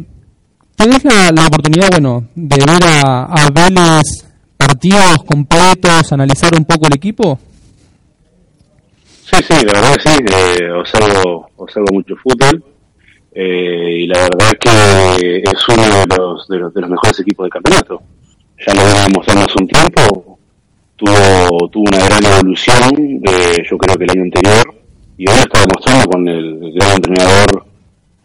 ¿tenés 0.75 1.05
la, 1.05 1.31
la 1.31 1.47
oportunidad, 1.47 1.91
bueno, 1.91 2.29
de 2.35 2.57
ver 2.57 2.85
a, 2.85 3.25
a 3.25 3.51
Vélez 3.51 4.25
partidos 4.57 5.25
completos, 5.27 6.13
analizar 6.13 6.53
un 6.57 6.65
poco 6.65 6.87
el 6.87 6.95
equipo? 6.95 7.39
Sí, 9.25 9.37
sí, 9.43 9.55
la 9.65 9.81
verdad 9.81 9.95
que 9.95 10.09
sí, 10.09 10.17
eh, 10.61 10.71
observo, 10.71 11.51
observo 11.57 11.87
mucho 11.93 12.15
fútbol 12.17 12.63
eh, 13.35 14.01
y 14.01 14.07
la 14.07 14.19
verdad 14.25 14.53
que 14.61 15.43
es 15.43 15.69
uno 15.69 15.83
de 15.83 16.17
los, 16.17 16.49
de 16.49 16.59
los, 16.59 16.75
de 16.75 16.81
los 16.83 16.91
mejores 16.91 17.21
equipos 17.21 17.45
del 17.45 17.53
campeonato. 17.53 18.03
Ya 18.67 18.75
lo 18.75 18.85
venimos 18.85 19.27
hace 19.27 19.59
un 19.59 19.69
tiempo, 19.69 20.39
tuvo, 20.97 21.69
tuvo 21.69 21.85
una 21.85 22.05
gran 22.05 22.25
evolución, 22.25 23.23
eh, 23.25 23.63
yo 23.69 23.79
creo 23.79 23.97
que 23.97 24.05
el 24.05 24.11
año 24.11 24.23
anterior, 24.23 24.75
y 25.17 25.29
hoy 25.29 25.37
está 25.37 25.61
demostrando 25.61 26.11
con 26.11 26.29
el, 26.29 26.73
gran 26.75 26.97
entrenador 26.97 27.67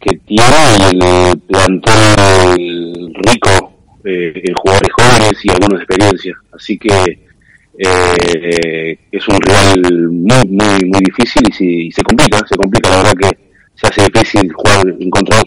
que 0.00 0.18
tiene 0.18 0.56
y 0.78 1.30
el 1.30 1.38
plantel 1.40 3.12
rico 3.14 3.72
eh, 4.04 4.42
en 4.44 4.54
jugadores 4.54 4.92
jóvenes 4.92 5.44
y 5.44 5.50
algunos 5.50 5.78
de 5.78 5.84
experiencia. 5.84 6.34
Así 6.52 6.78
que 6.78 7.27
eh, 7.78 8.98
es 9.12 9.28
un 9.28 9.40
rival 9.40 9.82
muy, 10.10 10.48
muy, 10.48 10.90
muy 10.90 11.00
difícil 11.04 11.42
y, 11.48 11.52
si- 11.52 11.86
y 11.86 11.92
se 11.92 12.02
complica, 12.02 12.38
se 12.48 12.56
complica, 12.56 12.90
la 12.90 12.96
verdad 12.98 13.12
que 13.20 13.38
se 13.74 13.86
hace 13.86 14.02
difícil 14.12 14.52
jugar 14.52 14.86
en 15.00 15.10
contra. 15.10 15.38
él. 15.40 15.46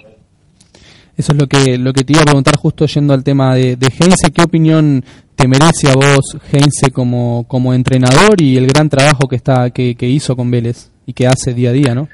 Eso 1.17 1.33
es 1.33 1.37
lo 1.37 1.47
que, 1.47 1.77
lo 1.77 1.93
que 1.93 2.03
te 2.03 2.13
iba 2.13 2.21
a 2.21 2.25
preguntar 2.25 2.55
justo 2.55 2.85
yendo 2.85 3.13
al 3.13 3.23
tema 3.23 3.53
de, 3.55 3.75
de 3.75 3.87
Heinze. 3.87 4.31
¿Qué 4.33 4.41
opinión 4.41 5.03
te 5.35 5.47
merece 5.47 5.89
a 5.89 5.93
vos 5.95 6.37
Heinze 6.51 6.89
como, 6.91 7.45
como 7.47 7.73
entrenador 7.73 8.41
y 8.41 8.57
el 8.57 8.67
gran 8.67 8.89
trabajo 8.89 9.27
que, 9.27 9.35
está, 9.35 9.69
que, 9.71 9.95
que 9.95 10.07
hizo 10.07 10.35
con 10.35 10.49
Vélez 10.49 10.89
y 11.05 11.13
que 11.13 11.27
hace 11.27 11.53
día 11.53 11.69
a 11.69 11.73
día, 11.73 11.93
no? 11.93 12.07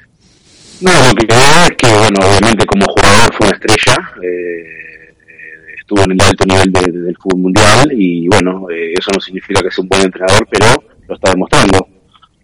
No, 0.80 0.90
lo 1.08 1.14
que 1.14 1.26
creo 1.26 1.40
es 1.64 1.70
que, 1.78 1.88
bueno, 1.88 2.18
obviamente 2.28 2.66
como 2.66 2.84
jugador 2.86 3.34
fue 3.36 3.46
una 3.48 3.56
estrella, 3.56 3.96
eh, 4.22 4.87
estuvo 5.88 6.04
en 6.04 6.12
el 6.12 6.20
alto 6.20 6.44
nivel 6.44 6.70
de- 6.70 6.92
de- 6.92 7.00
del 7.06 7.16
fútbol 7.16 7.40
mundial 7.40 7.90
y, 7.92 8.28
bueno, 8.28 8.68
eh, 8.70 8.92
eso 8.92 9.10
no 9.14 9.20
significa 9.20 9.62
que 9.62 9.70
sea 9.70 9.82
un 9.82 9.88
buen 9.88 10.02
entrenador, 10.02 10.46
pero 10.50 10.66
lo 11.08 11.14
está 11.14 11.30
demostrando. 11.30 11.88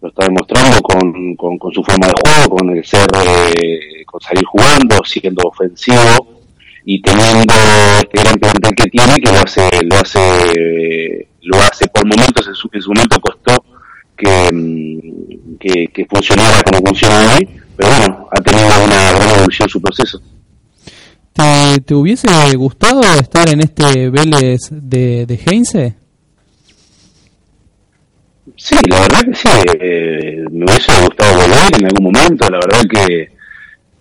Lo 0.01 0.09
está 0.09 0.25
demostrando 0.25 0.81
con, 0.81 1.35
con, 1.35 1.71
su 1.71 1.83
forma 1.83 2.07
de 2.07 2.13
juego, 2.23 2.57
con 2.57 2.69
el 2.75 2.83
ser, 2.83 3.05
eh, 3.61 4.03
con 4.05 4.19
salir 4.19 4.43
jugando, 4.45 4.97
siendo 5.05 5.43
ofensivo 5.47 6.41
y 6.85 6.99
teniendo 7.01 7.53
este 7.99 8.19
gran 8.23 8.35
plantel 8.35 8.75
que 8.75 8.89
tiene 8.89 9.15
que 9.15 9.31
lo 9.31 9.39
hace, 9.39 9.69
lo 9.83 9.95
hace, 9.95 11.27
lo 11.41 11.57
hace 11.57 11.87
por 11.87 12.03
momentos, 12.05 12.47
en 12.47 12.55
su, 12.55 12.67
en 12.73 12.81
su 12.81 12.89
momento 12.93 13.19
costó 13.19 13.63
que, 14.17 14.49
mm, 14.51 15.57
que, 15.59 15.87
que 15.93 16.05
funcionara 16.05 16.61
como 16.63 16.79
funciona 16.85 17.15
hoy, 17.35 17.47
pero 17.77 17.89
bueno, 17.97 18.27
ha 18.31 18.41
tenido 18.41 18.67
una 18.83 19.11
gran 19.11 19.29
evolución 19.37 19.69
su 19.69 19.79
proceso. 19.81 20.19
¿Te, 21.35 21.81
te 21.81 21.93
hubiese 21.93 22.29
gustado 22.55 23.01
estar 23.19 23.49
en 23.49 23.59
este 23.59 24.09
Vélez 24.09 24.69
de, 24.71 25.25
de 25.25 25.39
Heinze? 25.45 25.95
Sí, 28.55 28.75
la 28.87 29.01
verdad 29.01 29.25
que 29.25 29.35
sí, 29.35 29.49
eh, 29.81 30.45
me 30.49 30.63
hubiese 30.63 30.93
gustado 31.03 31.33
volver 31.35 31.77
en 31.77 31.85
algún 31.87 32.05
momento, 32.05 32.49
la 32.49 32.59
verdad 32.59 32.83
que, 32.89 33.31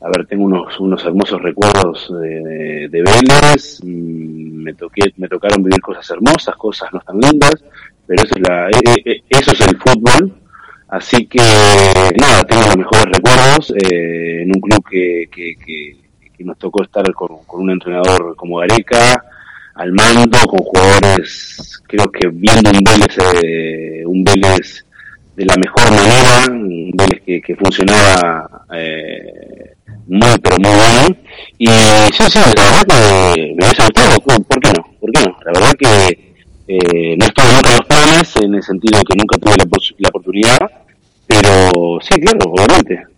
a 0.00 0.06
ver, 0.16 0.26
tengo 0.28 0.44
unos, 0.44 0.78
unos 0.78 1.04
hermosos 1.04 1.42
recuerdos 1.42 2.08
de, 2.20 2.88
de, 2.88 3.02
Vélez, 3.02 3.80
mm, 3.82 4.62
me, 4.62 4.74
toqué, 4.74 5.12
me 5.16 5.26
tocaron 5.26 5.64
vivir 5.64 5.80
cosas 5.80 6.08
hermosas, 6.10 6.54
cosas 6.54 6.88
no 6.92 7.00
tan 7.00 7.18
lindas, 7.18 7.56
pero 8.06 8.22
eso 8.22 8.34
es, 8.36 8.48
la, 8.48 8.68
eh, 8.68 9.02
eh, 9.04 9.22
eso 9.28 9.50
es 9.50 9.60
el 9.62 9.76
fútbol, 9.76 10.32
así 10.86 11.26
que 11.26 11.40
nada, 12.20 12.44
tengo 12.44 12.62
los 12.62 12.76
mejores 12.76 13.06
recuerdos 13.06 13.70
eh, 13.70 14.42
en 14.42 14.52
un 14.54 14.60
club 14.60 14.84
que, 14.88 15.28
que, 15.32 15.56
que, 15.56 16.03
que 16.36 16.44
nos 16.44 16.58
tocó 16.58 16.82
estar 16.82 17.04
con, 17.14 17.38
un 17.48 17.70
entrenador 17.70 18.34
como 18.36 18.58
Gareca, 18.58 19.24
al 19.74 19.92
mando, 19.92 20.38
con 20.46 20.58
jugadores, 20.60 21.82
creo 21.86 22.06
que 22.10 22.28
viendo 22.28 22.70
un 22.70 22.84
Vélez, 22.84 23.18
eh, 23.42 24.02
un 24.06 24.22
Vélez 24.22 24.84
de 25.36 25.44
la 25.44 25.54
mejor 25.56 25.90
manera, 25.90 26.46
un 26.48 26.92
Vélez 26.94 27.22
que, 27.24 27.40
que 27.40 27.56
funcionaba 27.56 28.66
eh, 28.72 29.74
muy, 30.06 30.38
pero 30.42 30.56
muy 30.58 30.70
bien. 30.70 31.18
Y 31.58 31.66
sí, 31.66 32.24
sí, 32.30 32.38
la 32.56 32.62
verdad 32.64 32.82
que 32.86 33.54
me 33.54 33.66
hubiese 33.66 33.82
gustado, 33.82 34.20
¿por 34.20 34.60
qué 34.60 34.72
no? 34.76 34.96
¿Por 35.00 35.12
qué 35.12 35.20
no? 35.24 35.36
La 35.44 35.52
verdad 35.52 35.72
que 35.78 36.34
eh, 36.66 37.16
no 37.16 37.26
nunca 37.26 37.70
en 37.70 37.76
los 37.76 37.86
planes, 37.86 38.36
en 38.36 38.54
el 38.54 38.62
sentido 38.62 38.98
de 38.98 39.04
que 39.04 39.16
nunca 39.16 39.38
tuve 39.38 39.56
la, 39.58 39.64
la 39.98 40.08
oportunidad, 40.08 40.58
pero 41.26 41.98
sí, 42.00 42.20
claro, 42.20 42.50
obviamente. 42.50 43.13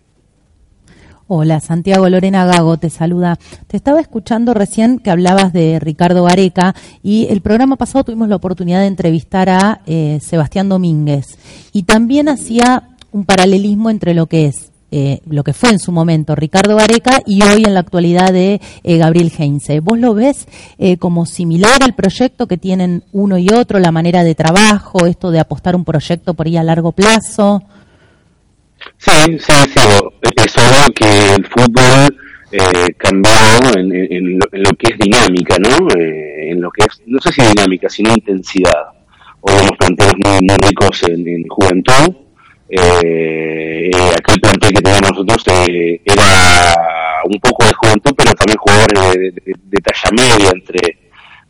Hola, 1.29 1.59
Santiago 1.59 2.09
Lorena 2.09 2.47
Gago 2.47 2.77
te 2.77 2.89
saluda. 2.89 3.37
Te 3.67 3.77
estaba 3.77 4.01
escuchando 4.01 4.55
recién 4.55 5.01
que 5.01 5.11
hablabas 5.11 5.53
de 5.53 5.81
Ricardo 5.81 6.23
Gareca 6.23 6.75
y 7.03 7.27
el 7.31 7.41
programa 7.41 7.75
pasado 7.75 8.05
tuvimos 8.05 8.29
la 8.29 8.37
oportunidad 8.37 8.81
de 8.81 8.87
entrevistar 8.87 9.49
a 9.49 9.81
eh, 9.87 10.21
Sebastián 10.23 10.69
Domínguez 10.69 11.37
y 11.73 11.83
también 11.83 12.29
hacía 12.29 12.91
un 13.11 13.25
paralelismo 13.25 13.91
entre 13.91 14.15
lo 14.15 14.27
que 14.27 14.47
es 14.47 14.71
eh, 14.93 15.21
lo 15.27 15.43
que 15.43 15.53
fue 15.53 15.71
en 15.71 15.81
su 15.81 15.91
momento 15.91 16.37
Ricardo 16.37 16.77
Gareca 16.77 17.21
y 17.27 17.43
hoy 17.43 17.65
en 17.67 17.75
la 17.75 17.81
actualidad 17.81 18.33
de 18.33 18.61
eh, 18.85 18.97
Gabriel 18.99 19.33
Heinze. 19.37 19.81
¿Vos 19.81 19.99
lo 19.99 20.15
ves 20.15 20.47
eh, 20.79 20.97
como 20.97 21.27
similar 21.27 21.83
al 21.83 21.97
proyecto 21.97 22.47
que 22.47 22.57
tienen 22.57 23.03
uno 23.11 23.37
y 23.37 23.49
otro, 23.49 23.81
la 23.81 23.91
manera 23.91 24.23
de 24.23 24.37
trabajo, 24.37 25.07
esto 25.07 25.33
de 25.33 25.41
apostar 25.41 25.75
un 25.75 25.85
proyecto 25.85 26.35
por 26.35 26.47
ahí 26.47 26.57
a 26.57 26.63
largo 26.63 26.93
plazo? 26.93 27.65
Sí, 28.99 29.39
sí. 29.41 29.76
Es 30.23 30.57
obvio 30.57 30.93
que 30.95 31.35
el 31.35 31.45
fútbol 31.47 32.17
eh, 32.53 32.95
cambió 32.97 33.33
en, 33.77 33.93
en- 33.93 34.39
lo, 34.39 34.47
en 34.53 34.63
lo 34.63 34.71
que 34.79 34.93
es 34.93 34.99
dinámica, 34.99 35.57
¿no? 35.59 35.89
Eh, 35.99 36.51
en 36.51 36.61
lo 36.61 36.71
que 36.71 36.85
es, 36.85 37.03
no 37.07 37.21
sé 37.21 37.33
si 37.33 37.43
dinámica, 37.43 37.89
sino 37.89 38.11
intensidad. 38.13 38.87
Hoy 39.41 39.55
vemos 39.55 39.73
planteles 39.79 40.15
muy, 40.25 40.39
muy 40.41 40.57
ricos 40.69 41.03
en, 41.05 41.27
en 41.29 41.47
juventud. 41.49 42.15
Eh, 42.69 43.91
eh, 43.93 44.11
aquel 44.19 44.41
plantel 44.41 44.73
que 44.73 44.83
teníamos 44.83 45.11
nosotros 45.13 45.45
eh, 45.69 46.01
era 46.05 46.75
un 47.25 47.39
poco 47.41 47.65
de 47.65 47.73
juventud, 47.75 48.13
pero 48.17 48.33
también 48.33 48.59
jugadores 48.59 49.15
de, 49.15 49.31
de- 49.33 49.81
talla 49.83 50.11
media, 50.17 50.51
entre 50.55 50.99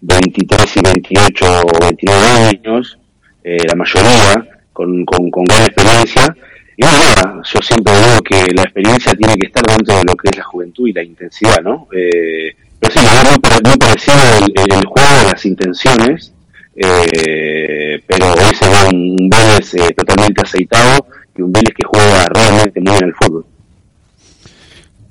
23 0.01 0.77
y 0.77 0.81
28 0.83 1.61
o 1.63 1.81
29 1.81 2.27
años. 2.51 2.99
eh, 3.45 3.65
la 3.67 3.75
mayoría, 3.77 4.49
con, 4.73 5.05
con 5.05 5.45
gran 5.45 5.63
experiencia. 5.63 6.37
Y 6.77 6.83
bueno, 6.83 6.99
nada, 6.99 7.43
yo 7.43 7.61
siempre 7.63 7.95
digo 7.95 8.23
que 8.23 8.55
la 8.55 8.63
experiencia 8.63 9.15
tiene 9.15 9.35
que 9.35 9.47
estar 9.47 9.65
dentro 9.65 9.97
de 9.97 10.05
lo 10.05 10.15
que 10.15 10.29
es 10.31 10.37
la 10.37 10.45
juventud 10.45 10.87
y 10.87 10.93
la 10.93 11.03
intensidad, 11.03 11.63
¿no? 11.63 11.89
Eh, 11.93 12.55
pero 12.79 12.93
sí, 12.93 13.01
verdad, 13.01 13.61
muy, 13.65 13.77
parecido 13.79 14.17
el, 14.39 14.75
el 14.79 14.85
juego, 14.85 15.31
las 15.31 15.47
intenciones, 15.47 16.35
eh, 16.77 18.03
pero 18.07 18.35
es 18.35 18.61
un, 18.61 19.17
un 19.19 19.31
Vélez 19.31 19.75
eh, 19.75 19.95
totalmente 19.97 20.43
aceitado 20.43 21.07
y 21.37 21.43
un 21.43 21.53
Vélez 21.53 21.75
que 21.75 21.87
juega 21.87 22.27
realmente 22.27 22.81
muy 22.81 22.93
bien 22.93 23.05
el 23.05 23.15
fútbol. 23.15 23.47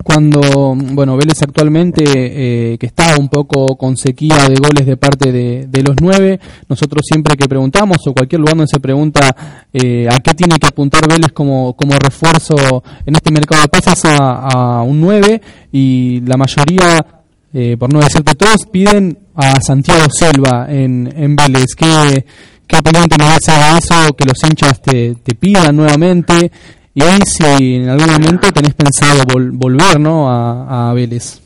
Cuando, 0.06 0.76
bueno, 0.76 1.18
Vélez 1.18 1.42
actualmente, 1.42 2.04
eh, 2.06 2.78
que 2.78 2.86
está 2.86 3.16
un 3.20 3.28
poco 3.28 3.76
con 3.76 3.98
sequía 3.98 4.48
de 4.48 4.54
goles 4.54 4.86
de 4.86 4.98
parte 4.98 5.32
de, 5.32 5.66
de 5.68 5.82
los 5.82 5.96
nueve, 6.00 6.40
nosotros 6.70 7.02
siempre 7.04 7.36
que 7.36 7.50
preguntamos, 7.50 7.98
o 8.06 8.14
cualquier 8.14 8.42
lugar 8.42 8.56
donde 8.56 8.70
se 8.72 8.80
pregunta 8.80 9.36
eh, 9.74 10.08
a 10.08 10.20
qué 10.20 10.36
tiene 10.36 10.60
que 10.60 10.68
apuntar 10.68 11.10
Vélez 11.10 11.32
como, 11.34 11.74
como 11.76 11.98
refuerzo 11.98 12.84
en 13.04 13.16
este 13.16 13.32
mercado 13.32 13.64
de 13.64 14.12
a, 14.20 14.78
a 14.78 14.84
un 14.84 15.02
9, 15.02 15.42
y 15.72 16.22
la 16.22 16.38
mayoría, 16.38 17.04
eh, 17.52 17.76
por 17.76 17.92
no 17.92 18.00
decirte 18.00 18.36
todos, 18.36 18.68
piden 18.72 19.18
a 19.34 19.60
Santiago 19.60 20.06
Silva 20.12 20.68
en, 20.70 21.12
en 21.18 21.36
Vélez. 21.36 21.74
¿Qué, 21.76 22.24
qué 22.68 22.78
opinión 22.78 23.10
te 23.10 23.18
merece 23.18 23.54
de 23.54 23.80
eso? 23.80 24.14
Que 24.16 24.26
los 24.26 24.38
hinchas 24.44 24.80
te, 24.84 25.16
te 25.16 25.34
pidan 25.34 25.76
nuevamente. 25.76 26.52
Y 26.96 27.02
si 27.26 27.76
en 27.76 27.90
algún 27.90 28.10
momento 28.10 28.52
tenés 28.54 28.74
pensado 28.74 29.24
vol- 29.24 29.52
volver 29.52 30.00
¿no? 30.00 30.30
a, 30.32 30.90
a 30.90 30.94
Vélez. 30.94 31.42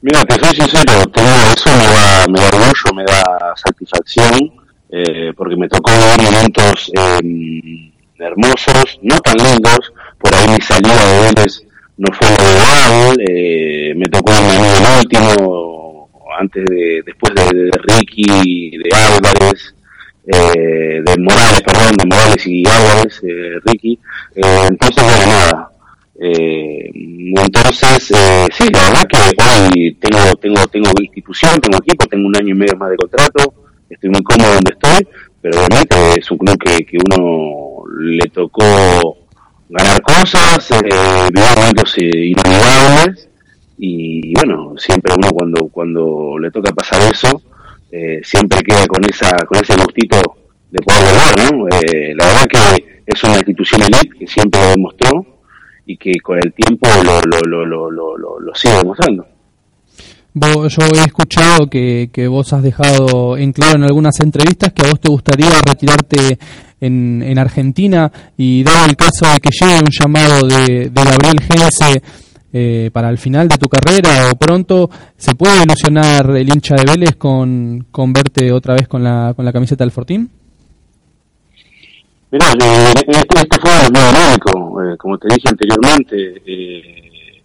Mira, 0.00 0.24
te 0.24 0.34
soy 0.38 0.54
sincero, 0.54 1.02
tengo, 1.12 1.28
eso 1.54 1.70
me 1.76 1.84
da, 1.84 2.26
me 2.28 2.40
da 2.40 2.46
orgullo, 2.48 2.94
me 2.94 3.04
da 3.04 3.22
satisfacción, 3.56 4.52
eh, 4.90 5.32
porque 5.36 5.56
me 5.56 5.68
tocó 5.68 5.90
momentos 6.22 6.90
eh, 6.96 7.92
hermosos, 8.18 8.98
no 9.02 9.18
tan 9.18 9.36
lindos, 9.36 9.92
por 10.18 10.34
ahí 10.34 10.46
mi 10.48 10.60
salida 10.60 11.04
de 11.04 11.20
Vélez 11.34 11.62
no 11.96 12.06
fue 12.14 12.28
lo 12.28 12.44
ideal, 12.44 13.16
eh, 13.28 13.92
me 13.96 14.06
tocó 14.06 14.32
en 14.32 14.64
el 14.64 14.98
último, 14.98 16.08
antes 16.38 16.64
de, 16.70 17.02
después 17.04 17.34
de, 17.34 17.58
de 17.64 17.70
Ricky, 17.82 18.70
de 18.78 18.90
Álvarez, 18.96 19.74
eh, 20.26 21.02
de 21.04 21.16
Morales, 21.18 21.62
perdón, 21.62 21.96
de 21.96 22.06
Morales 22.06 22.46
y 22.46 22.64
Álvarez, 22.66 23.20
eh, 23.22 23.60
Ricky, 23.64 23.98
eh, 24.34 24.66
entonces 24.68 25.04
bueno, 25.04 25.26
nada, 25.26 25.70
eh, 26.20 26.90
entonces, 26.92 28.10
eh, 28.10 28.46
sí, 28.50 28.68
la 28.72 28.90
verdad 28.90 29.06
que 29.06 29.18
hoy 29.18 29.94
tengo, 30.00 30.34
tengo, 30.36 30.66
tengo 30.66 30.90
institución, 31.00 31.60
tengo 31.60 31.78
equipo, 31.78 32.06
tengo 32.06 32.26
un 32.26 32.36
año 32.36 32.54
y 32.54 32.58
medio 32.58 32.76
más 32.76 32.90
de 32.90 32.96
contrato, 32.96 33.54
estoy 33.88 34.10
muy 34.10 34.22
cómodo 34.22 34.54
donde 34.54 34.72
estoy, 34.72 35.08
pero 35.40 35.58
obviamente 35.58 35.96
es 36.18 36.30
un 36.30 36.38
club 36.38 36.58
que, 36.58 36.84
que 36.84 36.98
uno 37.06 37.84
le 38.00 38.26
tocó 38.30 39.16
ganar 39.68 40.02
cosas, 40.02 40.70
eh, 40.72 41.28
vivir 41.32 41.48
momentos 41.56 41.94
eh, 41.98 42.26
inolvidables, 42.26 43.28
y, 43.78 44.34
bueno, 44.34 44.74
siempre 44.76 45.14
uno 45.16 45.28
cuando, 45.30 45.68
cuando 45.68 46.36
le 46.40 46.50
toca 46.50 46.72
pasar 46.72 47.00
eso, 47.12 47.40
eh, 47.90 48.20
siempre 48.22 48.60
queda 48.62 48.86
con 48.86 49.04
esa, 49.04 49.30
con 49.46 49.58
ese 49.62 49.74
gustito 49.76 50.20
de 50.70 50.78
poder 50.82 51.02
volver, 51.04 51.52
¿no? 51.52 51.68
Eh, 51.68 52.14
la 52.14 52.26
verdad 52.26 52.46
que 52.46 53.02
es 53.06 53.24
una 53.24 53.36
institución 53.36 53.82
elite 53.82 54.10
que 54.18 54.26
siempre 54.26 54.60
lo 54.60 54.68
demostró, 54.70 55.26
y 55.86 55.96
que 55.96 56.12
con 56.22 56.36
el 56.36 56.52
tiempo 56.52 56.86
lo, 57.02 57.18
lo, 57.22 57.64
lo, 57.64 57.90
lo, 57.90 58.16
lo, 58.38 58.54
sigue 58.54 58.76
demostrando. 58.76 59.26
Vos- 60.34 60.76
yo 60.76 60.84
he 60.94 61.04
escuchado 61.06 61.66
que, 61.70 62.10
que 62.12 62.28
vos 62.28 62.52
has 62.52 62.62
dejado 62.62 63.38
en 63.38 63.52
claro 63.52 63.76
en 63.76 63.84
algunas 63.84 64.20
entrevistas 64.20 64.72
que 64.74 64.84
a 64.84 64.90
vos 64.90 65.00
te 65.00 65.08
gustaría 65.10 65.48
retirarte 65.66 66.38
en, 66.80 67.22
en 67.22 67.38
Argentina 67.38 68.12
y 68.36 68.62
dado 68.62 68.84
el 68.84 68.96
caso 68.96 69.32
de 69.32 69.40
que 69.40 69.48
llegue 69.50 69.78
un 69.78 69.88
llamado 69.90 70.46
de, 70.46 70.90
de 70.90 71.04
Gabriel 71.04 71.40
Genese 71.40 72.02
eh, 72.52 72.90
para 72.92 73.10
el 73.10 73.18
final 73.18 73.48
de 73.48 73.58
tu 73.58 73.68
carrera 73.68 74.30
o 74.32 74.36
pronto, 74.36 74.90
¿se 75.16 75.34
puede 75.34 75.62
ilusionar 75.62 76.30
el 76.36 76.48
hincha 76.48 76.76
de 76.76 76.84
Vélez 76.84 77.16
con, 77.16 77.86
con 77.90 78.12
verte 78.12 78.52
otra 78.52 78.74
vez 78.74 78.88
con 78.88 79.02
la, 79.02 79.32
con 79.34 79.44
la 79.44 79.52
camiseta 79.52 79.84
del 79.84 79.90
Fortín? 79.90 80.30
Mirá, 82.30 82.46
eh, 82.52 82.92
este, 83.06 83.40
este 83.40 83.60
fue 83.60 83.70
el 83.86 83.92
nuevo 83.92 84.08
dinámico, 84.08 84.82
eh, 84.82 84.96
como 84.98 85.18
te 85.18 85.28
dije 85.34 85.48
anteriormente, 85.48 86.42
eh, 86.46 87.42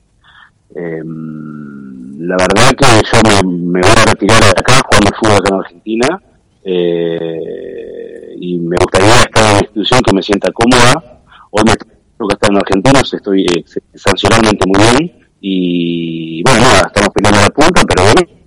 em, 0.75 2.19
la 2.19 2.35
verdad 2.37 2.71
que 2.77 2.85
yo 2.85 3.43
me, 3.45 3.53
me 3.53 3.81
voy 3.81 3.91
a 3.91 4.05
retirar 4.05 4.41
de 4.43 4.49
acá 4.49 4.81
jugando 4.85 5.11
fútbol 5.17 5.37
acá 5.37 5.55
en 5.55 5.59
Argentina 5.59 6.21
eh, 6.65 8.35
y 8.39 8.57
me 8.59 8.77
gustaría 8.77 9.15
estar 9.15 9.43
en 9.43 9.49
una 9.51 9.59
institución 9.59 10.01
que 10.01 10.15
me 10.15 10.21
sienta 10.23 10.51
cómoda. 10.51 11.21
Hoy 11.51 11.63
me 11.65 11.75
toca 12.17 12.33
estar 12.33 12.51
en 12.51 12.57
Argentina, 12.57 12.99
estoy 12.99 13.45
eh, 13.45 13.63
sancionalmente 13.95 14.65
muy 14.67 14.79
bien 14.79 15.23
y 15.41 16.41
bueno, 16.43 16.61
nada, 16.61 16.83
estamos 16.87 17.09
peleando 17.13 17.41
la 17.41 17.49
punta, 17.49 17.81
pero 17.85 18.03
obviamente 18.03 18.43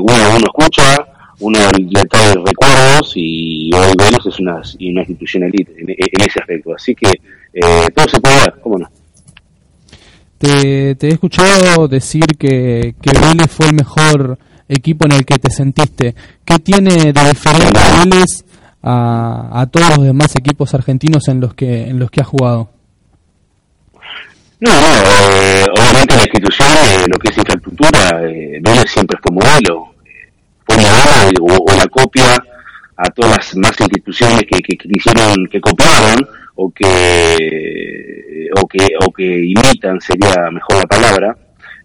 uno, 0.00 0.36
uno 0.36 0.46
escucha, 0.46 0.96
uno 1.40 1.58
le 1.76 2.04
trae 2.04 2.34
recuerdos 2.34 3.12
y 3.14 3.70
hoy 3.74 3.92
Vélez 3.98 4.26
es 4.26 4.40
una, 4.40 4.54
una 4.54 5.00
institución 5.02 5.44
elite 5.44 5.72
en, 5.78 6.20
ese 6.26 6.40
aspecto. 6.40 6.74
Así 6.74 6.94
que 6.94 7.08
eh, 7.52 7.88
todo 7.94 8.08
se 8.08 8.20
puede 8.20 8.36
dar, 8.36 8.60
¿cómo 8.60 8.78
no? 8.78 8.88
Te, 10.38 10.96
he 10.98 11.08
escuchado 11.08 11.86
decir 11.88 12.24
que, 12.38 12.94
que 13.00 13.10
Vélez 13.20 13.50
fue 13.50 13.66
el 13.66 13.74
mejor 13.74 14.38
equipo 14.68 15.06
en 15.06 15.12
el 15.12 15.24
que 15.24 15.38
te 15.38 15.50
sentiste. 15.50 16.14
¿Qué 16.44 16.58
tiene 16.60 17.12
de 17.12 17.28
diferente 17.28 17.80
Vélez 17.98 18.44
a, 18.82 19.60
a 19.60 19.66
todos 19.66 19.96
los 19.96 20.06
demás 20.06 20.34
equipos 20.36 20.74
argentinos 20.74 21.28
en 21.28 21.40
los 21.40 21.54
que 21.54 21.88
en 21.88 21.98
los 21.98 22.10
que 22.10 22.20
ha 22.20 22.24
jugado? 22.24 22.77
No, 24.60 24.70
no, 24.72 24.92
eh, 25.40 25.64
obviamente 25.72 26.16
la 26.16 26.22
institución, 26.22 26.68
eh, 26.68 27.06
lo 27.08 27.18
que 27.18 27.30
es 27.30 27.38
infraestructura, 27.38 28.22
eh, 28.24 28.58
Vélez 28.60 28.90
siempre 28.90 29.18
fue 29.22 29.32
modelo. 29.32 29.94
Eh, 30.04 30.32
fue 30.66 30.76
modelo 30.76 31.44
o, 31.44 31.72
o 31.72 31.76
la 31.76 31.86
copia 31.86 32.36
a 32.96 33.04
todas 33.10 33.36
las 33.36 33.56
más 33.56 33.80
instituciones 33.80 34.40
que, 34.40 34.58
que, 34.60 34.76
que 34.76 34.88
hicieron, 34.90 35.46
que 35.46 35.60
copiaron 35.60 36.28
o 36.56 36.72
que, 36.72 38.48
o 38.60 38.66
que, 38.66 38.86
o 39.06 39.12
que 39.12 39.24
imitan, 39.44 40.00
sería 40.00 40.50
mejor 40.50 40.78
la 40.78 40.86
palabra, 40.86 41.36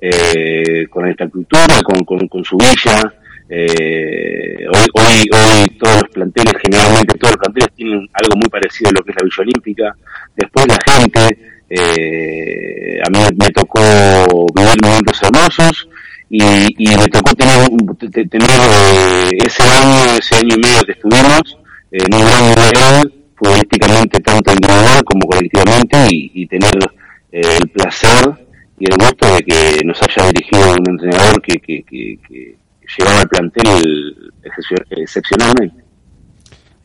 eh, 0.01 0.87
con 0.89 1.03
la 1.03 1.11
infraestructura, 1.11 1.79
con, 1.83 2.03
con, 2.03 2.27
con 2.27 2.43
su 2.43 2.57
villa. 2.57 3.13
Eh, 3.47 4.65
hoy, 4.73 4.87
hoy, 4.95 5.29
hoy 5.31 5.77
todos 5.77 6.01
los 6.01 6.09
planteles, 6.11 6.53
generalmente 6.65 7.19
todos 7.19 7.35
los 7.35 7.43
planteles 7.43 7.69
tienen 7.75 8.09
algo 8.13 8.35
muy 8.37 8.49
parecido 8.49 8.89
a 8.89 8.93
lo 8.93 9.03
que 9.03 9.11
es 9.11 9.17
la 9.17 9.25
Villa 9.25 9.41
Olímpica. 9.41 9.95
Después 10.35 10.65
la 10.67 10.79
gente, 10.91 11.37
eh, 11.75 13.01
a 13.03 13.09
mí 13.09 13.19
me 13.39 13.49
tocó 13.49 13.81
vivir 14.53 14.77
momentos 14.83 15.19
hermosos 15.23 15.87
y, 16.29 16.43
y 16.77 16.97
me 16.97 17.07
tocó 17.07 17.33
tener, 17.33 17.67
tener 18.29 18.49
eh, 18.49 19.29
ese 19.45 19.63
año, 19.63 20.17
ese 20.17 20.35
año 20.35 20.55
y 20.55 20.59
medio 20.59 20.81
que 20.83 20.91
estuvimos 20.91 21.57
en 21.91 22.13
un 22.13 22.21
gran 22.21 22.43
nivel 22.43 23.13
futbolísticamente 23.35 24.19
tanto 24.19 24.51
individual 24.51 25.03
como 25.03 25.27
colectivamente 25.27 25.97
y, 26.11 26.45
tener 26.47 26.77
eh, 27.31 27.41
el 27.61 27.69
placer 27.69 28.31
y 28.79 28.85
el 28.91 28.97
gusto 28.97 29.35
de 29.35 29.41
que 29.41 29.79
nos 29.85 29.99
haya 30.01 30.31
dirigido 30.31 30.71
un 30.71 30.89
entrenador 30.91 31.41
que, 31.41 31.59
que, 31.59 31.83
que, 31.83 32.55
llevaba 32.97 33.21
al 33.21 33.27
plantel 33.29 34.33
excep- 34.43 34.85
excepcionalmente. 34.91 35.82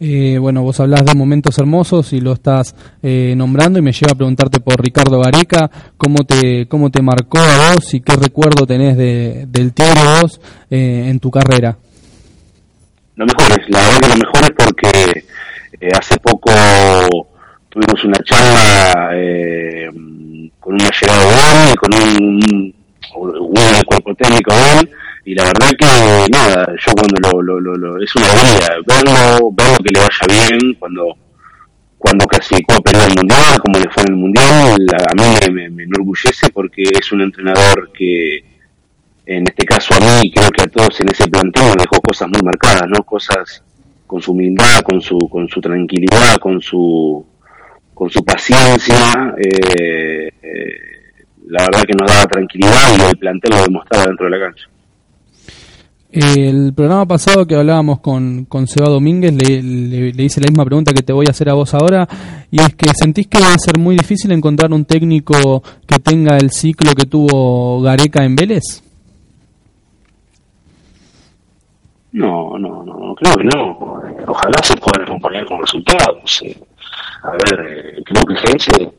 Eh, 0.01 0.39
bueno, 0.39 0.63
vos 0.63 0.79
hablás 0.79 1.05
de 1.05 1.15
momentos 1.15 1.59
hermosos 1.59 2.13
y 2.13 2.21
lo 2.21 2.33
estás 2.33 2.77
eh, 3.03 3.35
nombrando 3.37 3.81
y 3.81 3.83
me 3.83 3.91
lleva 3.91 4.13
a 4.13 4.15
preguntarte 4.15 4.61
por 4.61 4.81
Ricardo 4.81 5.19
Gareca, 5.21 5.69
cómo 5.97 6.23
te, 6.25 6.69
cómo 6.69 6.91
te 6.91 7.03
marcó 7.03 7.39
a 7.39 7.73
vos 7.75 7.95
y 7.95 8.01
qué 8.01 8.15
recuerdo 8.15 8.65
tenés 8.65 8.97
de, 8.97 9.47
del 9.49 9.73
Tigre 9.73 10.01
vos 10.21 10.41
eh, 10.71 11.07
en 11.09 11.19
tu 11.19 11.33
carrera. 11.33 11.77
Lo 13.17 13.27
mejor 13.27 13.59
es, 13.59 13.69
la 13.69 13.81
verdad 13.81 14.09
lo 14.11 14.17
mejor 14.17 14.45
es 14.45 14.51
porque 14.51 15.25
eh, 15.81 15.91
hace 15.93 16.17
poco 16.21 16.53
tuvimos 17.69 18.05
una 18.05 18.19
charla 18.25 19.11
eh, 19.15 19.91
con 20.61 20.75
una 20.75 20.91
llegada 20.91 21.65
de 21.65 21.71
él, 21.71 21.77
con 21.77 21.95
un, 21.95 22.75
un, 23.17 23.37
un 23.37 23.83
cuerpo 23.85 24.15
técnico 24.15 24.55
de 24.55 24.79
él, 24.79 24.91
y 25.31 25.35
la 25.35 25.45
verdad 25.45 25.71
que 25.79 26.31
nada, 26.31 26.67
yo 26.85 26.93
cuando 26.93 27.43
lo, 27.43 27.61
lo, 27.61 27.77
lo, 27.77 28.03
es 28.03 28.15
una 28.17 28.27
alegría 28.33 28.69
verlo, 28.87 29.51
verlo 29.53 29.77
que 29.85 29.93
le 29.95 30.01
vaya 30.01 30.47
bien, 30.49 30.75
cuando 30.79 31.17
cuando 31.99 32.25
clasificó 32.27 32.75
a 32.75 32.81
Perú 32.81 33.01
al 33.01 33.15
Mundial, 33.17 33.59
como 33.61 33.79
le 33.79 33.91
fue 33.91 34.05
en 34.05 34.11
el 34.13 34.17
Mundial, 34.17 34.87
a 35.11 35.15
mí 35.15 35.53
me, 35.53 35.69
me- 35.71 35.83
enorgullece 35.83 36.49
porque 36.51 36.83
es 36.83 37.11
un 37.13 37.23
entrenador 37.23 37.91
que, 37.93 38.39
en 39.27 39.45
este 39.49 39.65
caso 39.67 39.95
a 39.95 40.01
mí, 40.01 40.31
creo 40.33 40.49
que 40.51 40.63
a 40.63 40.67
todos 40.67 41.01
en 41.01 41.09
ese 41.11 41.27
planteo 41.29 41.75
dejó 41.77 42.01
cosas 42.01 42.29
muy 42.29 42.41
marcadas, 42.43 42.85
¿no? 42.89 43.03
Cosas 43.05 43.63
con 44.07 44.23
su 44.23 44.31
humildad, 44.33 44.81
con 44.83 45.01
su, 45.01 45.19
con 45.29 45.49
su 45.49 45.61
tranquilidad, 45.61 46.37
con 46.41 46.61
su, 46.63 47.27
con 47.95 48.09
su 48.11 48.25
paciencia, 48.25 49.35
eh, 49.37 50.31
eh, 50.43 50.73
la 51.49 51.65
verdad 51.65 51.83
que 51.83 51.95
nos 51.99 52.09
daba 52.11 52.27
tranquilidad 52.27 52.97
y 52.97 53.11
el 53.11 53.19
plantel 53.19 53.51
lo 53.57 53.63
demostraba 53.65 54.07
dentro 54.07 54.27
de 54.27 54.31
la 54.39 54.47
cancha. 54.47 54.69
El 56.11 56.73
programa 56.75 57.05
pasado 57.07 57.47
que 57.47 57.55
hablábamos 57.55 58.01
con, 58.01 58.47
con 58.47 58.67
Seba 58.67 58.89
Domínguez, 58.89 59.33
le, 59.35 59.63
le- 59.63 60.23
hice 60.25 60.41
la 60.41 60.47
misma 60.49 60.65
pregunta 60.65 60.95
que 60.95 61.03
te 61.03 61.13
voy 61.13 61.27
a 61.29 61.33
hacer 61.33 61.51
a 61.51 61.55
vos 61.55 61.75
ahora, 61.75 62.09
y 62.51 62.61
es 62.61 62.75
que 62.75 62.89
sentís 62.95 63.27
que 63.29 63.39
va 63.41 63.53
a 63.53 63.59
ser 63.59 63.79
muy 63.79 63.95
difícil 63.97 64.33
encontrar 64.33 64.73
un 64.73 64.87
técnico 64.87 65.63
que 65.87 65.99
tenga 65.99 66.39
el 66.39 66.51
ciclo 66.51 66.93
que 66.95 67.05
tuvo 67.05 67.83
Gareca 67.83 68.25
en 68.25 68.37
Vélez. 68.37 68.83
No, 72.13 72.59
no, 72.59 72.83
no, 72.85 72.95
no, 72.95 73.15
creo 73.15 73.35
que 73.37 73.45
no. 73.45 73.79
Ojalá 74.27 74.59
se 74.63 74.75
puedan 74.77 75.03
acompañar 75.03 75.45
con 75.45 75.61
resultados. 75.61 76.41
eh. 76.43 76.57
A 77.23 77.33
ver, 77.33 77.67
eh, 77.69 78.03
creo 78.05 78.25
que 78.25 78.35
Gense 78.49 78.91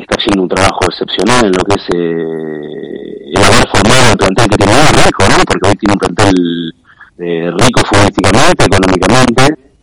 está 0.00 0.16
haciendo 0.18 0.42
un 0.42 0.48
trabajo 0.48 0.80
excepcional 0.88 1.46
en 1.46 1.52
lo 1.52 1.64
que 1.64 1.74
es 1.74 1.86
eh, 1.94 3.30
el 3.34 3.42
haber 3.42 3.68
formado 3.68 4.12
el 4.12 4.18
plantel 4.18 4.48
que 4.48 4.56
tiene 4.56 4.72
hoy, 4.74 4.88
rico, 5.04 5.22
¿no? 5.28 5.36
Porque 5.46 5.68
hoy 5.68 5.76
tiene 5.76 5.92
un 5.92 5.98
plantel 5.98 6.74
eh, 7.18 7.50
rico 7.58 7.80
futbolísticamente, 7.86 8.64
económicamente, 8.64 9.42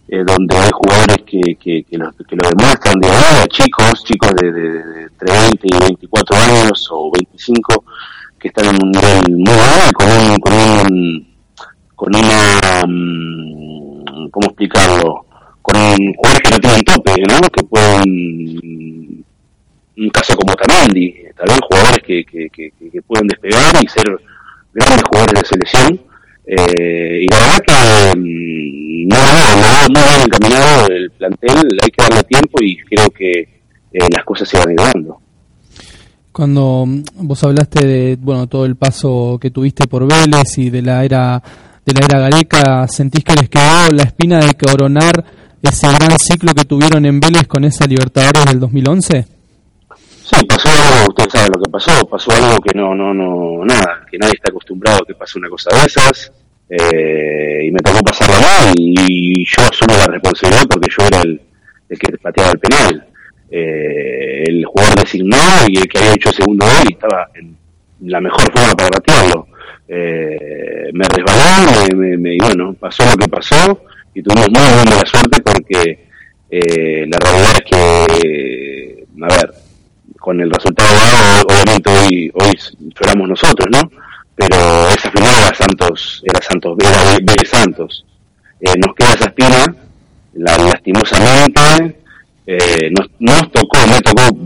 eh, 0.10 0.24
donde 0.26 0.58
hay 0.58 0.70
jugadores 0.72 1.18
que, 1.26 1.56
que, 1.56 1.84
que, 1.84 1.98
lo, 1.98 2.12
demuestran 2.12 3.00
de 3.00 3.08
ahora, 3.08 3.48
chicos, 3.48 4.04
chicos 4.04 4.32
de, 4.42 4.48
entre 4.48 5.32
20 5.32 5.68
y 5.68 5.80
24 5.80 6.38
años 6.38 6.88
o 6.92 7.12
25, 7.12 7.84
que 8.40 8.48
están 8.50 8.76
en 8.76 8.84
un 8.84 8.92
nivel 8.92 9.38
muy 9.38 9.54
alto, 9.54 9.94
con 9.94 10.08
un, 10.12 10.38
con 10.40 10.54
un 10.54 11.32
con 11.96 12.16
una 12.16 12.84
mm, 12.88 14.30
¿cómo 14.32 14.48
explicarlo? 14.48 15.26
con 15.62 15.76
jugadores 16.16 16.42
que 16.44 16.50
no 16.50 16.58
tienen 16.58 16.82
tope, 16.82 17.14
¿no? 17.30 17.40
que 17.50 17.64
pueden 17.64 19.01
un 20.02 20.10
caso 20.10 20.36
como 20.36 20.54
Tamandi, 20.56 21.14
tal 21.38 21.48
vez 21.48 21.60
jugadores 21.70 22.00
que, 22.04 22.24
que, 22.26 23.02
pueden 23.08 23.28
despegar 23.28 23.76
y 23.82 23.88
ser 23.88 24.06
grandes 24.74 25.04
jugadores 25.04 25.42
de 25.42 25.48
selección 25.48 26.12
eh, 26.46 27.24
y 27.24 27.28
la 27.28 27.40
verdad 27.40 27.60
que 27.66 28.20
mm, 28.20 29.08
no, 29.08 29.18
no, 29.90 30.26
encaminado 30.26 30.88
el 30.88 31.12
plantel, 31.12 31.78
hay 31.82 31.92
que 31.92 32.04
darle 32.04 32.24
tiempo 32.24 32.58
y 32.62 32.78
creo 32.78 33.10
que 33.10 33.32
eh, 33.94 34.08
las 34.14 34.26
cosas 34.26 34.50
se 34.50 34.58
van 34.58 34.76
a. 34.80 34.92
Cuando 36.32 36.86
mm, 36.88 37.04
vos 37.28 37.44
hablaste 37.44 37.86
de 37.86 38.18
bueno 38.20 38.48
todo 38.48 38.66
el 38.66 38.76
paso 38.76 39.38
que 39.40 39.52
tuviste 39.52 39.88
por 39.88 40.08
Vélez 40.08 40.58
y 40.58 40.70
de 40.70 40.82
la 40.82 41.06
era 41.06 41.42
de 41.86 41.94
la 41.94 42.06
era 42.06 42.20
Gareca, 42.20 42.88
¿sentís 42.88 43.24
que 43.24 43.36
les 43.36 43.50
quedó 43.50 43.90
la 43.92 44.04
espina 44.04 44.40
de 44.40 44.54
coronar 44.56 45.24
ese 45.62 45.88
gran 45.88 46.18
ciclo 46.18 46.54
que 46.54 46.66
tuvieron 46.66 47.06
en 47.06 47.20
Vélez 47.20 47.48
con 47.48 47.64
esa 47.66 47.86
Libertadores 47.86 48.46
del 48.46 48.60
2011? 48.60 49.41
Sí, 50.32 50.46
pasó 50.46 50.70
algo, 50.70 51.10
usted 51.10 51.30
sabe 51.30 51.50
lo 51.54 51.62
que 51.62 51.70
pasó, 51.70 52.08
pasó 52.08 52.32
algo 52.32 52.58
que 52.62 52.78
no, 52.78 52.96
no, 52.96 53.14
no, 53.14 53.66
nada, 53.66 54.06
que 54.10 54.18
nadie 54.18 54.34
está 54.36 54.50
acostumbrado 54.50 55.00
a 55.04 55.06
que 55.06 55.14
pase 55.16 55.38
una 55.38 55.50
cosa 55.50 55.70
de 55.76 55.86
esas, 55.86 56.32
eh, 56.70 57.66
y 57.68 57.72
me 57.72 57.80
tocó 57.80 58.00
pasarla 58.00 58.40
mal, 58.40 58.74
y, 58.78 59.44
yo 59.46 59.62
asumo 59.70 59.98
la 59.98 60.06
responsabilidad 60.08 60.64
porque 60.70 60.90
yo 60.98 61.06
era 61.08 61.22
el, 61.22 61.42
el 61.90 62.00
que 62.00 62.18
pateaba 62.18 62.52
el 62.52 62.60
penal, 62.60 63.08
eh, 63.50 64.44
el 64.48 64.64
jugador 64.66 64.96
designado 65.00 65.66
y 65.68 65.78
el 65.80 65.88
que 65.90 65.98
había 65.98 66.14
hecho 66.14 66.32
segundo 66.32 66.66
gol 66.66 66.86
y 66.90 66.94
estaba 66.94 67.28
en 67.36 67.58
la 68.10 68.22
mejor 68.22 68.50
forma 68.54 68.74
para 68.74 68.90
patearlo. 68.90 69.48
Eh, 69.90 70.90
me 70.94 71.04
resbaló, 71.04 71.72
me, 71.90 71.96
me- 71.98 72.18
me- 72.18 72.36
y 72.36 72.38
bueno, 72.38 72.74
pasó 72.80 73.04
lo 73.06 73.18
que 73.18 73.28
pasó, 73.28 73.84
y 74.14 74.22
tuvimos 74.24 74.48
muy, 74.50 74.62
mala 74.90 75.06
suerte 75.06 75.42
porque 75.44 76.08
eh, 76.50 77.06
la 77.10 77.18
realidad 77.20 77.52
es 77.58 77.64
que, 77.70 79.06
a 79.22 79.28
ver, 79.28 79.54
con 80.20 80.40
el 80.42 80.50
resultado 80.50 80.94
dado, 80.94 81.44
obviamente 81.48 81.90
hoy, 81.90 82.32
hoy 82.34 82.52
lloramos 83.00 83.30
nosotros, 83.30 83.68
¿no? 83.72 83.92
Pero 84.36 84.90
esa 84.90 85.12
final 85.12 85.34
era 85.34 85.54
Santos, 85.54 86.24
era 86.26 86.42
Santos, 86.42 86.78
era 86.80 87.18
Vélez 87.22 87.50
Santos. 87.50 88.06
Eh, 88.60 88.74
nos 88.78 88.96
queda 88.96 89.14
esa 89.14 89.26
espina, 89.26 89.76
la, 90.34 90.58
lastimosamente, 90.58 91.98
eh, 92.46 92.92
nos, 92.98 93.08
nos 93.20 93.52
tocó, 93.52 93.78
me 93.88 94.00
tocó 94.02 94.38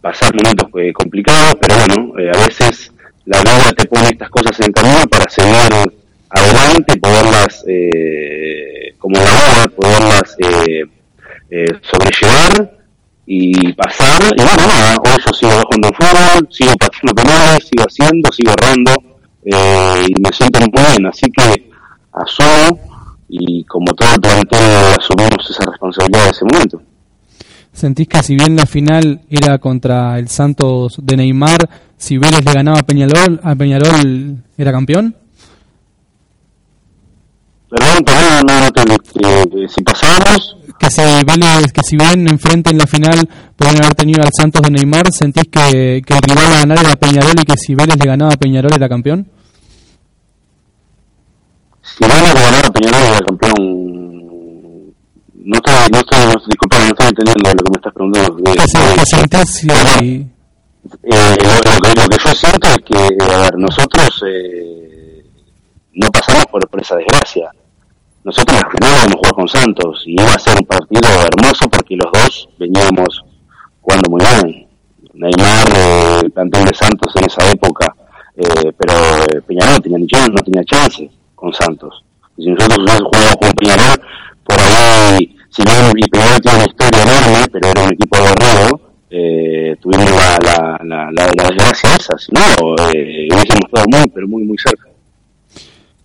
pasar 0.00 0.32
momentos 0.34 0.68
eh, 0.76 0.92
complicados, 0.92 1.56
pero 1.60 1.74
bueno, 1.76 2.18
eh, 2.18 2.30
a 2.34 2.46
veces 2.46 2.92
la 3.24 3.40
vida 3.40 3.72
te 3.76 3.86
pone 3.86 4.08
estas 4.08 4.30
cosas 4.30 4.58
en 4.60 4.72
camino 4.72 5.06
para 5.10 5.28
seguir 5.28 5.54
adelante, 6.30 6.96
poderlas, 6.98 7.64
eh, 7.66 8.94
como 8.98 9.16
la 9.16 9.24
vida, 9.24 9.68
poderlas 9.76 10.36
sobrellevar 11.82 12.77
y 13.30 13.72
pasar, 13.74 14.22
y 14.34 14.40
bueno, 14.42 14.66
nada, 14.66 14.96
hoy 15.04 15.22
yo 15.26 15.32
sigo 15.34 15.52
jugando 15.62 15.88
fútbol, 15.88 16.48
sigo 16.50 16.72
pateando 16.80 17.14
penales, 17.14 17.68
sigo 17.70 17.84
haciendo, 17.86 18.30
sigo 18.32 18.52
errando, 18.58 18.92
eh, 19.44 20.06
y 20.08 20.20
me 20.22 20.30
siento 20.32 20.60
muy 20.60 20.70
bien, 20.72 21.06
así 21.06 21.26
que 21.30 21.70
asumo, 22.10 22.80
y 23.28 23.64
como 23.64 23.92
todo 23.92 24.14
el 24.14 24.20
plantel 24.20 24.94
asumimos 24.98 25.50
esa 25.50 25.70
responsabilidad 25.70 26.24
de 26.24 26.30
ese 26.30 26.44
momento. 26.46 26.82
¿Sentís 27.70 28.08
que 28.08 28.22
si 28.22 28.34
bien 28.34 28.56
la 28.56 28.64
final 28.64 29.20
era 29.28 29.58
contra 29.58 30.18
el 30.18 30.28
Santos 30.28 30.96
de 31.02 31.16
Neymar, 31.18 31.68
si 31.98 32.16
Vélez 32.16 32.42
le 32.42 32.52
ganaba 32.52 32.78
a 32.80 32.82
Peñarol, 32.82 33.40
a 33.44 33.54
Peñarol 33.54 34.36
era 34.56 34.72
campeón? 34.72 35.14
Perdón, 37.68 38.04
perdón, 38.04 38.46
no, 38.46 38.60
no, 38.60 38.98
que- 38.98 39.68
si 39.68 39.82
pasábamos, 39.82 40.56
Que 40.78 40.90
si 40.90 41.00
Vélez, 41.02 41.72
que 41.72 41.80
si 41.82 41.96
bien 41.96 42.28
enfrente 42.28 42.70
en 42.70 42.78
la 42.78 42.86
final 42.86 43.28
podían 43.56 43.76
haber 43.82 43.94
tenido 43.94 44.22
al 44.22 44.30
Santos 44.32 44.62
de 44.62 44.70
Neymar, 44.70 45.10
¿sentís 45.12 45.44
que, 45.50 46.02
que 46.06 46.14
el 46.14 46.22
rival 46.22 46.52
a 46.52 46.58
ganar 46.60 46.78
era 46.78 46.94
Peñarol 46.96 47.32
y 47.40 47.44
que 47.44 47.56
si 47.56 47.74
Vélez 47.74 47.96
le 47.98 48.06
ganaba 48.06 48.32
a 48.34 48.36
Peñarol 48.36 48.72
era 48.74 48.88
campeón? 48.88 49.28
si 51.82 52.04
van 52.04 52.12
a 52.26 52.34
ganar 52.34 52.64
a 52.66 52.70
Peñarol 52.70 53.02
era 53.02 53.18
campeón, 53.20 53.54
no 55.34 55.56
estoy, 55.56 55.74
no 55.90 55.98
estoy, 55.98 56.18
no, 56.26 56.34
disculpa, 56.46 56.78
no 56.78 56.84
estoy 56.84 57.06
entendiendo 57.08 57.50
lo 57.50 57.64
que 57.64 57.70
me 57.70 57.76
estás 57.76 57.92
preguntando. 57.94 58.38
Eh, 58.38 58.54
¿Qué, 58.54 58.66
se- 58.68 58.94
qué 58.94 59.04
sentís 59.06 59.50
si- 59.54 60.26
Eh, 61.02 61.36
lo, 61.42 61.54
lo 61.72 61.80
que, 61.80 62.00
lo 62.00 62.08
que 62.08 62.16
yo 62.24 62.34
siento 62.34 62.68
es 62.68 62.78
que, 62.86 63.24
a 63.24 63.38
ver, 63.42 63.54
nosotros 63.58 64.22
eh, 64.28 65.24
no 65.94 66.08
pasamos 66.10 66.44
por, 66.46 66.68
por 66.68 66.80
esa 66.80 66.94
desgracia. 66.96 67.50
Nosotros 68.28 68.60
al 68.62 68.70
final 68.70 68.92
íbamos 68.92 69.14
a 69.14 69.16
jugar 69.16 69.32
con 69.32 69.48
Santos 69.48 70.02
y 70.04 70.12
iba 70.12 70.34
a 70.34 70.38
ser 70.38 70.54
un 70.60 70.66
partido 70.66 71.08
hermoso 71.08 71.66
porque 71.70 71.96
los 71.96 72.12
dos 72.12 72.46
veníamos 72.58 73.24
jugando 73.80 74.10
muy 74.10 74.20
bien. 74.20 74.68
Neymar, 75.14 75.66
eh, 75.74 76.20
el 76.24 76.30
plantel 76.32 76.66
de 76.66 76.74
Santos 76.74 77.16
en 77.16 77.24
esa 77.24 77.50
época, 77.50 77.96
eh, 78.36 78.70
pero 78.76 78.92
eh, 79.32 79.40
Peñarol 79.46 79.76
no 79.76 79.80
tenía 79.80 79.98
ni 79.98 80.06
chance, 80.06 80.30
no 80.30 80.42
tenía 80.42 80.62
chance 80.64 81.10
con 81.34 81.54
Santos. 81.54 82.04
Y 82.36 82.42
si 82.44 82.50
nosotros 82.50 82.80
hubiésemos 82.80 83.10
jugado 83.10 83.36
con 83.38 83.50
Peñarol, 83.52 84.00
por 84.44 84.60
ahí, 84.60 85.34
si 85.48 85.62
no, 85.62 85.72
y 85.96 86.08
Peñarol 86.10 86.40
tiene 86.42 86.58
una 86.58 86.66
historia 86.66 87.02
enorme, 87.04 87.46
pero 87.50 87.68
era 87.70 87.82
un 87.82 87.92
equipo 87.94 88.18
guerrero, 88.18 88.80
eh, 89.08 89.76
tuvimos 89.80 90.10
la, 90.10 90.36
la, 90.44 90.80
la, 90.84 91.10
la, 91.12 91.32
la 91.34 91.48
desgracia 91.48 91.96
esa, 91.96 92.18
si 92.18 92.30
no, 92.32 92.74
eh, 92.92 93.26
hubiésemos 93.32 93.64
estado 93.64 93.86
muy, 93.88 94.06
pero 94.12 94.28
muy, 94.28 94.44
muy 94.44 94.58
cerca. 94.58 94.86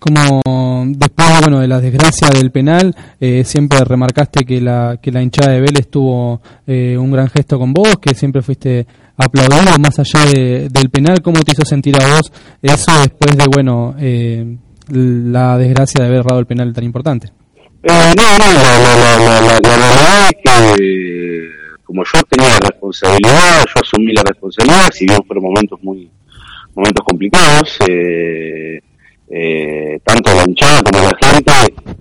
Como 0.05 0.83
después 0.87 1.27
bueno, 1.41 1.61
de 1.61 1.67
la 1.69 1.79
desgracia 1.79 2.27
del 2.29 2.51
penal, 2.51 2.93
eh, 3.21 3.43
siempre 3.45 3.79
remarcaste 3.85 4.43
que 4.43 4.59
la, 4.59 4.97
que 5.01 5.11
la 5.13 5.21
hinchada 5.23 5.53
de 5.53 5.61
Vélez 5.61 5.87
tuvo 5.89 6.41
eh, 6.67 6.97
un 6.97 7.09
gran 7.09 7.29
gesto 7.29 7.57
con 7.57 7.71
vos, 7.71 7.87
que 8.01 8.13
siempre 8.13 8.41
fuiste 8.41 8.85
aplaudido 9.15 9.77
más 9.79 9.97
allá 9.99 10.25
de- 10.25 10.67
del 10.69 10.89
penal. 10.89 11.21
¿Cómo 11.21 11.39
te 11.41 11.53
hizo 11.53 11.63
sentir 11.63 11.95
a 12.01 12.05
vos 12.15 12.31
eso 12.61 12.91
después 13.01 13.37
de 13.37 13.45
bueno 13.53 13.95
eh, 13.97 14.57
la 14.89 15.57
desgracia 15.57 16.01
de 16.01 16.07
haber 16.07 16.19
errado 16.19 16.39
el 16.41 16.47
penal 16.47 16.73
tan 16.73 16.83
importante? 16.83 17.27
Eh, 17.83 18.13
no, 18.17 18.37
no, 18.37 18.53
la, 18.53 18.79
la, 18.79 19.41
la, 19.41 19.59
verdad 19.61 20.29
es 20.29 20.35
que 20.43 21.49
como 21.85 22.03
yo 22.03 22.21
tenía 22.29 22.59
responsabilidad, 22.59 23.63
yo 23.73 23.81
asumí 23.81 24.11
la 24.13 24.23
responsabilidad, 24.23 24.89
si 24.91 25.05
bien 25.05 25.19
fueron 25.25 25.45
momentos 25.45 25.79
muy 25.81 26.09
momentos 26.75 27.05
complicados, 27.05 27.77
eh, 27.87 28.81
eh, 29.29 29.99
tanto 30.03 30.33
la 30.33 30.43
hinchada 30.47 30.81
como 30.83 31.03
la 31.03 31.17
gente, 31.21 31.51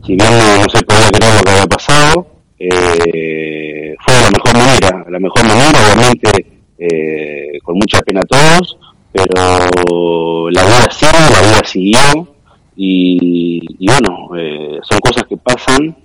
si 0.05 0.17
bien 0.17 0.31
no, 0.31 0.69
se 0.69 0.85
podía 0.85 1.11
creer 1.11 1.35
lo 1.35 1.43
que 1.43 1.51
había 1.51 1.67
pasado, 1.67 2.27
eh, 2.59 3.95
fue 4.05 4.15
de 4.15 4.23
la 4.23 4.31
mejor 4.31 4.57
manera, 4.57 5.07
la 5.09 5.19
mejor 5.19 5.45
manera, 5.47 5.79
obviamente 5.81 6.47
eh, 6.79 7.59
con 7.63 7.77
mucha 7.77 8.01
pena 8.01 8.21
a 8.21 8.25
todos, 8.25 8.79
pero 9.13 10.51
la 10.51 10.65
vida 10.65 10.91
sigue, 10.91 11.13
la 11.13 11.41
vida 11.41 11.61
siguió, 11.65 12.35
y, 12.77 13.61
y 13.79 13.87
bueno, 13.87 14.31
eh, 14.37 14.79
son 14.83 14.99
cosas 15.01 15.25
que 15.29 15.37
pasan 15.37 15.97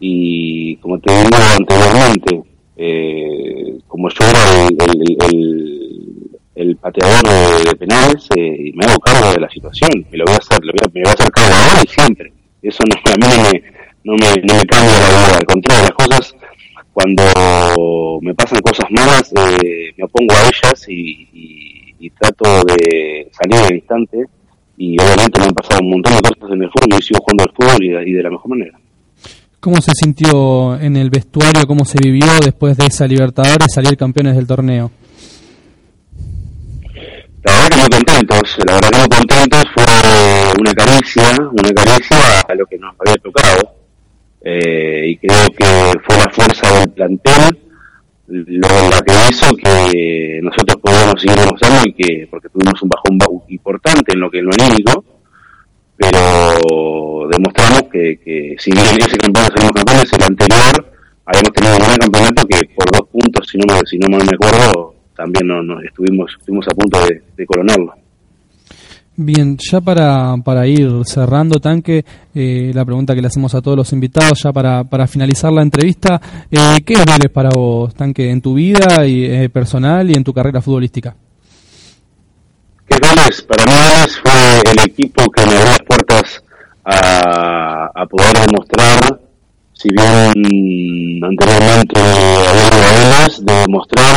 y 0.00 0.76
como 0.76 0.98
te 0.98 1.12
digo 1.12 1.36
anteriormente, 1.56 2.42
eh, 2.76 3.78
como 3.86 4.08
yo 4.08 4.24
era 4.28 4.66
el, 4.66 4.76
el, 4.80 5.16
el, 5.32 6.30
el 6.54 6.76
pateador 6.76 7.22
de, 7.64 7.76
penales, 7.76 8.28
eh, 8.36 8.72
me 8.74 8.86
hago 8.86 8.98
cargo 8.98 9.32
de 9.32 9.40
la 9.40 9.48
situación, 9.48 9.90
me 10.10 10.18
lo 10.18 10.24
voy 10.24 10.34
a 10.34 10.38
hacer, 10.38 10.64
lo 10.64 10.72
voy 10.72 10.80
a, 10.84 10.88
me 10.92 11.00
voy 11.02 11.10
a 11.10 11.12
hacer 11.12 11.30
cargo 11.32 11.54
ahora 11.54 11.82
y 11.84 11.88
siempre. 11.88 12.32
Eso 12.62 12.78
no, 12.88 12.96
a 13.04 13.16
mí 13.16 13.36
no 13.36 13.42
me, 13.42 13.62
no 14.04 14.12
me, 14.14 14.42
no 14.42 14.54
me 14.54 14.64
cambia 14.64 14.98
la 14.98 15.08
vida, 15.08 15.38
al 15.38 15.46
contrario, 15.46 15.82
las 15.82 15.90
cosas, 15.90 16.34
cuando 16.92 18.20
me 18.22 18.34
pasan 18.34 18.60
cosas 18.60 18.86
malas, 18.90 19.32
eh, 19.62 19.92
me 19.96 20.04
opongo 20.04 20.34
a 20.34 20.42
ellas 20.42 20.88
y, 20.88 21.28
y, 21.32 21.94
y 22.06 22.10
trato 22.10 22.62
de 22.64 23.28
salir 23.32 23.66
del 23.66 23.76
instante 23.76 24.24
y 24.76 25.00
obviamente 25.00 25.40
me 25.40 25.46
han 25.46 25.54
pasado 25.54 25.80
un 25.82 25.90
montón 25.90 26.14
de 26.14 26.22
cosas 26.22 26.52
en 26.52 26.62
el 26.62 26.70
fútbol 26.70 26.98
y 26.98 27.02
sigo 27.02 27.20
jugando 27.20 27.44
al 27.44 27.54
fútbol 27.54 27.84
y 27.84 28.10
y 28.10 28.12
de 28.12 28.22
la 28.22 28.30
mejor 28.30 28.48
manera. 28.48 28.78
¿Cómo 29.60 29.80
se 29.80 29.92
sintió 29.94 30.78
en 30.78 30.96
el 30.96 31.08
vestuario? 31.08 31.66
¿Cómo 31.66 31.84
se 31.84 31.98
vivió 31.98 32.26
después 32.44 32.76
de 32.76 32.86
esa 32.86 33.06
Libertadores 33.06 33.72
salir 33.72 33.96
campeones 33.96 34.36
del 34.36 34.46
torneo? 34.46 34.90
La 37.44 37.52
verdad 37.52 37.68
que 37.68 37.76
muy 37.76 37.88
contentos, 37.90 38.56
la 38.66 38.74
verdad 38.74 38.90
que 38.90 38.98
muy 38.98 39.08
contentos, 39.08 39.64
fue 39.74 39.84
una 40.60 40.72
caricia, 40.74 41.36
una 41.50 41.72
caricia 41.74 42.40
a 42.48 42.54
lo 42.54 42.66
que 42.66 42.78
nos 42.78 42.94
había 42.98 43.16
tocado. 43.16 43.74
Eh, 44.42 45.04
y 45.08 45.16
creo 45.16 45.46
que 45.56 45.64
fue 46.04 46.16
la 46.18 46.30
fuerza 46.30 46.78
del 46.80 46.90
plantel 46.90 47.58
lo, 48.26 48.68
lo 48.90 49.02
que 49.02 49.12
hizo 49.30 49.54
que 49.56 50.40
nosotros 50.42 50.76
podamos 50.82 51.20
seguir 51.20 51.38
demostrando 51.38 51.82
y 51.86 51.92
que, 51.92 52.26
porque 52.30 52.48
tuvimos 52.48 52.82
un 52.82 52.88
bajón 52.88 53.18
ba- 53.18 53.26
importante 53.48 54.12
en 54.14 54.20
lo 54.20 54.30
que 54.30 54.38
es 54.38 54.44
lo 54.44 54.50
anímico, 54.52 55.04
pero 55.96 57.28
demostramos 57.30 57.82
que, 57.92 58.18
que 58.24 58.56
si 58.58 58.70
bien 58.70 58.84
ese 58.98 59.16
campeonato 59.18 59.54
salimos 59.54 59.72
campeones, 59.72 60.12
el 60.12 60.22
anterior 60.24 60.92
habíamos 61.26 61.52
tenido 61.52 61.76
un 61.76 61.84
gran 61.84 61.96
campeonato 61.98 62.46
que 62.46 62.68
por 62.74 62.90
dos 62.90 63.08
puntos, 63.08 63.46
si 63.48 63.58
no 63.58 63.74
me, 63.74 63.80
si 63.86 63.98
no 63.98 64.08
me 64.08 64.16
acuerdo, 64.24 64.93
también 65.16 65.46
no, 65.46 65.62
no- 65.62 65.80
estuvimos, 65.80 66.30
estuvimos 66.38 66.66
a 66.68 66.74
punto 66.74 66.98
de, 67.06 67.22
de 67.36 67.46
coronarlo. 67.46 67.92
Bien, 69.16 69.56
ya 69.58 69.80
para, 69.80 70.34
para 70.44 70.66
ir 70.66 70.90
cerrando, 71.04 71.60
Tanque, 71.60 72.04
eh, 72.34 72.72
la 72.74 72.84
pregunta 72.84 73.14
que 73.14 73.20
le 73.20 73.28
hacemos 73.28 73.54
a 73.54 73.62
todos 73.62 73.76
los 73.76 73.92
invitados, 73.92 74.40
ya 74.42 74.52
para, 74.52 74.82
para 74.82 75.06
finalizar 75.06 75.52
la 75.52 75.62
entrevista, 75.62 76.20
eh, 76.50 76.80
¿qué 76.84 76.94
es 76.94 77.04
Vélez 77.04 77.30
para 77.32 77.50
vos, 77.50 77.94
Tanque, 77.94 78.28
en 78.28 78.40
tu 78.40 78.54
vida 78.54 79.06
y, 79.06 79.24
eh, 79.24 79.48
personal 79.50 80.10
y 80.10 80.14
en 80.14 80.24
tu 80.24 80.32
carrera 80.32 80.60
futbolística? 80.60 81.14
Vélez, 82.88 83.42
para 83.42 83.64
mí 83.66 83.72
Vélez 83.72 84.18
fue 84.20 84.72
el 84.72 84.90
equipo 84.90 85.30
que 85.30 85.46
me 85.46 85.52
abrió 85.52 85.64
las 85.66 85.78
puertas 85.86 86.44
a, 86.84 87.90
a 87.94 88.06
poder 88.06 88.32
demostrar, 88.46 89.20
si 89.84 89.90
bien 89.90 91.22
anteriormente 91.22 92.00
había 92.00 92.68
a 92.68 93.18
Vélez, 93.20 93.44
de 93.44 93.52
demostrar 93.52 94.14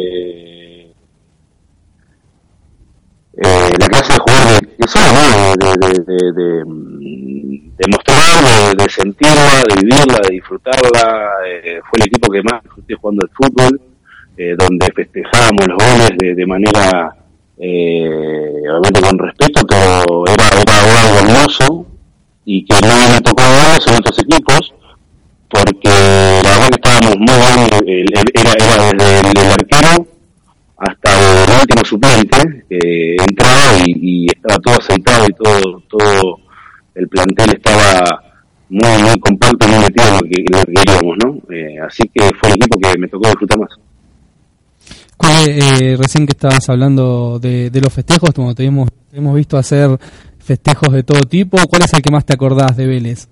eh, 0.00 0.92
eh, 3.36 3.70
la 3.78 3.86
clase 3.88 4.14
de 4.14 4.18
jugador 4.20 4.62
de, 5.58 5.68
de, 5.68 6.04
de, 6.06 6.32
de, 6.32 6.64
mm, 6.64 7.76
de 7.76 7.88
mostrar, 7.88 8.74
de, 8.74 8.88
sentirla, 8.88 9.62
de 9.68 9.74
vivirla, 9.82 10.18
de 10.26 10.34
disfrutarla. 10.34 11.30
eh, 11.46 11.80
fue 11.90 11.98
el 11.98 12.06
equipo 12.06 12.32
que 12.32 12.42
más 12.50 12.62
disfruté 12.62 12.94
jugando 12.94 13.26
al 13.26 13.36
fútbol, 13.36 13.80
eh, 14.38 14.56
donde 14.58 14.86
festejábamos 14.96 15.68
los 15.68 15.76
goles 15.76 16.36
de, 16.36 16.46
manera 16.46 17.14
obviamente 17.58 19.00
con 19.02 19.18
respeto, 19.18 19.60
pero 19.68 20.24
era, 20.26 20.48
era 20.58 21.02
algo 21.02 21.18
hermoso 21.18 21.86
y 22.46 22.64
que 22.64 22.80
no 22.80 23.08
me 23.12 23.20
tocó 23.20 23.42
ver 23.42 23.78
en 23.86 23.94
otros 23.94 24.18
equipos, 24.18 24.72
porque 25.52 25.90
la 26.42 26.50
verdad 26.50 26.68
que 26.70 26.80
estábamos 26.82 27.16
muy 27.18 27.86
bien, 27.86 28.06
era, 28.34 28.52
era 28.58 28.92
desde 28.92 29.20
el, 29.20 29.38
el 29.38 29.52
arquero 29.52 30.06
hasta 30.78 31.10
el 31.12 31.60
último 31.60 31.84
suplente, 31.84 32.64
que 32.68 33.16
entraba 33.16 33.78
y, 33.84 34.24
y 34.24 34.26
estaba 34.26 34.56
todo 34.58 34.74
aceitado 34.78 35.26
y 35.28 35.32
todo, 35.34 35.82
todo 35.88 36.40
el 36.94 37.08
plantel 37.08 37.50
estaba 37.54 38.22
muy, 38.68 39.02
muy 39.02 39.20
compacto, 39.20 39.68
muy 39.68 39.78
metido 39.78 40.08
en 40.08 40.14
lo 40.14 40.20
que, 40.20 40.40
en 40.40 40.58
lo 40.58 40.64
que 40.64 40.72
queríamos, 40.72 41.16
¿no? 41.22 41.54
Eh, 41.54 41.78
así 41.86 42.02
que 42.12 42.30
fue 42.40 42.48
el 42.48 42.56
equipo 42.56 42.80
que 42.80 42.98
me 42.98 43.08
tocó 43.08 43.28
disfrutar 43.28 43.58
más. 43.58 43.70
¿Cuál, 45.16 45.48
eh, 45.48 45.96
recién 45.98 46.26
que 46.26 46.32
estabas 46.32 46.68
hablando 46.68 47.38
de, 47.38 47.70
de 47.70 47.80
los 47.80 47.92
festejos, 47.92 48.30
como 48.34 48.54
te 48.54 48.64
hemos, 48.64 48.88
te 49.10 49.18
hemos 49.18 49.36
visto 49.36 49.58
hacer 49.58 49.90
festejos 50.38 50.92
de 50.92 51.02
todo 51.04 51.20
tipo, 51.20 51.58
¿cuál 51.68 51.82
es 51.82 51.92
el 51.92 52.02
que 52.02 52.10
más 52.10 52.24
te 52.24 52.32
acordás 52.32 52.76
de 52.76 52.86
Vélez? 52.86 53.28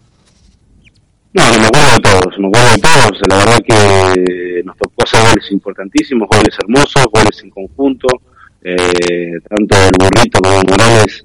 No, 1.33 1.43
no 1.47 1.59
me 1.61 1.67
acuerdo 1.67 1.93
de 1.93 2.01
todos, 2.01 2.39
me 2.39 2.49
acuerdo 2.49 2.71
de 2.71 2.79
todos. 2.79 3.21
La 3.29 3.37
verdad 3.37 3.59
que 3.67 4.63
nos 4.65 4.77
tocó 4.77 5.05
hacer 5.05 5.21
goles 5.21 5.53
importantísimos, 5.53 6.29
goles 6.29 6.57
hermosos, 6.61 7.05
goles 7.13 7.41
en 7.45 7.51
conjunto. 7.51 8.09
Eh, 8.63 9.39
tanto 9.49 9.77
el 9.77 9.93
burrito 9.99 10.39
como 10.41 10.61
Morales 10.69 11.25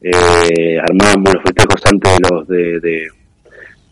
eh, 0.00 0.78
armábamos 0.80 1.34
los 1.34 1.42
festejos 1.44 1.80
antes 1.86 2.12
de 2.12 2.28
los 2.28 2.48
de, 2.48 2.80
de, 2.80 3.08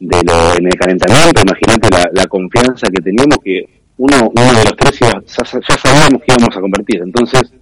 de 0.00 0.22
lo, 0.24 0.56
en 0.56 0.66
el 0.66 0.74
calentamiento. 0.74 1.42
Imagínate 1.42 1.88
la, 2.12 2.26
confianza 2.26 2.86
que 2.88 3.02
teníamos 3.02 3.38
que 3.44 3.64
uno, 3.98 4.32
uno 4.34 4.52
de 4.54 4.64
los 4.64 4.76
tres 4.76 4.98
ya, 4.98 5.12
ya 5.20 5.76
sabíamos 5.76 6.22
que 6.22 6.32
íbamos 6.32 6.56
a 6.56 6.60
convertir. 6.60 7.02
Entonces, 7.02 7.52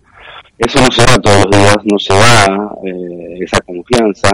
eso 0.56 0.80
no 0.80 0.90
se 0.90 1.02
da 1.04 1.18
todos 1.18 1.44
los 1.44 1.50
días, 1.50 1.76
no 1.84 1.98
se 1.98 2.14
da 2.14 2.46
eh, 2.84 3.38
esa 3.40 3.60
confianza. 3.60 4.30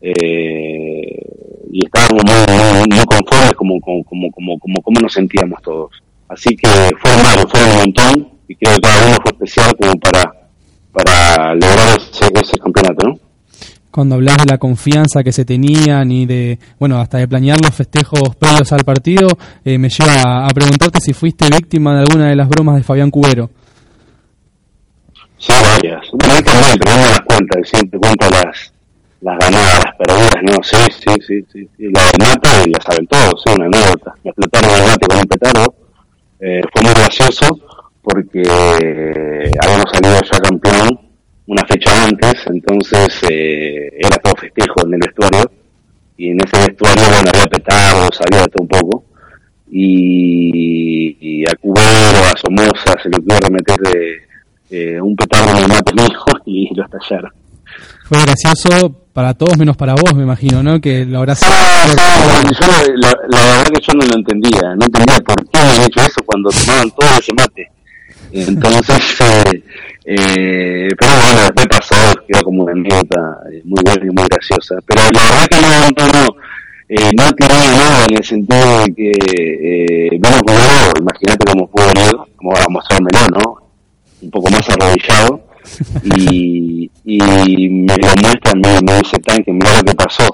Eh, 0.00 1.30
y 1.72 1.84
estábamos 1.84 2.22
muy, 2.24 2.56
muy, 2.56 2.96
muy 2.96 3.04
conformes 3.04 3.52
como, 3.54 3.80
como, 3.80 4.02
como, 4.04 4.58
como, 4.58 4.82
como, 4.82 5.00
nos 5.00 5.12
sentíamos 5.12 5.60
todos. 5.62 5.90
Así 6.28 6.56
que 6.56 6.68
fue 6.98 7.10
malo, 7.22 7.46
fue 7.48 7.62
un 7.62 7.76
montón 7.76 8.28
y 8.48 8.54
creo 8.56 8.74
que 8.76 8.80
cada 8.80 9.06
uno 9.06 9.16
fue 9.22 9.32
especial 9.32 9.72
como 9.80 9.94
para, 9.96 10.32
para 10.92 11.54
lograr 11.54 11.98
ese, 11.98 12.26
ese 12.34 12.58
campeonato, 12.58 13.08
¿no? 13.08 13.18
Cuando 13.90 14.14
hablas 14.14 14.36
de 14.38 14.52
la 14.52 14.58
confianza 14.58 15.24
que 15.24 15.32
se 15.32 15.44
tenían 15.44 16.12
y 16.12 16.24
de, 16.24 16.58
bueno, 16.78 17.00
hasta 17.00 17.18
de 17.18 17.26
planear 17.26 17.58
los 17.60 17.74
festejos 17.74 18.36
previos 18.36 18.72
al 18.72 18.84
partido, 18.84 19.26
eh, 19.64 19.78
me 19.78 19.88
lleva 19.88 20.12
a, 20.22 20.46
a 20.46 20.48
preguntarte 20.50 21.00
si 21.00 21.12
fuiste 21.12 21.46
víctima 21.50 21.94
de 21.94 22.00
alguna 22.00 22.28
de 22.28 22.36
las 22.36 22.48
bromas 22.48 22.76
de 22.76 22.84
Fabián 22.84 23.10
Cubero. 23.10 23.50
Sí, 25.38 25.52
varias. 25.52 26.06
Bueno, 26.12 26.34
que 26.42 26.50
hablar, 26.50 26.78
pero 26.78 26.96
no 26.96 27.02
me 27.02 27.08
das 27.08 27.20
cuenta, 27.22 27.58
siempre 27.64 27.98
cuenta 27.98 28.30
las, 28.30 28.72
las 29.20 29.38
ganadas, 29.38 29.84
las 29.84 29.94
perdidas, 29.96 30.42
no, 30.42 30.62
sí, 30.62 30.76
sí, 30.90 31.14
sí, 31.26 31.46
sí, 31.52 31.68
sí. 31.76 31.90
La 31.92 32.02
del 32.02 32.28
mate, 32.28 32.70
la 32.70 32.80
saben 32.80 33.06
todos, 33.06 33.42
sí, 33.44 33.52
una 33.54 33.66
anécdota. 33.66 34.14
Me 34.24 34.30
explotaron 34.30 34.70
el 34.70 34.86
mate 34.86 35.06
con 35.06 35.18
un 35.18 35.24
petardo, 35.24 35.74
eh, 36.40 36.62
fue 36.72 36.82
muy 36.82 36.92
gracioso 36.92 37.46
porque 38.02 38.42
eh, 38.42 39.50
habíamos 39.62 39.90
salido 39.92 40.20
ya 40.22 40.38
campeón 40.40 41.00
una 41.46 41.66
fecha 41.66 42.04
antes, 42.04 42.46
entonces 42.46 43.08
eh, 43.28 43.90
era 43.98 44.16
todo 44.18 44.34
festejo 44.36 44.86
en 44.86 44.94
el 44.94 45.00
vestuario, 45.00 45.50
y 46.16 46.30
en 46.30 46.38
ese 46.44 46.66
vestuario, 46.66 47.04
bueno, 47.08 47.30
había 47.32 47.46
petardos, 47.46 48.20
había 48.24 48.42
de 48.42 48.48
todo 48.48 48.62
un 48.62 48.68
poco, 48.68 49.04
y, 49.70 51.16
y 51.20 51.44
a 51.44 51.54
Cubero, 51.56 52.18
a 52.24 52.38
Somoza, 52.38 53.00
se 53.02 53.08
le 53.08 53.18
ocurrió 53.18 53.50
meter 53.50 54.20
eh, 54.70 55.00
un 55.00 55.16
petardo 55.16 55.50
en 55.50 55.64
el 55.64 55.68
mate 55.68 55.92
mijo 55.94 56.30
y 56.46 56.74
lo 56.74 56.84
estallaron. 56.84 57.32
Fue 58.04 58.20
gracioso 58.22 58.96
para 59.12 59.34
todos 59.34 59.58
menos 59.58 59.76
para 59.76 59.94
vos, 59.94 60.14
me 60.14 60.22
imagino, 60.22 60.62
¿no? 60.62 60.80
Que 60.80 61.04
lo 61.04 61.18
habrás... 61.18 61.40
Yo, 61.40 62.66
la, 62.96 63.12
la 63.28 63.46
verdad 63.46 63.64
que 63.72 63.80
yo 63.80 63.92
no 63.94 64.06
lo 64.06 64.14
entendía, 64.16 64.74
no 64.76 64.86
entendía 64.86 65.18
por 65.20 65.48
qué 65.50 65.58
habían 65.58 65.82
hecho 65.82 66.00
eso 66.00 66.22
cuando 66.24 66.50
tomaban 66.50 66.90
todo 66.90 67.08
ese 67.18 67.32
mate. 67.34 67.70
Entonces, 68.32 69.20
eh, 69.20 69.62
eh, 70.04 70.88
pero 70.98 71.12
bueno, 71.22 71.40
después 71.42 71.66
pasó, 71.66 71.94
quedó 72.26 72.42
como 72.42 72.62
una 72.62 72.72
anécdota 72.72 73.38
eh, 73.52 73.62
muy 73.64 73.82
buena 73.84 74.04
y 74.04 74.14
muy 74.14 74.24
graciosa. 74.28 74.76
Pero 74.86 75.02
la 75.12 75.22
verdad 75.22 75.46
que 75.48 75.60
no, 75.60 76.06
no, 76.06 76.12
no, 76.12 76.36
eh, 76.88 77.10
nada 77.14 78.06
en 78.08 78.16
el 78.16 78.24
sentido 78.24 78.82
de 78.82 78.94
que 78.94 79.10
eh, 79.10 80.18
menos 80.18 80.40
imagínate 80.98 81.44
cómo 81.46 81.68
pudo 81.68 81.86
venir, 81.94 82.12
como 82.36 82.56
a 82.56 82.68
mostrármelo, 82.68 83.26
¿no? 83.32 83.56
Un 84.22 84.30
poco 84.30 84.50
más 84.50 84.68
arrodillado. 84.68 85.40
Y, 86.04 86.90
y 87.04 87.68
me 87.68 87.96
lo 87.96 88.08
muestra, 88.22 88.54
me, 88.54 88.80
me 88.82 88.98
dice 88.98 89.18
tanque, 89.18 89.52
mira 89.52 89.76
lo 89.76 89.82
que 89.82 89.94
pasó. 89.94 90.26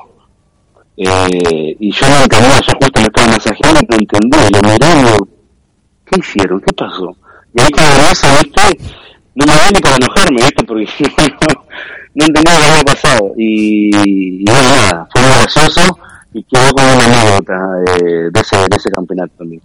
Eh, 0.96 1.76
y 1.78 1.92
yo 1.92 2.08
no 2.08 2.22
entendía, 2.22 2.60
yo 2.60 2.72
justo 2.80 3.00
me 3.00 3.06
estaba 3.06 3.32
masajeando 3.32 3.80
y 3.80 3.86
no 3.86 3.96
entendí, 3.98 4.38
lo 4.50 4.62
miré 4.62 4.86
y 5.00 6.10
¿qué 6.10 6.20
hicieron? 6.20 6.60
¿Qué 6.60 6.72
pasó? 6.72 7.16
Y 7.54 7.60
ahí 7.60 7.70
como 7.70 7.86
eso, 8.10 8.26
¿viste? 8.42 8.78
No 9.34 9.44
me 9.46 9.52
ni 9.72 9.80
para 9.80 9.96
enojarme, 9.96 10.42
¿viste? 10.42 10.64
Porque 10.64 10.84
no, 11.18 11.64
no 12.14 12.24
entendía 12.24 12.54
lo 12.54 12.60
que 12.60 12.66
había 12.66 12.84
pasado. 12.84 13.32
Y, 13.36 14.40
y 14.40 14.44
nada, 14.44 15.06
fue 15.12 15.22
muy 15.22 15.30
gracioso 15.30 15.98
y 16.32 16.42
quedó 16.44 16.70
como 16.72 16.92
una 16.92 17.04
anécdota 17.04 17.54
eh, 17.86 18.30
de, 18.32 18.40
ese, 18.40 18.56
de 18.56 18.76
ese 18.76 18.90
campeonato 18.90 19.32
también. 19.38 19.60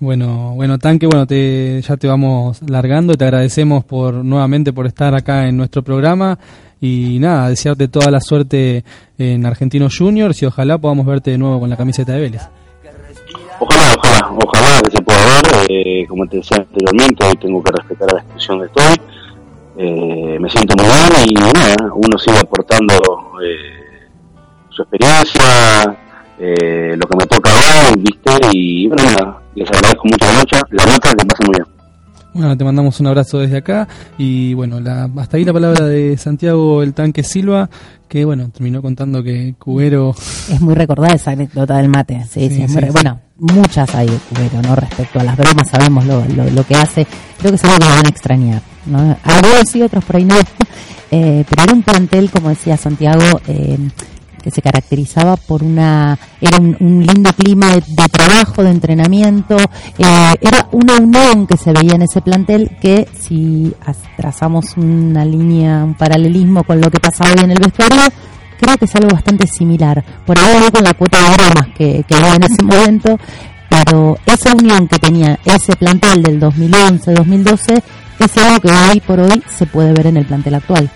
Bueno, 0.00 0.52
bueno, 0.54 0.78
Tanque, 0.78 1.06
bueno, 1.06 1.26
te, 1.26 1.82
ya 1.82 1.96
te 1.96 2.06
vamos 2.06 2.62
largando, 2.62 3.14
te 3.14 3.24
agradecemos 3.24 3.84
por 3.84 4.14
nuevamente 4.24 4.72
por 4.72 4.86
estar 4.86 5.12
acá 5.14 5.48
en 5.48 5.56
nuestro 5.56 5.82
programa. 5.82 6.38
Y 6.80 7.18
nada, 7.18 7.48
desearte 7.48 7.88
toda 7.88 8.08
la 8.10 8.20
suerte 8.20 8.84
en 9.18 9.44
Argentinos 9.44 9.96
Juniors 9.98 10.40
y 10.42 10.46
ojalá 10.46 10.78
podamos 10.78 11.04
verte 11.04 11.32
de 11.32 11.38
nuevo 11.38 11.58
con 11.58 11.68
la 11.68 11.76
camiseta 11.76 12.12
de 12.12 12.20
Vélez. 12.20 12.42
Ojalá, 13.58 13.94
ojalá, 13.96 14.36
ojalá 14.44 14.80
que 14.82 14.90
se 14.92 15.02
pueda 15.02 15.18
ver, 15.24 15.66
eh, 15.68 16.06
como 16.08 16.24
te 16.26 16.36
decía 16.36 16.58
anteriormente, 16.58 17.26
hoy 17.26 17.34
tengo 17.40 17.60
que 17.60 17.72
respetar 17.72 18.12
la 18.12 18.20
institución 18.20 18.60
de 18.60 18.66
estoy, 18.66 18.94
eh, 19.78 20.38
me 20.38 20.48
siento 20.48 20.76
muy 20.76 20.86
bien 20.86 21.28
y 21.28 21.34
nada, 21.34 21.92
uno 21.92 22.18
sigue 22.18 22.38
aportando 22.38 22.94
eh, 23.42 24.06
su 24.70 24.82
experiencia, 24.82 25.96
eh, 26.38 26.94
lo 26.96 27.06
que 27.06 27.16
me 27.16 27.26
toca 27.26 27.50
hoy, 27.50 27.94
viste, 28.02 28.30
y 28.52 28.86
bueno, 28.88 29.02
nada, 29.04 29.42
les 29.54 29.68
agradezco 29.68 30.02
mucho 30.04 30.24
la 30.26 30.32
noche, 30.38 30.56
la 30.70 30.86
nota, 30.86 31.10
que 31.10 31.26
pasen 31.26 31.46
muy 31.46 31.54
bien. 31.56 31.78
Bueno, 32.34 32.56
te 32.56 32.62
mandamos 32.64 33.00
un 33.00 33.06
abrazo 33.08 33.38
desde 33.38 33.56
acá 33.56 33.88
y 34.16 34.54
bueno, 34.54 34.78
la, 34.78 35.10
hasta 35.18 35.38
ahí 35.38 35.44
la 35.44 35.52
palabra 35.52 35.86
de 35.86 36.16
Santiago 36.16 36.82
el 36.84 36.94
Tanque 36.94 37.24
Silva, 37.24 37.68
que 38.06 38.24
bueno, 38.24 38.48
terminó 38.50 38.80
contando 38.80 39.22
que 39.24 39.54
Cubero... 39.58 40.14
Es 40.52 40.60
muy 40.60 40.74
recordada 40.74 41.14
esa 41.14 41.32
anécdota 41.32 41.78
del 41.78 41.88
mate. 41.88 42.22
Sí, 42.30 42.48
Sí, 42.48 42.54
sí, 42.56 42.62
es 42.62 42.70
muy 42.70 42.74
sí, 42.74 42.80
re- 42.80 42.86
sí. 42.88 42.92
Bueno, 42.92 43.20
muchas 43.38 43.92
hay 43.94 44.06
de 44.06 44.18
Cubero, 44.28 44.62
¿no? 44.62 44.76
Respecto 44.76 45.18
a 45.18 45.24
las 45.24 45.36
bromas, 45.36 45.68
sabemos 45.68 46.04
lo, 46.06 46.24
lo, 46.36 46.48
lo 46.50 46.64
que 46.64 46.74
hace. 46.76 47.06
Creo 47.38 47.50
que 47.50 47.56
es 47.56 47.64
algo 47.64 47.78
que 47.78 47.84
van 47.86 48.06
a 48.06 48.08
extrañar, 48.08 48.62
¿no? 48.86 49.16
Algunos 49.24 49.68
sí, 49.68 49.82
otros 49.82 50.04
por 50.04 50.16
ahí 50.16 50.24
no. 50.24 50.36
Eh, 51.10 51.42
pero 51.48 51.62
era 51.62 51.72
un 51.72 51.82
plantel, 51.82 52.30
como 52.30 52.50
decía 52.50 52.76
Santiago, 52.76 53.40
eh, 53.48 53.78
que 54.48 54.54
se 54.54 54.62
caracterizaba 54.62 55.36
por 55.36 55.62
una 55.62 56.18
era 56.40 56.56
un, 56.56 57.04
lindo 57.06 57.30
clima 57.34 57.68
de, 57.68 57.82
de 57.86 58.08
trabajo 58.08 58.62
de 58.62 58.70
entrenamiento 58.70 59.56
eh, 59.98 60.34
era 60.40 60.66
una 60.72 60.96
unión 60.96 61.46
que 61.46 61.58
se 61.58 61.70
veía 61.72 61.96
en 61.96 62.02
ese 62.02 62.22
plantel 62.22 62.78
que 62.80 63.06
si 63.18 63.74
trazamos 64.16 64.74
una 64.78 65.22
línea 65.26 65.84
un 65.84 65.94
paralelismo 65.94 66.64
con 66.64 66.80
lo 66.80 66.90
que 66.90 66.98
pasaba 66.98 67.30
hoy 67.30 67.44
en 67.44 67.50
el 67.50 67.58
vestuario 67.58 68.00
creo 68.58 68.76
que 68.76 68.86
es 68.86 68.96
algo 68.96 69.10
bastante 69.10 69.46
similar. 69.46 70.04
Por 70.26 70.36
ahora 70.38 70.70
con 70.70 70.82
la 70.82 70.94
cuota 70.94 71.18
de 71.22 71.36
bromas 71.36 71.68
que, 71.76 72.04
que 72.08 72.14
había 72.14 72.34
en 72.34 72.42
ese 72.44 72.62
momento 72.62 73.18
pero 73.68 74.16
esa 74.24 74.54
unión 74.54 74.88
que 74.88 74.98
tenía 74.98 75.38
ese 75.44 75.76
plantel 75.76 76.22
del 76.22 76.40
2011-2012 76.40 77.82
es 78.18 78.38
algo 78.38 78.60
que 78.60 78.72
hoy 78.72 79.00
por 79.00 79.20
hoy 79.20 79.42
se 79.54 79.66
puede 79.66 79.92
ver 79.92 80.06
en 80.06 80.16
el 80.16 80.24
plantel 80.24 80.54
actual 80.54 80.90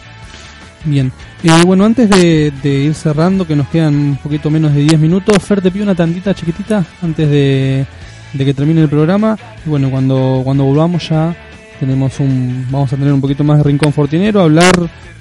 Bien, 0.85 1.13
Eh, 1.45 1.51
bueno, 1.65 1.85
antes 1.85 2.11
de, 2.11 2.53
de 2.63 2.71
ir 2.71 2.95
cerrando, 2.95 3.47
que 3.47 3.55
nos 3.57 3.69
quedan 3.69 3.95
un 3.95 4.17
poquito 4.17 4.51
menos 4.51 4.75
de 4.75 4.81
10 4.81 4.99
minutos, 4.99 5.43
Fer 5.43 5.61
te 5.61 5.71
pido 5.71 5.85
una 5.85 5.95
tandita 5.95 6.35
chiquitita 6.35 6.85
antes 7.03 7.29
de, 7.29 7.87
de 8.33 8.45
que 8.45 8.55
termine 8.55 8.81
el 8.81 8.89
programa. 8.89 9.37
Y 9.65 9.71
bueno, 9.71 9.91
cuando, 9.91 10.41
cuando 10.45 10.65
volvamos 10.65 11.09
ya 11.09 11.35
tenemos 11.79 12.19
un, 12.21 12.67
vamos 12.71 12.93
a 12.93 12.97
tener 12.97 13.13
un 13.13 13.21
poquito 13.21 13.43
más 13.45 13.59
de 13.59 13.65
rincón 13.65 13.93
fortinero, 13.93 14.41
hablar 14.41 14.73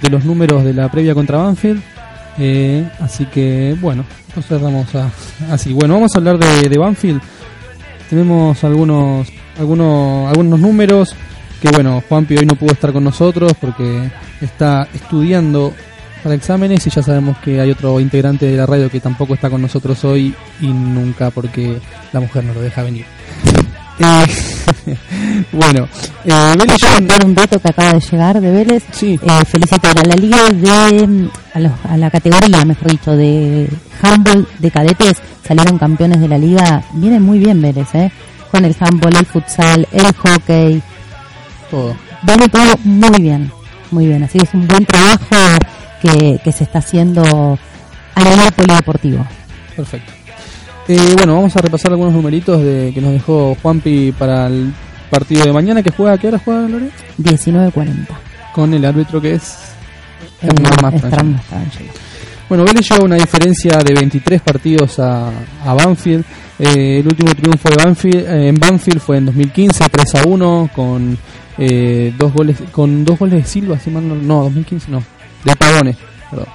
de 0.01 0.09
los 0.09 0.25
números 0.25 0.63
de 0.63 0.73
la 0.73 0.89
previa 0.89 1.13
contra 1.13 1.37
Banfield. 1.39 1.81
Eh, 2.39 2.87
así 2.99 3.25
que, 3.25 3.75
bueno, 3.81 4.05
entonces 4.27 4.61
vamos 4.61 4.93
a, 4.95 5.09
así, 5.51 5.73
bueno, 5.73 5.95
vamos 5.95 6.11
a 6.15 6.19
hablar 6.19 6.37
de, 6.37 6.69
de 6.69 6.77
Banfield. 6.77 7.21
Tenemos 8.09 8.63
algunos, 8.63 9.27
algunos, 9.57 10.29
algunos 10.29 10.59
números 10.59 11.15
que 11.61 11.69
bueno, 11.69 12.01
Juanpi 12.09 12.37
hoy 12.37 12.45
no 12.45 12.55
pudo 12.55 12.71
estar 12.73 12.91
con 12.91 13.03
nosotros 13.03 13.53
porque 13.59 14.09
está 14.41 14.87
estudiando 14.93 15.73
para 16.23 16.35
exámenes 16.35 16.85
y 16.85 16.89
ya 16.89 17.01
sabemos 17.03 17.37
que 17.39 17.59
hay 17.61 17.71
otro 17.71 17.99
integrante 17.99 18.45
de 18.45 18.57
la 18.57 18.65
radio 18.65 18.89
que 18.89 18.99
tampoco 18.99 19.33
está 19.35 19.49
con 19.49 19.61
nosotros 19.61 20.03
hoy 20.05 20.33
y 20.59 20.67
nunca 20.67 21.29
porque 21.31 21.79
la 22.13 22.19
mujer 22.19 22.43
no 22.43 22.53
lo 22.53 22.61
deja 22.61 22.83
venir. 22.83 23.05
Eh, 24.03 24.25
bueno, 25.51 25.87
eh, 26.25 26.55
Vélez 26.57 26.75
Quiero 26.79 26.95
John- 26.95 27.07
dar 27.07 27.23
un 27.25 27.35
dato 27.35 27.59
que 27.59 27.67
acaba 27.69 27.93
de 27.93 27.99
llegar 27.99 28.41
de 28.41 28.49
Vélez. 28.51 28.83
Sí. 28.91 29.19
Eh, 29.21 29.45
felicitar 29.45 29.95
a 29.99 30.03
la 30.07 30.15
liga 30.15 30.49
de 30.49 31.05
mm, 31.07 31.29
a, 31.53 31.59
los- 31.59 31.71
a 31.87 31.97
la 31.97 32.09
categoría, 32.09 32.65
mejor 32.65 32.89
dicho, 32.89 33.11
de 33.15 33.69
handball 34.01 34.47
de 34.57 34.71
cadetes. 34.71 35.17
Salieron 35.47 35.77
campeones 35.77 36.19
de 36.19 36.27
la 36.27 36.37
liga. 36.39 36.83
Viene 36.93 37.19
muy 37.19 37.37
bien 37.37 37.61
Vélez, 37.61 37.93
¿eh? 37.93 38.11
Con 38.49 38.65
el 38.65 38.75
handball, 38.79 39.15
el 39.17 39.25
futsal, 39.27 39.87
el 39.91 40.05
hockey. 40.15 40.81
Todo. 41.71 41.95
Viene 42.21 42.47
todo 42.49 42.75
muy 42.83 43.21
bien, 43.21 43.51
muy 43.89 44.05
bien. 44.05 44.23
Así 44.23 44.37
que 44.37 44.45
es 44.45 44.53
un 44.53 44.67
buen 44.67 44.85
trabajo 44.85 45.35
que, 46.01 46.39
que 46.43 46.51
se 46.51 46.65
está 46.65 46.79
haciendo 46.79 47.23
a 48.15 48.23
nivel 48.23 48.51
polideportivo. 48.55 49.25
Perfecto. 49.75 50.11
Eh, 50.87 51.13
bueno, 51.15 51.35
vamos 51.35 51.55
a 51.55 51.61
repasar 51.61 51.91
algunos 51.91 52.13
numeritos 52.13 52.61
de, 52.61 52.91
que 52.93 53.01
nos 53.01 53.13
dejó 53.13 53.55
Juanpi 53.61 54.11
para 54.11 54.47
el 54.47 54.73
partido 55.09 55.45
de 55.45 55.53
mañana 55.53 55.81
que 55.81 55.91
juega, 55.91 56.13
¿a 56.13 56.17
¿qué 56.17 56.27
hora 56.27 56.41
juega 56.43 56.67
Lore? 56.67 56.89
19.40. 57.17 58.07
Con 58.53 58.73
el 58.73 58.83
árbitro 58.85 59.21
que 59.21 59.35
es 59.35 59.57
Eh, 60.41 60.49
Mastrangelo. 60.81 61.39
Bueno, 62.49 62.65
Vélez 62.65 62.89
lleva 62.89 63.05
una 63.05 63.15
diferencia 63.15 63.77
de 63.77 63.93
23 63.93 64.41
partidos 64.41 64.99
a, 64.99 65.29
a 65.63 65.73
Banfield. 65.73 66.25
Eh, 66.59 66.99
el 66.99 67.07
último 67.07 67.33
triunfo 67.33 67.69
de 67.69 67.75
Banfield, 67.75 68.27
eh, 68.27 68.47
en 68.49 68.55
Banfield 68.55 68.99
fue 68.99 69.17
en 69.17 69.27
2015, 69.27 69.85
3 69.89 70.15
a 70.15 70.23
1, 70.27 70.69
con 70.75 71.17
eh, 71.57 72.13
dos 72.17 72.33
goles 72.33 72.57
con 72.71 73.03
dos 73.05 73.19
goles 73.19 73.43
de 73.43 73.49
Silva, 73.49 73.79
si 73.79 73.89
mal 73.89 74.07
no, 74.07 74.15
no, 74.15 74.43
2015 74.43 74.91
no, 74.91 75.03
de 75.43 75.55
Pavone, 75.55 75.95
perdón. 76.29 76.47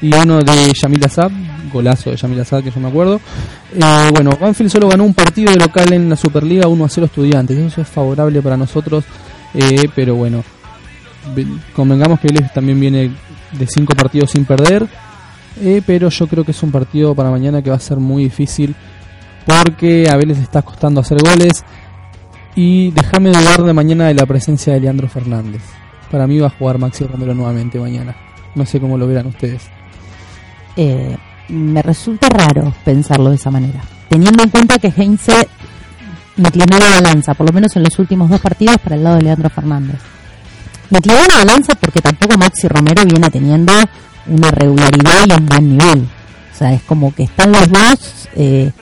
Y 0.00 0.14
uno 0.14 0.38
de 0.38 0.72
Yamil 0.72 1.04
Azad, 1.04 1.30
golazo 1.72 2.10
de 2.10 2.16
Yamil 2.16 2.40
Azad, 2.40 2.62
que 2.62 2.70
yo 2.70 2.78
me 2.80 2.88
acuerdo. 2.88 3.20
Eh, 3.74 4.08
bueno, 4.12 4.30
Banfield 4.40 4.70
solo 4.70 4.88
ganó 4.88 5.04
un 5.04 5.12
partido 5.14 5.50
de 5.52 5.58
local 5.58 5.92
en 5.92 6.08
la 6.08 6.14
Superliga 6.16 6.68
1 6.68 6.84
a 6.84 6.88
0 6.88 7.06
Estudiantes. 7.06 7.58
Eso 7.58 7.80
es 7.80 7.88
favorable 7.88 8.40
para 8.40 8.56
nosotros, 8.56 9.04
eh, 9.54 9.88
pero 9.96 10.14
bueno, 10.14 10.44
ve- 11.34 11.46
convengamos 11.74 12.20
que 12.20 12.28
Vélez 12.28 12.52
también 12.52 12.78
viene 12.78 13.10
de 13.52 13.66
cinco 13.66 13.94
partidos 13.96 14.30
sin 14.30 14.44
perder. 14.44 14.86
Eh, 15.60 15.82
pero 15.84 16.08
yo 16.10 16.28
creo 16.28 16.44
que 16.44 16.52
es 16.52 16.62
un 16.62 16.70
partido 16.70 17.16
para 17.16 17.30
mañana 17.30 17.60
que 17.60 17.70
va 17.70 17.76
a 17.76 17.80
ser 17.80 17.96
muy 17.96 18.22
difícil 18.22 18.76
porque 19.44 20.08
a 20.08 20.16
Vélez 20.16 20.36
le 20.38 20.44
está 20.44 20.62
costando 20.62 21.00
hacer 21.00 21.18
goles 21.18 21.64
y 22.60 22.90
déjame 22.90 23.30
dudar 23.30 23.62
de 23.62 23.72
mañana 23.72 24.08
de 24.08 24.14
la 24.14 24.26
presencia 24.26 24.72
de 24.72 24.80
Leandro 24.80 25.08
Fernández. 25.08 25.62
Para 26.10 26.26
mí 26.26 26.40
va 26.40 26.48
a 26.48 26.50
jugar 26.50 26.76
Maxi 26.76 27.04
Romero 27.04 27.32
nuevamente 27.32 27.78
mañana. 27.78 28.16
No 28.56 28.66
sé 28.66 28.80
cómo 28.80 28.98
lo 28.98 29.06
verán 29.06 29.26
ustedes. 29.28 29.62
eh, 30.74 31.16
me 31.50 31.80
resulta 31.82 32.28
raro 32.28 32.74
pensarlo 32.84 33.30
de 33.30 33.36
esa 33.36 33.52
manera. 33.52 33.80
Teniendo 34.08 34.42
en 34.42 34.50
cuenta 34.50 34.76
que 34.80 34.88
Heinze 34.88 35.46
inclinó 36.36 36.78
la 36.78 37.00
balanza, 37.00 37.34
por 37.34 37.46
lo 37.46 37.52
menos 37.52 37.76
en 37.76 37.84
los 37.84 37.96
últimos 38.00 38.28
dos 38.28 38.40
partidos, 38.40 38.78
para 38.78 38.96
el 38.96 39.04
lado 39.04 39.16
de 39.16 39.22
Leandro 39.22 39.50
Fernández. 39.50 40.00
Inclinó 40.90 41.20
la 41.28 41.36
balanza 41.36 41.74
porque 41.76 42.00
tampoco 42.00 42.36
Maxi 42.38 42.66
Romero 42.66 43.04
viene 43.04 43.30
teniendo 43.30 43.72
una 44.26 44.50
regularidad 44.50 45.26
y 45.28 45.32
un 45.32 45.46
buen 45.46 45.78
nivel. 45.78 46.08
O 46.52 46.58
sea, 46.58 46.72
es 46.72 46.82
como 46.82 47.14
que 47.14 47.22
están 47.22 47.52
los 47.52 47.68
dos 47.68 48.28
eh, 48.34 48.72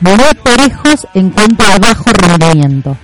muy 0.00 0.34
parejos 0.44 1.08
en 1.14 1.30
cuanto 1.30 1.64
a 1.64 1.78
bajo 1.80 2.04
rendimiento. 2.12 2.96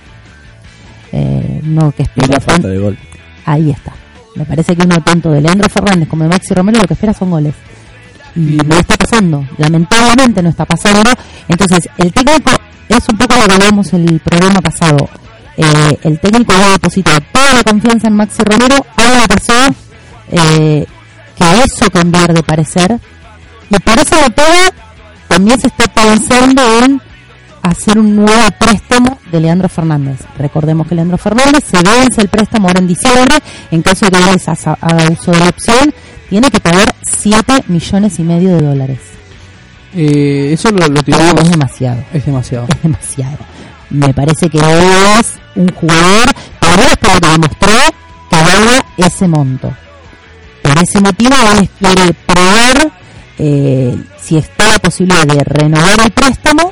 Eh, 1.11 1.59
no 1.63 1.91
que 1.91 2.03
espera 2.03 2.27
la 2.27 2.39
falta 2.39 2.67
de 2.67 2.77
gol. 2.77 2.97
Ahí 3.45 3.71
está. 3.71 3.93
Me 4.35 4.45
parece 4.45 4.75
que 4.75 4.83
uno 4.83 5.01
tanto 5.03 5.31
de 5.31 5.41
Leandro 5.41 5.69
Fernández 5.69 6.07
como 6.07 6.23
de 6.23 6.29
Maxi 6.29 6.53
Romero 6.53 6.79
lo 6.79 6.87
que 6.87 6.93
espera 6.93 7.13
son 7.13 7.31
goles. 7.31 7.53
Y 8.35 8.39
no 8.65 8.77
está 8.77 8.95
pasando. 8.95 9.45
Lamentablemente 9.57 10.41
no 10.41 10.49
está 10.49 10.65
pasando. 10.65 11.09
Entonces, 11.47 11.89
el 11.97 12.13
técnico 12.13 12.51
es 12.87 13.09
un 13.09 13.17
poco 13.17 13.35
lo 13.35 13.45
que 13.45 13.53
hablamos 13.53 13.93
el 13.93 14.19
programa 14.21 14.61
pasado. 14.61 15.09
Eh, 15.57 15.99
el 16.03 16.19
técnico 16.19 16.53
ha 16.53 16.71
depositado 16.71 17.19
toda 17.33 17.53
la 17.53 17.63
confianza 17.63 18.07
en 18.07 18.15
Maxi 18.15 18.41
Romero. 18.43 18.85
Ahora 18.95 19.27
pasó 19.27 19.53
eh, 20.31 20.85
que 21.37 21.63
eso 21.65 21.89
cambiar 21.89 22.33
de 22.33 22.43
parecer. 22.43 22.99
Y 23.69 23.79
por 23.79 23.99
eso 23.99 24.15
de 24.15 24.29
todo, 24.29 24.71
también 25.27 25.59
se 25.59 25.67
está 25.67 25.87
pensando 25.87 26.61
en 26.83 27.01
hacer 27.61 27.99
un 27.99 28.15
nuevo 28.15 28.51
préstamo 28.59 29.19
de 29.31 29.39
Leandro 29.39 29.69
Fernández. 29.69 30.19
Recordemos 30.37 30.87
que 30.87 30.95
Leandro 30.95 31.17
Fernández 31.17 31.63
se 31.63 31.77
vence 31.77 32.21
el 32.21 32.27
préstamo 32.27 32.67
ahora 32.67 32.79
en 32.79 32.87
diciembre. 32.87 33.35
En 33.69 33.81
caso 33.81 34.05
de 34.05 34.11
que 34.11 34.17
haga 34.17 35.09
uso 35.11 35.31
de 35.31 35.39
la 35.39 35.49
opción, 35.49 35.93
tiene 36.29 36.49
que 36.49 36.59
pagar 36.59 36.93
7 37.01 37.65
millones 37.67 38.19
y 38.19 38.23
medio 38.23 38.55
de 38.55 38.61
dólares. 38.61 38.99
Eh, 39.93 40.51
eso 40.53 40.71
lo, 40.71 40.87
lo 40.87 41.03
tiramos. 41.03 41.43
Es 41.43 41.51
demasiado. 41.51 42.03
Es 42.13 42.25
demasiado. 42.25 42.67
Es 42.69 42.81
demasiado. 42.81 43.37
Me 43.89 44.13
parece 44.13 44.49
que 44.49 44.57
es 44.57 45.33
un 45.55 45.67
jugador, 45.73 46.27
lo 46.61 47.19
que 47.19 47.27
demostró 47.27 47.73
que 48.29 48.35
valga 48.37 48.85
ese 48.97 49.27
monto. 49.27 49.73
Por 50.61 50.77
ese 50.81 51.01
motivo, 51.01 51.35
Vélez 51.53 51.69
quiere 51.77 52.13
probar 52.25 52.91
eh, 53.37 53.95
si 54.17 54.37
está 54.37 54.69
la 54.69 54.79
posibilidad 54.79 55.25
de 55.25 55.43
renovar 55.43 55.99
el 55.99 56.11
préstamo 56.11 56.71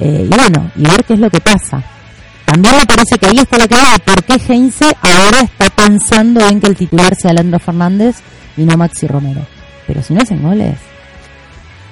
eh, 0.00 0.26
y 0.30 0.34
bueno, 0.34 0.70
y 0.76 0.82
ver 0.82 1.04
qué 1.04 1.14
es 1.14 1.20
lo 1.20 1.30
que 1.30 1.40
pasa. 1.40 1.82
También 2.44 2.74
me 2.76 2.86
parece 2.86 3.16
que 3.16 3.26
ahí 3.26 3.38
está 3.38 3.58
la 3.58 3.68
clave 3.68 3.92
de 3.92 3.98
por 4.00 4.24
qué 4.24 4.40
Heinze 4.48 4.96
ahora 5.02 5.40
está 5.40 5.70
pensando 5.70 6.40
en 6.48 6.60
que 6.60 6.66
el 6.66 6.76
titular 6.76 7.14
sea 7.14 7.32
Leandro 7.32 7.60
Fernández 7.60 8.16
y 8.56 8.62
no 8.62 8.76
Maxi 8.76 9.06
Romero. 9.06 9.46
Pero 9.86 10.02
si 10.02 10.14
no 10.14 10.22
hacen 10.22 10.42
goles, 10.42 10.76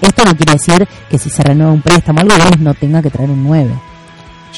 esto 0.00 0.24
no 0.24 0.36
quiere 0.36 0.52
decir 0.54 0.88
que 1.10 1.18
si 1.18 1.30
se 1.30 1.42
renueva 1.42 1.72
un 1.72 1.82
préstamo 1.82 2.20
algo, 2.20 2.34
Vélez 2.34 2.58
no 2.60 2.74
tenga 2.74 3.02
que 3.02 3.10
traer 3.10 3.30
un 3.30 3.44
9 3.44 3.70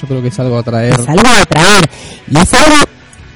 Yo 0.01 0.09
creo 0.09 0.23
que 0.23 0.29
es 0.29 0.39
algo 0.39 0.59
a 0.59 0.63
traer. 0.63 0.99
es 0.99 1.09
algo 1.09 1.29
a 1.29 1.45
traer. 1.45 1.91
Y 2.31 2.39
es 2.39 2.55
algo, 2.55 2.77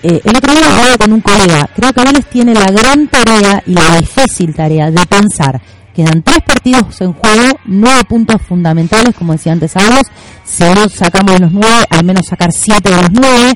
eh, 0.02 0.20
el 0.24 0.36
otro 0.36 0.52
día 0.52 0.70
hablaba 0.70 0.96
con 0.98 1.12
un 1.12 1.20
colega, 1.20 1.68
creo 1.74 1.92
que 1.92 2.04
Vélez 2.04 2.26
tiene 2.26 2.54
la 2.54 2.70
gran 2.70 3.08
tarea 3.08 3.62
y 3.66 3.74
la 3.74 3.96
difícil 3.96 4.54
tarea 4.54 4.90
de 4.90 5.06
pensar. 5.06 5.60
Quedan 5.94 6.22
tres 6.22 6.38
partidos 6.44 7.00
en 7.00 7.12
juego, 7.12 7.58
nueve 7.66 8.02
puntos 8.08 8.42
fundamentales, 8.42 9.14
como 9.14 9.32
decía 9.32 9.52
antes 9.52 9.76
Agos. 9.76 10.06
Si 10.44 10.64
no 10.64 10.88
sacamos 10.88 11.38
los 11.38 11.52
nueve, 11.52 11.84
al 11.88 12.04
menos 12.04 12.26
sacar 12.26 12.50
siete 12.52 12.90
de 12.90 12.96
los 12.96 13.10
nueve. 13.12 13.52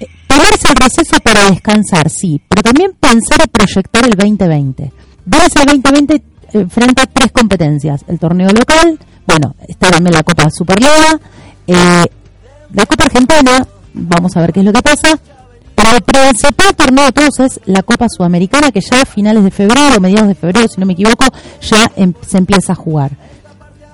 Eh, 0.00 0.06
Tomarse 0.26 0.68
el 0.68 0.76
receso 0.76 1.16
para 1.24 1.48
descansar, 1.50 2.10
sí, 2.10 2.40
pero 2.46 2.62
también 2.62 2.92
pensar 3.00 3.40
y 3.42 3.48
proyectar 3.48 4.04
el 4.04 4.10
2020. 4.10 4.92
Vélez 5.24 5.56
el 5.56 5.66
2020 5.66 6.22
enfrenta 6.52 7.06
tres 7.06 7.32
competencias. 7.32 8.04
El 8.06 8.18
torneo 8.18 8.50
local, 8.50 8.98
bueno, 9.26 9.54
está 9.66 9.90
también 9.90 10.14
la 10.14 10.22
Copa 10.22 10.50
Superliga, 10.50 11.18
eh, 11.66 12.04
la 12.74 12.86
Copa 12.86 13.04
Argentina, 13.04 13.66
vamos 13.94 14.36
a 14.36 14.40
ver 14.40 14.52
qué 14.52 14.60
es 14.60 14.66
lo 14.66 14.72
que 14.74 14.82
pasa. 14.82 15.18
Pero 15.76 16.00
principal 16.00 16.74
torneo 16.74 17.04
de 17.04 17.12
todos 17.12 17.38
es 17.40 17.60
la 17.66 17.82
Copa 17.82 18.06
Sudamericana, 18.08 18.72
que 18.72 18.80
ya 18.80 19.02
a 19.02 19.04
finales 19.06 19.44
de 19.44 19.50
febrero, 19.50 20.00
mediados 20.00 20.28
de 20.28 20.34
febrero, 20.34 20.66
si 20.68 20.80
no 20.80 20.86
me 20.86 20.94
equivoco, 20.94 21.24
ya 21.60 21.90
em- 21.96 22.14
se 22.26 22.38
empieza 22.38 22.72
a 22.72 22.76
jugar. 22.76 23.12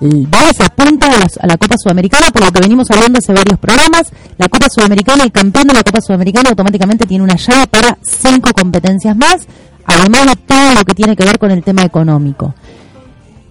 El 0.01 0.27
Vélez 0.27 0.59
apunta 0.59 1.07
a 1.07 1.19
la, 1.19 1.27
a 1.39 1.47
la 1.47 1.57
Copa 1.57 1.75
Sudamericana, 1.77 2.27
por 2.31 2.43
lo 2.43 2.51
que 2.51 2.59
venimos 2.61 2.89
hablando 2.89 3.19
hace 3.19 3.31
varios 3.33 3.59
programas. 3.59 4.03
La 4.37 4.47
Copa 4.49 4.67
Sudamericana, 4.69 5.23
el 5.23 5.31
campeón 5.31 5.67
de 5.67 5.73
la 5.75 5.83
Copa 5.83 6.01
Sudamericana 6.01 6.49
automáticamente 6.49 7.05
tiene 7.05 7.23
una 7.23 7.35
llave 7.35 7.67
para 7.67 7.97
cinco 8.01 8.51
competencias 8.53 9.15
más, 9.15 9.45
además 9.85 10.25
de 10.25 10.35
todo 10.35 10.73
lo 10.75 10.83
que 10.85 10.93
tiene 10.95 11.15
que 11.15 11.25
ver 11.25 11.37
con 11.37 11.51
el 11.51 11.63
tema 11.63 11.83
económico. 11.83 12.53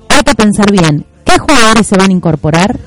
Hay 0.09 0.23
que 0.23 0.35
pensar 0.35 0.71
bien, 0.71 1.05
¿qué 1.25 1.39
jugadores 1.39 1.87
se 1.87 1.97
van 1.97 2.11
a 2.11 2.13
incorporar? 2.13 2.79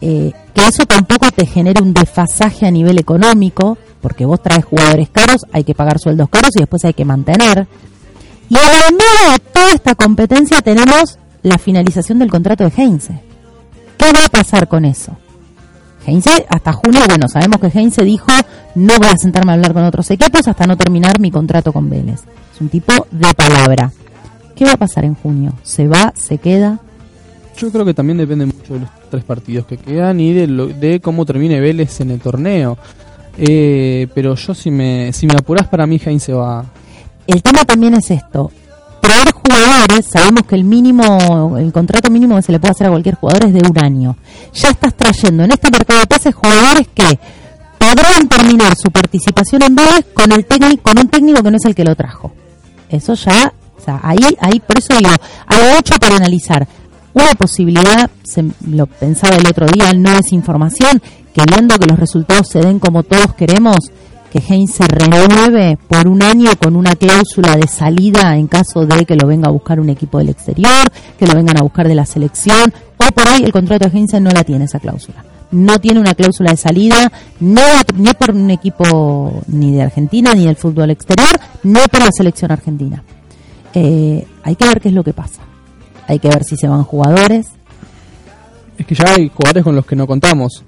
Eh, 0.00 0.32
que 0.54 0.66
eso 0.66 0.84
tampoco 0.86 1.30
te 1.32 1.46
genere 1.46 1.82
un 1.82 1.92
desfasaje 1.92 2.66
a 2.66 2.70
nivel 2.70 2.98
económico, 2.98 3.78
porque 4.06 4.24
vos 4.24 4.40
traes 4.40 4.64
jugadores 4.64 5.08
caros, 5.10 5.44
hay 5.52 5.64
que 5.64 5.74
pagar 5.74 5.98
sueldos 5.98 6.28
caros 6.28 6.50
y 6.54 6.60
después 6.60 6.84
hay 6.84 6.94
que 6.94 7.04
mantener. 7.04 7.66
Y 8.48 8.54
el 8.54 8.92
medio 8.92 9.32
de 9.32 9.38
toda 9.52 9.72
esta 9.72 9.96
competencia 9.96 10.62
tenemos 10.62 11.18
la 11.42 11.58
finalización 11.58 12.20
del 12.20 12.30
contrato 12.30 12.62
de 12.62 12.70
Heinze. 12.76 13.20
¿Qué 13.98 14.12
va 14.12 14.26
a 14.26 14.28
pasar 14.28 14.68
con 14.68 14.84
eso? 14.84 15.16
Heinze, 16.06 16.46
hasta 16.48 16.72
junio, 16.72 17.00
bueno, 17.08 17.26
sabemos 17.28 17.58
que 17.60 17.66
Heinze 17.76 18.04
dijo, 18.04 18.30
no 18.76 18.96
voy 18.98 19.08
a 19.08 19.16
sentarme 19.16 19.50
a 19.50 19.54
hablar 19.56 19.72
con 19.72 19.82
otros 19.82 20.08
equipos 20.12 20.46
hasta 20.46 20.68
no 20.68 20.76
terminar 20.76 21.18
mi 21.18 21.32
contrato 21.32 21.72
con 21.72 21.90
Vélez. 21.90 22.20
Es 22.54 22.60
un 22.60 22.68
tipo 22.68 22.92
de 23.10 23.34
palabra. 23.34 23.90
¿Qué 24.54 24.64
va 24.66 24.74
a 24.74 24.76
pasar 24.76 25.04
en 25.04 25.16
junio? 25.16 25.52
¿Se 25.64 25.88
va? 25.88 26.12
¿Se 26.14 26.38
queda? 26.38 26.78
Yo 27.58 27.72
creo 27.72 27.84
que 27.84 27.92
también 27.94 28.18
depende 28.18 28.46
mucho 28.46 28.74
de 28.74 28.80
los 28.80 28.88
tres 29.10 29.24
partidos 29.24 29.66
que 29.66 29.78
quedan 29.78 30.20
y 30.20 30.32
de, 30.32 30.46
lo- 30.46 30.68
de 30.68 31.00
cómo 31.00 31.26
termine 31.26 31.58
Vélez 31.58 32.00
en 32.00 32.12
el 32.12 32.20
torneo. 32.20 32.78
Eh, 33.38 34.08
pero 34.14 34.34
yo 34.34 34.54
si 34.54 34.70
me 34.70 35.12
si 35.12 35.26
me 35.26 35.34
apuras 35.34 35.68
para 35.68 35.86
mí 35.86 36.00
Heinz 36.04 36.24
se 36.24 36.32
va. 36.32 36.64
El 37.26 37.42
tema 37.42 37.64
también 37.64 37.94
es 37.94 38.10
esto. 38.10 38.50
Traer 39.00 39.30
jugadores, 39.32 40.06
sabemos 40.06 40.42
que 40.48 40.54
el 40.54 40.64
mínimo, 40.64 41.56
el 41.58 41.72
contrato 41.72 42.10
mínimo 42.10 42.36
que 42.36 42.42
se 42.42 42.52
le 42.52 42.58
puede 42.58 42.72
hacer 42.72 42.86
a 42.86 42.90
cualquier 42.90 43.16
jugador 43.16 43.46
es 43.46 43.52
de 43.52 43.68
un 43.68 43.78
año. 43.84 44.16
Ya 44.54 44.70
estás 44.70 44.94
trayendo 44.94 45.44
en 45.44 45.52
este 45.52 45.70
mercado 45.70 46.00
de 46.00 46.06
pases 46.06 46.34
jugadores 46.34 46.88
que 46.94 47.18
podrán 47.78 48.28
terminar 48.28 48.74
su 48.76 48.90
participación 48.90 49.62
en 49.62 49.74
Vélez 49.74 50.06
con 50.12 50.32
el 50.32 50.44
técnico, 50.46 50.82
con 50.82 50.98
un 50.98 51.08
técnico 51.08 51.42
que 51.42 51.50
no 51.50 51.56
es 51.56 51.64
el 51.64 51.74
que 51.74 51.84
lo 51.84 51.94
trajo. 51.94 52.32
Eso 52.88 53.14
ya, 53.14 53.52
o 53.76 53.80
sea, 53.80 54.00
ahí, 54.02 54.36
ahí, 54.40 54.60
por 54.60 54.78
eso 54.78 54.94
digo, 54.96 55.10
hay 55.46 55.74
mucho 55.74 55.94
para 55.96 56.16
analizar. 56.16 56.66
Una 57.12 57.32
posibilidad, 57.34 58.10
se, 58.24 58.44
lo 58.68 58.86
pensaba 58.86 59.36
el 59.36 59.46
otro 59.46 59.66
día, 59.66 59.92
no 59.94 60.10
es 60.12 60.32
información, 60.32 61.00
que 61.36 61.42
viendo 61.44 61.78
que 61.78 61.86
los 61.86 61.98
resultados 61.98 62.48
se 62.48 62.60
den 62.60 62.78
como 62.78 63.02
todos 63.02 63.34
queremos, 63.34 63.92
que 64.32 64.38
Heinz 64.38 64.72
se 64.72 64.84
renueve 64.84 65.76
por 65.86 66.08
un 66.08 66.22
año 66.22 66.50
con 66.58 66.76
una 66.76 66.96
cláusula 66.96 67.56
de 67.56 67.68
salida 67.68 68.38
en 68.38 68.46
caso 68.46 68.86
de 68.86 69.04
que 69.04 69.16
lo 69.16 69.26
venga 69.26 69.48
a 69.48 69.50
buscar 69.50 69.78
un 69.78 69.90
equipo 69.90 70.16
del 70.16 70.30
exterior, 70.30 70.90
que 71.18 71.26
lo 71.26 71.34
vengan 71.34 71.58
a 71.58 71.62
buscar 71.62 71.86
de 71.88 71.94
la 71.94 72.06
selección, 72.06 72.72
o 72.96 73.12
por 73.12 73.28
ahí 73.28 73.44
el 73.44 73.52
contrato 73.52 73.86
de 73.86 73.98
Heinz 73.98 74.14
no 74.14 74.30
la 74.30 74.44
tiene 74.44 74.64
esa 74.64 74.78
cláusula. 74.78 75.26
No 75.50 75.78
tiene 75.78 76.00
una 76.00 76.14
cláusula 76.14 76.52
de 76.52 76.56
salida, 76.56 77.12
no, 77.40 77.60
ni 77.96 78.14
por 78.14 78.30
un 78.30 78.50
equipo 78.50 79.42
ni 79.48 79.72
de 79.72 79.82
Argentina, 79.82 80.32
ni 80.34 80.46
del 80.46 80.56
fútbol 80.56 80.88
exterior, 80.88 81.38
ni 81.64 81.80
por 81.90 82.00
la 82.00 82.10
selección 82.16 82.50
argentina. 82.50 83.04
Eh, 83.74 84.26
hay 84.42 84.56
que 84.56 84.66
ver 84.66 84.80
qué 84.80 84.88
es 84.88 84.94
lo 84.94 85.04
que 85.04 85.12
pasa. 85.12 85.42
Hay 86.08 86.18
que 86.18 86.28
ver 86.28 86.44
si 86.44 86.56
se 86.56 86.66
van 86.66 86.82
jugadores. 86.84 87.48
Es 88.78 88.86
que 88.86 88.94
ya 88.94 89.04
hay 89.14 89.28
jugadores 89.28 89.64
con 89.64 89.76
los 89.76 89.84
que 89.84 89.96
no 89.96 90.06
contamos. 90.06 90.64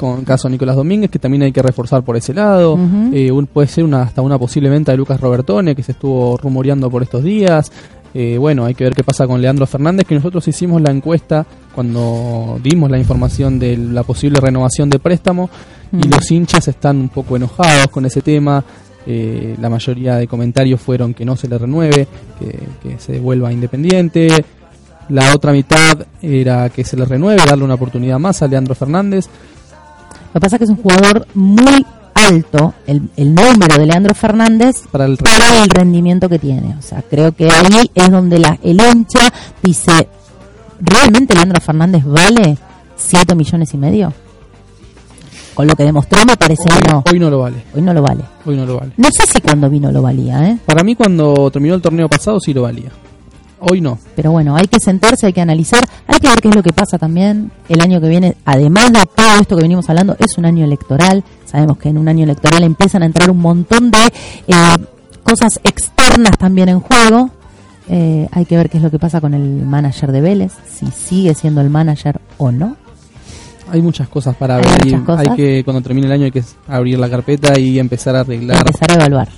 Con 0.00 0.20
el 0.20 0.24
caso 0.24 0.48
de 0.48 0.52
Nicolás 0.52 0.76
Domínguez, 0.76 1.10
que 1.10 1.18
también 1.18 1.42
hay 1.42 1.52
que 1.52 1.60
reforzar 1.60 2.02
por 2.02 2.16
ese 2.16 2.32
lado. 2.32 2.78
Eh, 3.12 3.30
un- 3.30 3.46
puede 3.46 3.68
ser 3.68 3.84
una, 3.84 4.00
hasta 4.02 4.22
una 4.22 4.38
posible 4.38 4.70
venta 4.70 4.92
de 4.92 4.96
Lucas 4.98 5.20
Robertone, 5.20 5.74
que 5.76 5.82
se 5.82 5.92
estuvo 5.92 6.38
rumoreando 6.38 6.88
por 6.90 7.02
estos 7.02 7.22
días. 7.22 7.70
Eh, 8.14 8.38
bueno, 8.38 8.64
hay 8.64 8.74
que 8.74 8.84
ver 8.84 8.94
qué 8.94 9.04
pasa 9.04 9.26
con 9.26 9.42
Leandro 9.42 9.66
Fernández, 9.66 10.06
que 10.06 10.14
nosotros 10.14 10.48
hicimos 10.48 10.80
la 10.80 10.90
encuesta 10.90 11.44
cuando 11.74 12.58
dimos 12.62 12.90
la 12.90 12.98
información 12.98 13.58
de 13.58 13.76
la 13.76 14.02
posible 14.02 14.40
renovación 14.40 14.88
de 14.88 14.98
préstamo. 14.98 15.50
Y 15.92 16.08
los 16.08 16.30
hinchas 16.30 16.66
están 16.68 16.96
un 16.96 17.08
poco 17.10 17.36
enojados 17.36 17.88
con 17.88 18.06
ese 18.06 18.22
tema. 18.22 18.64
Eh, 19.06 19.56
la 19.60 19.68
mayoría 19.68 20.16
de 20.16 20.26
comentarios 20.26 20.80
fueron 20.80 21.12
que 21.14 21.24
no 21.24 21.36
se 21.36 21.46
le 21.48 21.58
renueve, 21.58 22.06
que, 22.38 22.58
que 22.82 22.98
se 22.98 23.18
vuelva 23.20 23.52
independiente. 23.52 24.28
La 25.08 25.34
otra 25.34 25.52
mitad 25.52 25.98
era 26.22 26.68
que 26.70 26.84
se 26.84 26.96
le 26.96 27.04
renueve, 27.04 27.42
darle 27.46 27.64
una 27.64 27.74
oportunidad 27.74 28.18
más 28.18 28.40
a 28.42 28.46
Leandro 28.48 28.74
Fernández. 28.74 29.26
Lo 30.32 30.34
que 30.34 30.40
pasa 30.40 30.56
es 30.56 30.58
que 30.58 30.64
es 30.64 30.70
un 30.70 30.76
jugador 30.76 31.26
muy 31.34 31.84
alto, 32.14 32.74
el, 32.86 33.02
el 33.16 33.34
número 33.34 33.76
de 33.78 33.86
Leandro 33.86 34.14
Fernández, 34.14 34.82
Para 34.90 35.04
el 35.06 35.16
para 35.16 35.62
el 35.62 35.68
rendimiento 35.70 36.28
que 36.28 36.38
tiene. 36.38 36.76
O 36.78 36.82
sea, 36.82 37.02
creo 37.02 37.32
que 37.32 37.50
ahí 37.50 37.90
es 37.94 38.10
donde 38.10 38.38
la, 38.38 38.58
el 38.62 38.80
hincha 38.80 39.32
dice, 39.62 40.08
¿realmente 40.80 41.34
Leandro 41.34 41.60
Fernández 41.60 42.04
vale 42.04 42.56
7 42.96 43.34
millones 43.34 43.72
y 43.74 43.76
medio? 43.76 44.12
Con 45.54 45.66
lo 45.66 45.74
que 45.74 45.82
demostró 45.84 46.24
me 46.24 46.36
parece 46.36 46.64
que 46.64 46.88
no. 46.90 47.02
Hoy 47.10 47.18
no 47.18 47.28
lo 47.28 47.40
vale, 47.40 47.64
Hoy 47.74 47.82
no 47.82 47.92
lo 47.92 48.02
vale. 48.02 48.22
hoy 48.46 48.56
no 48.56 48.64
lo 48.64 48.78
vale. 48.78 48.92
No 48.96 49.08
sé 49.10 49.24
si 49.26 49.40
cuando 49.40 49.68
vino 49.68 49.90
lo 49.90 50.00
valía, 50.00 50.48
¿eh? 50.48 50.58
Para 50.64 50.82
mí 50.84 50.94
cuando 50.94 51.50
terminó 51.50 51.74
el 51.74 51.82
torneo 51.82 52.08
pasado 52.08 52.38
sí 52.40 52.54
lo 52.54 52.62
valía. 52.62 52.90
Hoy 53.60 53.80
no. 53.80 53.98
Pero 54.16 54.32
bueno, 54.32 54.56
hay 54.56 54.66
que 54.66 54.80
sentarse, 54.80 55.26
hay 55.26 55.32
que 55.32 55.40
analizar, 55.40 55.86
hay 56.06 56.18
que 56.18 56.28
ver 56.28 56.40
qué 56.40 56.48
es 56.48 56.56
lo 56.56 56.62
que 56.62 56.72
pasa 56.72 56.98
también 56.98 57.50
el 57.68 57.80
año 57.80 58.00
que 58.00 58.08
viene. 58.08 58.36
Además 58.44 58.92
de 58.92 59.02
todo 59.14 59.36
esto 59.40 59.56
que 59.56 59.62
venimos 59.62 59.88
hablando, 59.90 60.16
es 60.18 60.38
un 60.38 60.46
año 60.46 60.64
electoral. 60.64 61.22
Sabemos 61.44 61.78
que 61.78 61.90
en 61.90 61.98
un 61.98 62.08
año 62.08 62.24
electoral 62.24 62.62
empiezan 62.62 63.02
a 63.02 63.06
entrar 63.06 63.30
un 63.30 63.38
montón 63.38 63.90
de 63.90 63.98
eh, 64.46 64.54
cosas 65.22 65.60
externas 65.62 66.38
también 66.38 66.68
en 66.70 66.80
juego. 66.80 67.30
Eh, 67.88 68.28
hay 68.32 68.44
que 68.44 68.56
ver 68.56 68.70
qué 68.70 68.78
es 68.78 68.82
lo 68.82 68.90
que 68.90 68.98
pasa 68.98 69.20
con 69.20 69.34
el 69.34 69.42
manager 69.66 70.12
de 70.12 70.20
Vélez, 70.20 70.52
si 70.72 70.86
sigue 70.86 71.34
siendo 71.34 71.60
el 71.60 71.70
manager 71.70 72.20
o 72.38 72.52
no. 72.52 72.76
Hay 73.72 73.82
muchas 73.82 74.08
cosas 74.08 74.34
para 74.36 74.56
Hay 74.56 74.62
ver 74.62 74.86
y 74.86 74.94
cosas. 75.00 75.28
hay 75.28 75.36
que 75.36 75.64
cuando 75.64 75.80
termine 75.82 76.06
el 76.06 76.12
año 76.12 76.24
hay 76.24 76.30
que 76.30 76.42
abrir 76.66 76.98
la 76.98 77.08
carpeta 77.10 77.58
y 77.58 77.78
empezar 77.78 78.16
a 78.16 78.20
arreglar 78.20 78.56
Empezar 78.58 78.90
a 78.92 78.94
evaluar. 78.94 79.28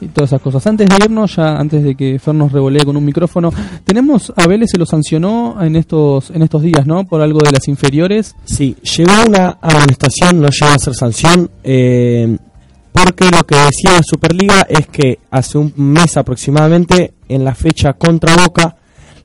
Y 0.00 0.06
todas 0.08 0.30
esas 0.30 0.42
cosas. 0.42 0.66
Antes 0.66 0.88
de 0.88 1.04
irnos, 1.04 1.36
ya 1.36 1.56
antes 1.56 1.82
de 1.82 1.94
que 1.94 2.18
Fer 2.18 2.34
nos 2.34 2.52
revolee 2.52 2.84
con 2.84 2.96
un 2.96 3.04
micrófono, 3.04 3.52
tenemos 3.84 4.32
a 4.36 4.46
Vélez 4.46 4.70
se 4.70 4.78
lo 4.78 4.86
sancionó 4.86 5.56
en 5.62 5.76
estos 5.76 6.30
en 6.30 6.42
estos 6.42 6.62
días, 6.62 6.86
¿no? 6.86 7.04
Por 7.04 7.20
algo 7.20 7.40
de 7.40 7.52
las 7.52 7.68
inferiores. 7.68 8.34
Sí, 8.44 8.76
llegó 8.96 9.12
una 9.26 9.58
amonestación, 9.60 10.40
no 10.40 10.48
llegó 10.48 10.72
a 10.72 10.78
ser 10.78 10.94
sanción, 10.94 11.50
eh, 11.62 12.36
porque 12.92 13.24
lo 13.30 13.44
que 13.44 13.56
decía 13.56 13.92
la 13.92 14.02
Superliga 14.02 14.66
es 14.68 14.86
que 14.86 15.18
hace 15.30 15.58
un 15.58 15.72
mes 15.76 16.16
aproximadamente, 16.16 17.14
en 17.28 17.44
la 17.44 17.54
fecha 17.54 17.94
contra 17.94 18.36
Boca, 18.36 18.76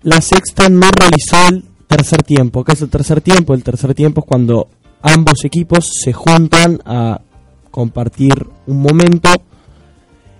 la 0.03 0.21
sexta 0.21 0.69
no 0.69 0.89
realizó 0.91 1.49
el 1.49 1.65
tercer 1.87 2.23
tiempo. 2.23 2.63
¿Qué 2.63 2.73
es 2.73 2.81
el 2.81 2.89
tercer 2.89 3.21
tiempo? 3.21 3.53
El 3.53 3.63
tercer 3.63 3.93
tiempo 3.93 4.21
es 4.21 4.27
cuando 4.27 4.69
ambos 5.01 5.43
equipos 5.45 5.89
se 6.03 6.13
juntan 6.13 6.79
a 6.85 7.21
compartir 7.71 8.33
un 8.67 8.81
momento, 8.81 9.29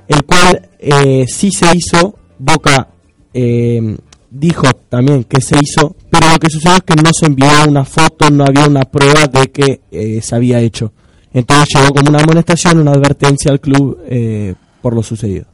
el 0.09 0.23
cual 0.25 0.69
eh, 0.79 1.25
sí 1.27 1.51
se 1.51 1.67
hizo, 1.73 2.15
Boca 2.37 2.89
eh, 3.33 3.95
dijo 4.29 4.67
también 4.89 5.23
que 5.23 5.41
se 5.41 5.55
hizo, 5.61 5.95
pero 6.09 6.29
lo 6.29 6.37
que 6.37 6.49
sucedió 6.49 6.77
es 6.77 6.83
que 6.83 6.95
no 6.95 7.09
se 7.13 7.27
envió 7.27 7.47
una 7.67 7.85
foto, 7.85 8.29
no 8.29 8.43
había 8.43 8.67
una 8.67 8.81
prueba 8.81 9.27
de 9.27 9.51
que 9.51 9.81
eh, 9.91 10.19
se 10.21 10.35
había 10.35 10.59
hecho. 10.59 10.91
Entonces 11.33 11.67
llegó 11.75 11.93
como 11.93 12.09
una 12.09 12.19
amonestación, 12.19 12.79
una 12.79 12.91
advertencia 12.91 13.51
al 13.51 13.59
club 13.59 13.99
eh, 14.07 14.55
por 14.81 14.95
lo 14.95 15.03
sucedido. 15.03 15.45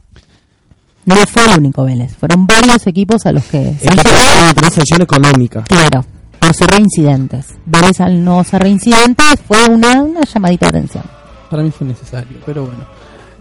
No 1.04 1.14
fue 1.26 1.44
el 1.44 1.60
único 1.60 1.84
Vélez, 1.84 2.16
fueron 2.16 2.46
varios 2.46 2.86
equipos 2.86 3.26
a 3.26 3.32
los 3.32 3.44
que 3.44 3.74
se 3.78 3.88
una 3.92 4.54
transacción 4.54 5.02
económica. 5.02 5.62
Claro, 5.62 6.04
por 6.38 6.54
ser 6.54 6.68
reincidentes. 6.68 7.54
Vélez 7.64 8.00
al 8.00 8.24
no 8.24 8.42
ser 8.42 8.62
reincidentes 8.62 9.40
fue 9.46 9.64
una, 9.68 10.02
una 10.02 10.22
llamadita 10.22 10.70
de 10.70 10.78
atención. 10.78 11.04
Para 11.50 11.62
mí 11.62 11.70
fue 11.70 11.86
necesario, 11.86 12.38
pero 12.44 12.66
bueno. 12.66 12.84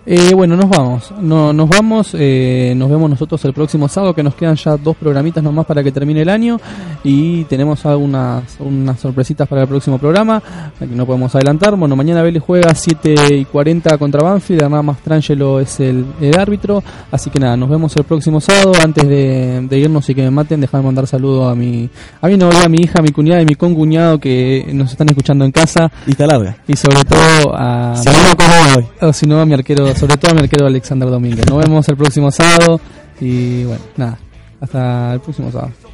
Eh, 0.08 0.34
bueno, 0.36 0.56
nos 0.56 0.70
vamos. 0.70 1.12
No, 1.20 1.52
nos 1.52 1.68
vamos. 1.68 2.12
eh, 2.14 2.74
nos 2.78 2.90
vemos 2.90 3.10
nosotros 3.10 3.44
el 3.46 3.54
próximo 3.54 3.88
sábado, 3.88 4.14
que 4.14 4.22
nos 4.22 4.36
quedan 4.36 4.56
ya 4.56 4.78
dos 4.78 4.96
programitas 4.96 5.44
nomás 5.44 5.66
para 5.66 5.84
que 5.84 5.92
termine 5.92 6.22
el 6.22 6.30
año. 6.30 6.60
Y 7.04 7.44
tenemos 7.46 7.86
algunas 7.86 8.44
unas 8.60 9.00
sorpresitas 9.00 9.48
para 9.48 9.64
el 9.64 9.68
próximo 9.68 9.98
programa, 9.98 10.42
que 10.78 10.86
no 10.86 11.06
podemos 11.06 11.34
adelantar. 11.34 11.76
Bueno, 11.76 11.96
mañana 11.96 12.22
Vélez 12.22 12.44
juega 12.46 12.74
7 12.76 13.16
y 13.36 13.46
40 13.46 13.98
contra 13.98 14.22
Banfield. 14.22 14.62
Hernán 14.64 14.86
Mastrangelo 14.86 15.60
es 15.60 15.80
el, 15.80 16.06
el 16.22 16.38
árbitro. 16.38 16.84
Así 17.12 17.30
que 17.32 17.40
nada, 17.40 17.58
nos 17.58 17.70
vemos 17.70 17.96
el 17.96 18.04
próximo 18.04 18.40
sábado. 18.40 18.74
Antes 18.84 19.08
de, 19.08 19.66
de 19.68 19.80
irnos 19.80 20.08
y 20.10 20.14
que 20.16 20.22
me 20.22 20.32
maten, 20.32 20.62
déjame 20.62 20.84
mandar 20.84 21.08
saludos 21.08 21.52
a 21.52 21.56
mi, 21.56 21.90
a 22.22 22.28
mi 22.28 22.38
novia, 22.38 22.64
a 22.66 22.70
mi 22.70 22.78
hija, 22.80 23.00
a 23.00 23.02
mi 23.02 23.10
cuñada 23.10 23.42
y 23.42 23.46
mi 23.46 23.56
concuñado 23.56 24.20
que 24.20 24.70
nos 24.72 24.92
están 24.92 25.10
escuchando 25.10 25.46
en 25.46 25.52
casa. 25.52 25.92
Lista 26.06 26.28
larga. 26.28 26.58
Y 26.68 26.76
sobre 26.76 27.04
todo 27.06 27.56
a. 27.56 27.96
Se 27.96 28.10
vino 28.12 28.36
como 28.38 28.78
hoy. 28.78 28.86
O 29.02 29.12
si 29.12 29.26
no, 29.26 29.40
a 29.42 29.46
mi 29.46 29.54
arquero, 29.56 29.95
sobre 29.96 30.18
todo 30.18 30.32
a 30.32 30.34
mi 30.36 30.42
arquero 30.42 30.68
Alexander 30.68 31.10
Domínguez. 31.10 31.46
Nos 31.50 31.64
vemos 31.64 31.88
el 31.90 31.98
próximo 31.98 32.32
sábado 32.32 32.80
y 33.20 33.64
bueno, 33.64 33.82
nada, 33.98 34.18
hasta 34.60 35.14
el 35.14 35.20
próximo 35.20 35.52
sábado. 35.52 35.85